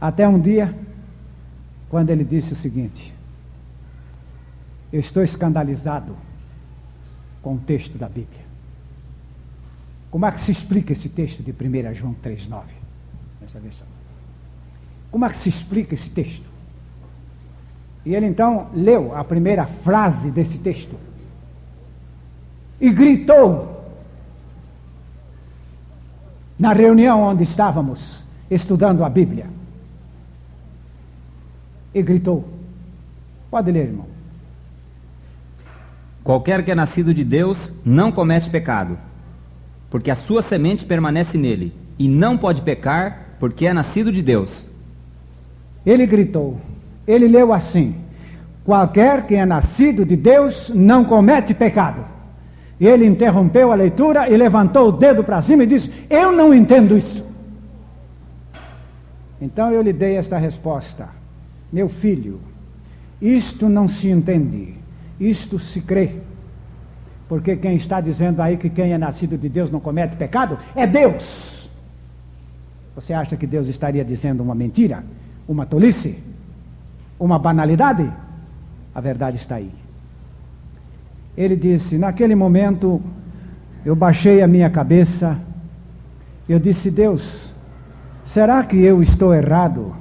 Até 0.00 0.26
um 0.26 0.40
dia, 0.40 0.76
quando 1.88 2.10
ele 2.10 2.24
disse 2.24 2.52
o 2.52 2.56
seguinte: 2.56 3.14
Eu 4.92 4.98
estou 4.98 5.22
escandalizado 5.22 6.16
com 7.40 7.54
o 7.54 7.58
texto 7.58 7.96
da 7.96 8.08
Bíblia. 8.08 8.42
Como 10.10 10.26
é 10.26 10.32
que 10.32 10.40
se 10.40 10.50
explica 10.50 10.92
esse 10.92 11.08
texto 11.08 11.44
de 11.44 11.52
1 11.52 11.94
João 11.94 12.16
3,9? 12.24 12.64
Nessa 13.40 13.60
versão. 13.60 13.86
Como 15.12 15.24
é 15.24 15.28
que 15.28 15.36
se 15.36 15.48
explica 15.48 15.94
esse 15.94 16.10
texto? 16.10 16.50
E 18.04 18.16
ele 18.16 18.26
então 18.26 18.68
leu 18.74 19.16
a 19.16 19.22
primeira 19.22 19.64
frase 19.64 20.32
desse 20.32 20.58
texto 20.58 20.98
e 22.80 22.90
gritou 22.90 23.73
na 26.58 26.72
reunião 26.72 27.22
onde 27.22 27.42
estávamos 27.42 28.24
estudando 28.50 29.04
a 29.04 29.08
Bíblia. 29.08 29.46
E 31.92 32.02
gritou. 32.02 32.48
Pode 33.50 33.70
ler, 33.70 33.86
irmão. 33.86 34.06
Qualquer 36.22 36.64
que 36.64 36.70
é 36.70 36.74
nascido 36.74 37.12
de 37.12 37.22
Deus 37.22 37.72
não 37.84 38.10
comete 38.10 38.48
pecado, 38.48 38.98
porque 39.90 40.10
a 40.10 40.14
sua 40.14 40.42
semente 40.42 40.84
permanece 40.84 41.36
nele, 41.36 41.72
e 41.98 42.08
não 42.08 42.36
pode 42.36 42.62
pecar, 42.62 43.36
porque 43.38 43.66
é 43.66 43.72
nascido 43.72 44.10
de 44.10 44.22
Deus. 44.22 44.68
Ele 45.84 46.06
gritou. 46.06 46.58
Ele 47.06 47.28
leu 47.28 47.52
assim: 47.52 47.94
Qualquer 48.64 49.26
que 49.26 49.34
é 49.34 49.44
nascido 49.44 50.04
de 50.04 50.16
Deus 50.16 50.72
não 50.74 51.04
comete 51.04 51.52
pecado. 51.52 52.13
E 52.84 52.86
ele 52.86 53.06
interrompeu 53.06 53.72
a 53.72 53.74
leitura 53.74 54.28
e 54.28 54.36
levantou 54.36 54.88
o 54.88 54.92
dedo 54.92 55.24
para 55.24 55.40
cima 55.40 55.62
e 55.64 55.66
disse: 55.66 55.90
Eu 56.10 56.30
não 56.30 56.52
entendo 56.52 56.98
isso. 56.98 57.24
Então 59.40 59.72
eu 59.72 59.80
lhe 59.80 59.90
dei 59.90 60.16
esta 60.18 60.36
resposta: 60.36 61.08
Meu 61.72 61.88
filho, 61.88 62.42
isto 63.22 63.70
não 63.70 63.88
se 63.88 64.10
entende, 64.10 64.74
isto 65.18 65.58
se 65.58 65.80
crê. 65.80 66.16
Porque 67.26 67.56
quem 67.56 67.74
está 67.74 68.02
dizendo 68.02 68.42
aí 68.42 68.58
que 68.58 68.68
quem 68.68 68.92
é 68.92 68.98
nascido 68.98 69.38
de 69.38 69.48
Deus 69.48 69.70
não 69.70 69.80
comete 69.80 70.14
pecado 70.16 70.58
é 70.76 70.86
Deus. 70.86 71.70
Você 72.94 73.14
acha 73.14 73.34
que 73.34 73.46
Deus 73.46 73.66
estaria 73.66 74.04
dizendo 74.04 74.42
uma 74.42 74.54
mentira, 74.54 75.02
uma 75.48 75.64
tolice, 75.64 76.18
uma 77.18 77.38
banalidade? 77.38 78.12
A 78.94 79.00
verdade 79.00 79.38
está 79.38 79.54
aí. 79.54 79.83
Ele 81.36 81.56
disse: 81.56 81.98
Naquele 81.98 82.34
momento, 82.34 83.02
eu 83.84 83.94
baixei 83.94 84.42
a 84.42 84.46
minha 84.46 84.70
cabeça, 84.70 85.38
eu 86.48 86.58
disse: 86.58 86.90
Deus, 86.90 87.54
será 88.24 88.62
que 88.64 88.76
eu 88.76 89.02
estou 89.02 89.34
errado 89.34 89.94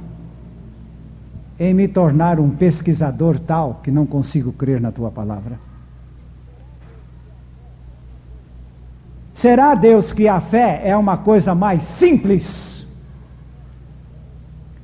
em 1.60 1.74
me 1.74 1.88
tornar 1.88 2.40
um 2.40 2.50
pesquisador 2.50 3.40
tal 3.40 3.82
que 3.84 3.92
não 3.92 4.06
consigo 4.06 4.52
crer 4.52 4.80
na 4.80 4.92
tua 4.92 5.12
palavra? 5.12 5.60
Será, 9.34 9.76
Deus, 9.76 10.14
que 10.14 10.28
a 10.28 10.40
fé 10.40 10.82
é 10.86 10.96
uma 10.96 11.18
coisa 11.18 11.54
mais 11.54 11.84
simples 11.84 12.88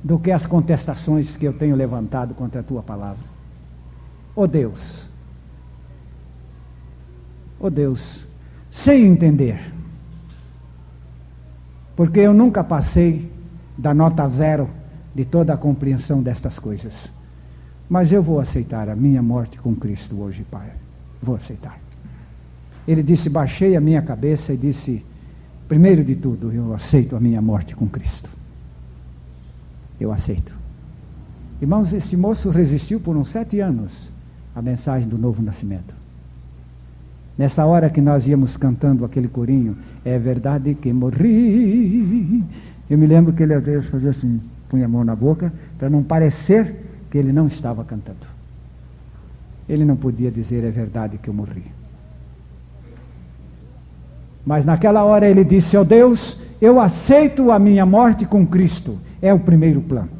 do 0.02 0.18
que 0.18 0.30
as 0.30 0.46
contestações 0.46 1.36
que 1.36 1.46
eu 1.46 1.52
tenho 1.52 1.76
levantado 1.76 2.34
contra 2.34 2.60
a 2.60 2.62
tua 2.62 2.82
palavra? 2.82 3.24
Oh 4.36 4.46
Deus, 4.46 5.09
oh 7.60 7.70
Deus, 7.70 8.26
sem 8.70 9.06
entender, 9.06 9.60
porque 11.94 12.20
eu 12.20 12.32
nunca 12.32 12.64
passei 12.64 13.30
da 13.76 13.92
nota 13.92 14.26
zero 14.26 14.68
de 15.14 15.24
toda 15.24 15.52
a 15.52 15.56
compreensão 15.56 16.22
destas 16.22 16.58
coisas. 16.58 17.12
Mas 17.88 18.10
eu 18.12 18.22
vou 18.22 18.40
aceitar 18.40 18.88
a 18.88 18.96
minha 18.96 19.22
morte 19.22 19.58
com 19.58 19.74
Cristo 19.74 20.20
hoje, 20.20 20.44
Pai. 20.50 20.70
Vou 21.22 21.34
aceitar. 21.34 21.78
Ele 22.86 23.02
disse: 23.02 23.28
Baixei 23.28 23.76
a 23.76 23.80
minha 23.80 24.00
cabeça 24.00 24.52
e 24.52 24.56
disse: 24.56 25.04
Primeiro 25.68 26.02
de 26.02 26.14
tudo, 26.14 26.52
eu 26.52 26.72
aceito 26.72 27.16
a 27.16 27.20
minha 27.20 27.42
morte 27.42 27.74
com 27.74 27.86
Cristo. 27.88 28.30
Eu 30.00 30.12
aceito. 30.12 30.54
Irmãos, 31.60 31.92
esse 31.92 32.16
moço 32.16 32.48
resistiu 32.48 33.00
por 33.00 33.16
uns 33.16 33.28
sete 33.28 33.60
anos 33.60 34.10
à 34.54 34.62
mensagem 34.62 35.08
do 35.08 35.18
novo 35.18 35.42
nascimento. 35.42 35.94
Nessa 37.40 37.64
hora 37.64 37.88
que 37.88 38.02
nós 38.02 38.28
íamos 38.28 38.58
cantando 38.58 39.02
aquele 39.02 39.26
corinho, 39.26 39.74
é 40.04 40.18
verdade 40.18 40.74
que 40.74 40.92
morri. 40.92 42.44
Eu 42.90 42.98
me 42.98 43.06
lembro 43.06 43.32
que 43.32 43.42
ele 43.42 43.54
às 43.54 43.64
vezes 43.64 43.88
fazia 43.88 44.10
assim, 44.10 44.38
punha 44.68 44.84
a 44.84 44.88
mão 44.88 45.02
na 45.02 45.16
boca, 45.16 45.50
para 45.78 45.88
não 45.88 46.02
parecer 46.02 46.76
que 47.10 47.16
ele 47.16 47.32
não 47.32 47.46
estava 47.46 47.82
cantando. 47.82 48.26
Ele 49.66 49.86
não 49.86 49.96
podia 49.96 50.30
dizer 50.30 50.64
é 50.64 50.70
verdade 50.70 51.16
que 51.16 51.28
eu 51.28 51.32
morri. 51.32 51.64
Mas 54.44 54.66
naquela 54.66 55.02
hora 55.02 55.26
ele 55.26 55.42
disse: 55.42 55.78
Ó 55.78 55.80
oh 55.80 55.84
Deus, 55.84 56.36
eu 56.60 56.78
aceito 56.78 57.50
a 57.50 57.58
minha 57.58 57.86
morte 57.86 58.26
com 58.26 58.46
Cristo. 58.46 58.98
É 59.22 59.32
o 59.32 59.40
primeiro 59.40 59.80
plano. 59.80 60.10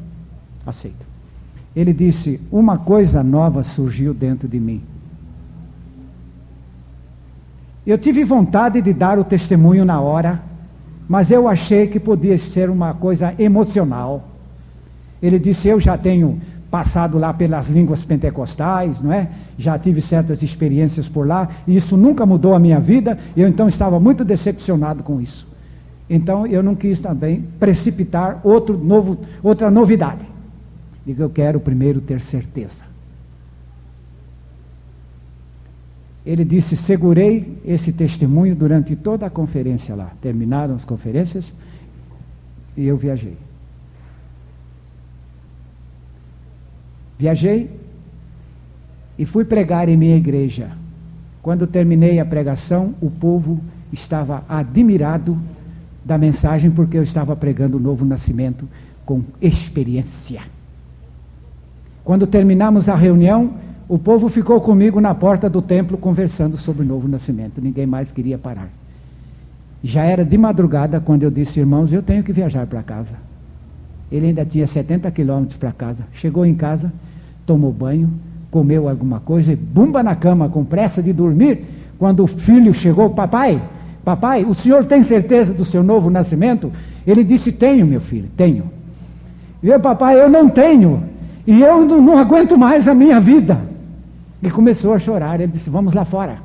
Aceito. 0.65 1.05
Ele 1.75 1.93
disse: 1.93 2.41
Uma 2.51 2.79
coisa 2.79 3.21
nova 3.21 3.61
surgiu 3.61 4.11
dentro 4.11 4.47
de 4.47 4.59
mim. 4.59 4.81
Eu 7.85 7.97
tive 7.97 8.23
vontade 8.23 8.81
de 8.81 8.93
dar 8.93 9.17
o 9.17 9.23
testemunho 9.23 9.83
na 9.83 9.99
hora, 9.99 10.41
mas 11.07 11.31
eu 11.31 11.47
achei 11.47 11.87
que 11.87 11.99
podia 11.99 12.37
ser 12.37 12.69
uma 12.69 12.93
coisa 12.93 13.33
emocional. 13.39 14.29
Ele 15.21 15.39
disse: 15.39 15.67
Eu 15.67 15.79
já 15.79 15.97
tenho 15.97 16.39
passado 16.69 17.17
lá 17.17 17.33
pelas 17.33 17.67
línguas 17.67 18.05
pentecostais, 18.05 19.01
não 19.01 19.11
é? 19.11 19.29
Já 19.57 19.77
tive 19.77 20.01
certas 20.01 20.41
experiências 20.41 21.09
por 21.09 21.27
lá, 21.27 21.49
e 21.67 21.75
isso 21.75 21.97
nunca 21.97 22.25
mudou 22.25 22.55
a 22.55 22.59
minha 22.59 22.79
vida, 22.79 23.17
eu 23.35 23.47
então 23.47 23.67
estava 23.67 23.99
muito 23.99 24.23
decepcionado 24.23 25.03
com 25.03 25.19
isso. 25.19 25.45
Então 26.09 26.45
eu 26.45 26.61
não 26.63 26.75
quis 26.75 27.01
também 27.01 27.45
precipitar 27.59 28.39
outro 28.43 28.77
novo, 28.77 29.17
outra 29.43 29.71
novidade. 29.71 30.25
Digo, 31.05 31.23
eu 31.23 31.29
quero 31.29 31.59
primeiro 31.59 31.99
ter 31.99 32.21
certeza. 32.21 32.90
Ele 36.25 36.45
disse: 36.45 36.75
segurei 36.75 37.57
esse 37.65 37.91
testemunho 37.91 38.55
durante 38.55 38.95
toda 38.95 39.25
a 39.25 39.29
conferência 39.29 39.95
lá. 39.95 40.11
Terminaram 40.21 40.75
as 40.75 40.85
conferências 40.85 41.53
e 42.77 42.85
eu 42.85 42.97
viajei. 42.97 43.37
Viajei 47.17 47.69
e 49.17 49.25
fui 49.25 49.45
pregar 49.45 49.89
em 49.89 49.97
minha 49.97 50.15
igreja. 50.15 50.71
Quando 51.41 51.65
terminei 51.65 52.19
a 52.19 52.25
pregação, 52.25 52.93
o 53.01 53.09
povo 53.09 53.59
estava 53.91 54.43
admirado 54.47 55.37
da 56.03 56.17
mensagem 56.17 56.71
porque 56.71 56.97
eu 56.97 57.03
estava 57.03 57.35
pregando 57.35 57.77
o 57.77 57.79
novo 57.79 58.05
nascimento 58.05 58.67
com 59.05 59.23
experiência. 59.41 60.41
Quando 62.03 62.25
terminamos 62.25 62.89
a 62.89 62.95
reunião, 62.95 63.55
o 63.91 63.99
povo 63.99 64.29
ficou 64.29 64.61
comigo 64.61 65.01
na 65.01 65.13
porta 65.13 65.49
do 65.49 65.61
templo 65.61 65.97
conversando 65.97 66.57
sobre 66.57 66.81
o 66.81 66.85
novo 66.85 67.09
nascimento. 67.09 67.59
Ninguém 67.59 67.85
mais 67.85 68.09
queria 68.09 68.37
parar. 68.37 68.69
Já 69.83 70.05
era 70.05 70.23
de 70.23 70.37
madrugada 70.37 71.01
quando 71.01 71.23
eu 71.23 71.29
disse, 71.29 71.59
irmãos, 71.59 71.91
eu 71.91 72.01
tenho 72.01 72.23
que 72.23 72.31
viajar 72.31 72.65
para 72.67 72.81
casa. 72.81 73.17
Ele 74.09 74.27
ainda 74.27 74.45
tinha 74.45 74.65
70 74.65 75.11
quilômetros 75.11 75.57
para 75.57 75.73
casa. 75.73 76.05
Chegou 76.13 76.45
em 76.45 76.55
casa, 76.55 76.89
tomou 77.45 77.69
banho, 77.73 78.09
comeu 78.49 78.87
alguma 78.87 79.19
coisa 79.19 79.51
e 79.51 79.57
bumba 79.57 80.01
na 80.01 80.15
cama 80.15 80.47
com 80.47 80.63
pressa 80.63 81.03
de 81.03 81.11
dormir. 81.11 81.65
Quando 81.99 82.23
o 82.23 82.27
filho 82.27 82.73
chegou, 82.73 83.09
papai, 83.09 83.61
papai, 84.05 84.45
o 84.45 84.53
senhor 84.53 84.85
tem 84.85 85.03
certeza 85.03 85.53
do 85.53 85.65
seu 85.65 85.83
novo 85.83 86.09
nascimento? 86.09 86.71
Ele 87.05 87.25
disse, 87.25 87.51
tenho, 87.51 87.85
meu 87.85 87.99
filho, 87.99 88.29
tenho. 88.37 88.71
E 89.61 89.67
eu, 89.67 89.81
papai, 89.81 90.17
eu 90.17 90.29
não 90.29 90.47
tenho. 90.47 91.03
E 91.45 91.59
eu 91.61 91.85
não, 91.85 92.17
aguento 92.17 92.57
mais 92.57 92.87
a 92.87 92.93
minha 92.93 93.19
vida. 93.19 93.69
E 94.41 94.49
começou 94.49 94.93
a 94.93 94.99
chorar. 94.99 95.39
Ele 95.39 95.51
disse: 95.51 95.69
Vamos 95.69 95.93
lá 95.93 96.03
fora. 96.03 96.39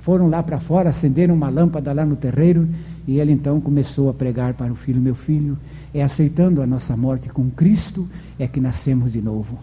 Foram 0.00 0.28
lá 0.28 0.42
para 0.42 0.58
fora, 0.58 0.90
acenderam 0.90 1.34
uma 1.34 1.48
lâmpada 1.48 1.92
lá 1.92 2.04
no 2.04 2.16
terreiro. 2.16 2.68
E 3.06 3.18
ele 3.18 3.32
então 3.32 3.60
começou 3.60 4.10
a 4.10 4.14
pregar 4.14 4.54
para 4.54 4.72
o 4.72 4.74
filho: 4.74 5.00
Meu 5.00 5.14
filho, 5.14 5.56
é 5.94 6.02
aceitando 6.02 6.62
a 6.62 6.66
nossa 6.66 6.96
morte 6.96 7.28
com 7.28 7.50
Cristo 7.50 8.08
é 8.38 8.46
que 8.46 8.60
nascemos 8.60 9.12
de 9.12 9.22
novo. 9.22 9.58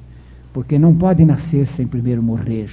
Porque 0.53 0.79
não 0.79 0.95
pode 0.95 1.25
nascer 1.25 1.67
sem 1.67 1.85
primeiro 1.85 2.23
morrer. 2.23 2.69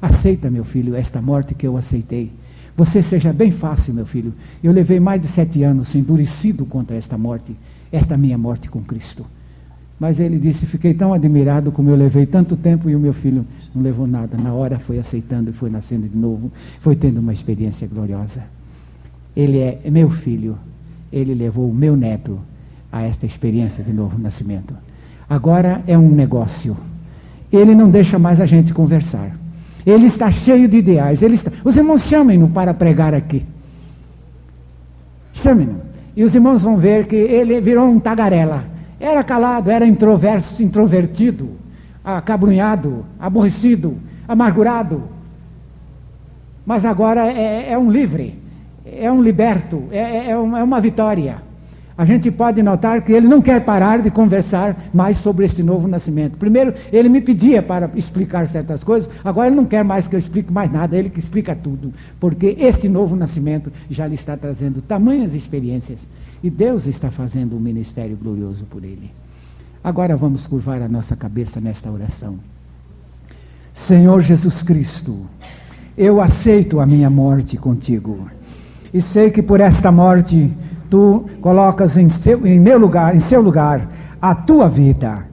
Aceita, 0.00 0.50
meu 0.50 0.64
filho, 0.64 0.94
esta 0.94 1.20
morte 1.20 1.54
que 1.54 1.66
eu 1.66 1.76
aceitei. 1.76 2.32
Você 2.76 3.00
seja 3.00 3.32
bem 3.32 3.50
fácil, 3.50 3.94
meu 3.94 4.04
filho. 4.04 4.34
Eu 4.62 4.72
levei 4.72 5.00
mais 5.00 5.20
de 5.20 5.26
sete 5.26 5.62
anos 5.62 5.94
endurecido 5.94 6.66
contra 6.66 6.96
esta 6.96 7.16
morte, 7.16 7.56
esta 7.90 8.16
minha 8.16 8.36
morte 8.36 8.68
com 8.68 8.82
Cristo. 8.82 9.24
Mas 9.98 10.20
ele 10.20 10.38
disse: 10.38 10.66
Fiquei 10.66 10.92
tão 10.92 11.12
admirado 11.14 11.72
como 11.72 11.90
eu 11.90 11.96
levei 11.96 12.26
tanto 12.26 12.56
tempo 12.56 12.88
e 12.90 12.94
o 12.94 13.00
meu 13.00 13.14
filho 13.14 13.46
não 13.74 13.82
levou 13.82 14.06
nada. 14.06 14.36
Na 14.36 14.52
hora 14.52 14.78
foi 14.78 14.98
aceitando 14.98 15.50
e 15.50 15.52
foi 15.52 15.70
nascendo 15.70 16.06
de 16.06 16.16
novo, 16.16 16.52
foi 16.80 16.94
tendo 16.94 17.18
uma 17.18 17.32
experiência 17.32 17.86
gloriosa. 17.86 18.42
Ele 19.34 19.58
é 19.58 19.80
meu 19.90 20.10
filho, 20.10 20.58
ele 21.12 21.34
levou 21.34 21.68
o 21.68 21.74
meu 21.74 21.96
neto 21.96 22.38
a 22.92 23.02
esta 23.02 23.26
experiência 23.26 23.82
de 23.82 23.92
novo 23.92 24.18
nascimento. 24.18 24.74
Agora 25.28 25.82
é 25.86 25.96
um 25.96 26.08
negócio. 26.08 26.76
Ele 27.52 27.74
não 27.74 27.90
deixa 27.90 28.18
mais 28.18 28.40
a 28.40 28.46
gente 28.46 28.72
conversar. 28.72 29.36
Ele 29.84 30.06
está 30.06 30.30
cheio 30.30 30.68
de 30.68 30.78
ideais. 30.78 31.22
Ele 31.22 31.34
está... 31.34 31.50
Os 31.64 31.76
irmãos 31.76 32.02
chamem-no 32.02 32.48
para 32.48 32.74
pregar 32.74 33.14
aqui. 33.14 33.44
Chamem-no. 35.32 35.80
E 36.16 36.24
os 36.24 36.34
irmãos 36.34 36.62
vão 36.62 36.76
ver 36.76 37.06
que 37.06 37.14
ele 37.14 37.60
virou 37.60 37.88
um 37.88 38.00
tagarela 38.00 38.75
era 38.98 39.22
calado, 39.22 39.70
era 39.70 39.86
introverso, 39.86 40.62
introvertido, 40.62 41.50
acabrunhado, 42.04 43.04
aborrecido, 43.18 43.98
amargurado. 44.26 45.02
Mas 46.64 46.84
agora 46.84 47.26
é, 47.26 47.72
é 47.72 47.78
um 47.78 47.90
livre, 47.90 48.38
é 48.84 49.10
um 49.10 49.22
liberto, 49.22 49.84
é, 49.90 49.98
é, 49.98 50.30
é 50.30 50.36
uma 50.36 50.80
vitória. 50.80 51.46
A 51.98 52.04
gente 52.04 52.30
pode 52.30 52.62
notar 52.62 53.00
que 53.00 53.10
ele 53.10 53.26
não 53.26 53.40
quer 53.40 53.64
parar 53.64 54.02
de 54.02 54.10
conversar 54.10 54.76
mais 54.92 55.16
sobre 55.16 55.46
este 55.46 55.62
novo 55.62 55.88
nascimento. 55.88 56.36
Primeiro, 56.36 56.74
ele 56.92 57.08
me 57.08 57.22
pedia 57.22 57.62
para 57.62 57.90
explicar 57.94 58.46
certas 58.48 58.84
coisas, 58.84 59.08
agora 59.24 59.46
ele 59.46 59.56
não 59.56 59.64
quer 59.64 59.82
mais 59.82 60.06
que 60.06 60.14
eu 60.14 60.18
explique 60.18 60.52
mais 60.52 60.70
nada, 60.70 60.94
ele 60.94 61.08
que 61.08 61.18
explica 61.18 61.54
tudo, 61.54 61.94
porque 62.20 62.54
este 62.58 62.86
novo 62.86 63.16
nascimento 63.16 63.72
já 63.88 64.06
lhe 64.06 64.14
está 64.14 64.36
trazendo 64.36 64.82
tamanhas 64.82 65.32
experiências 65.32 66.06
e 66.42 66.50
Deus 66.50 66.86
está 66.86 67.10
fazendo 67.10 67.56
um 67.56 67.60
ministério 67.60 68.16
glorioso 68.16 68.64
por 68.66 68.84
ele. 68.84 69.10
Agora 69.82 70.16
vamos 70.16 70.46
curvar 70.46 70.82
a 70.82 70.88
nossa 70.88 71.14
cabeça 71.14 71.60
nesta 71.60 71.90
oração. 71.90 72.38
Senhor 73.72 74.20
Jesus 74.22 74.62
Cristo, 74.62 75.26
eu 75.96 76.20
aceito 76.20 76.80
a 76.80 76.86
minha 76.86 77.10
morte 77.10 77.56
contigo. 77.56 78.28
E 78.92 79.00
sei 79.00 79.30
que 79.30 79.42
por 79.42 79.60
esta 79.60 79.92
morte 79.92 80.52
tu 80.88 81.28
colocas 81.40 81.96
em, 81.96 82.08
seu, 82.08 82.46
em 82.46 82.58
meu 82.58 82.78
lugar, 82.78 83.14
em 83.14 83.20
seu 83.20 83.40
lugar, 83.40 83.88
a 84.20 84.34
tua 84.34 84.68
vida. 84.68 85.25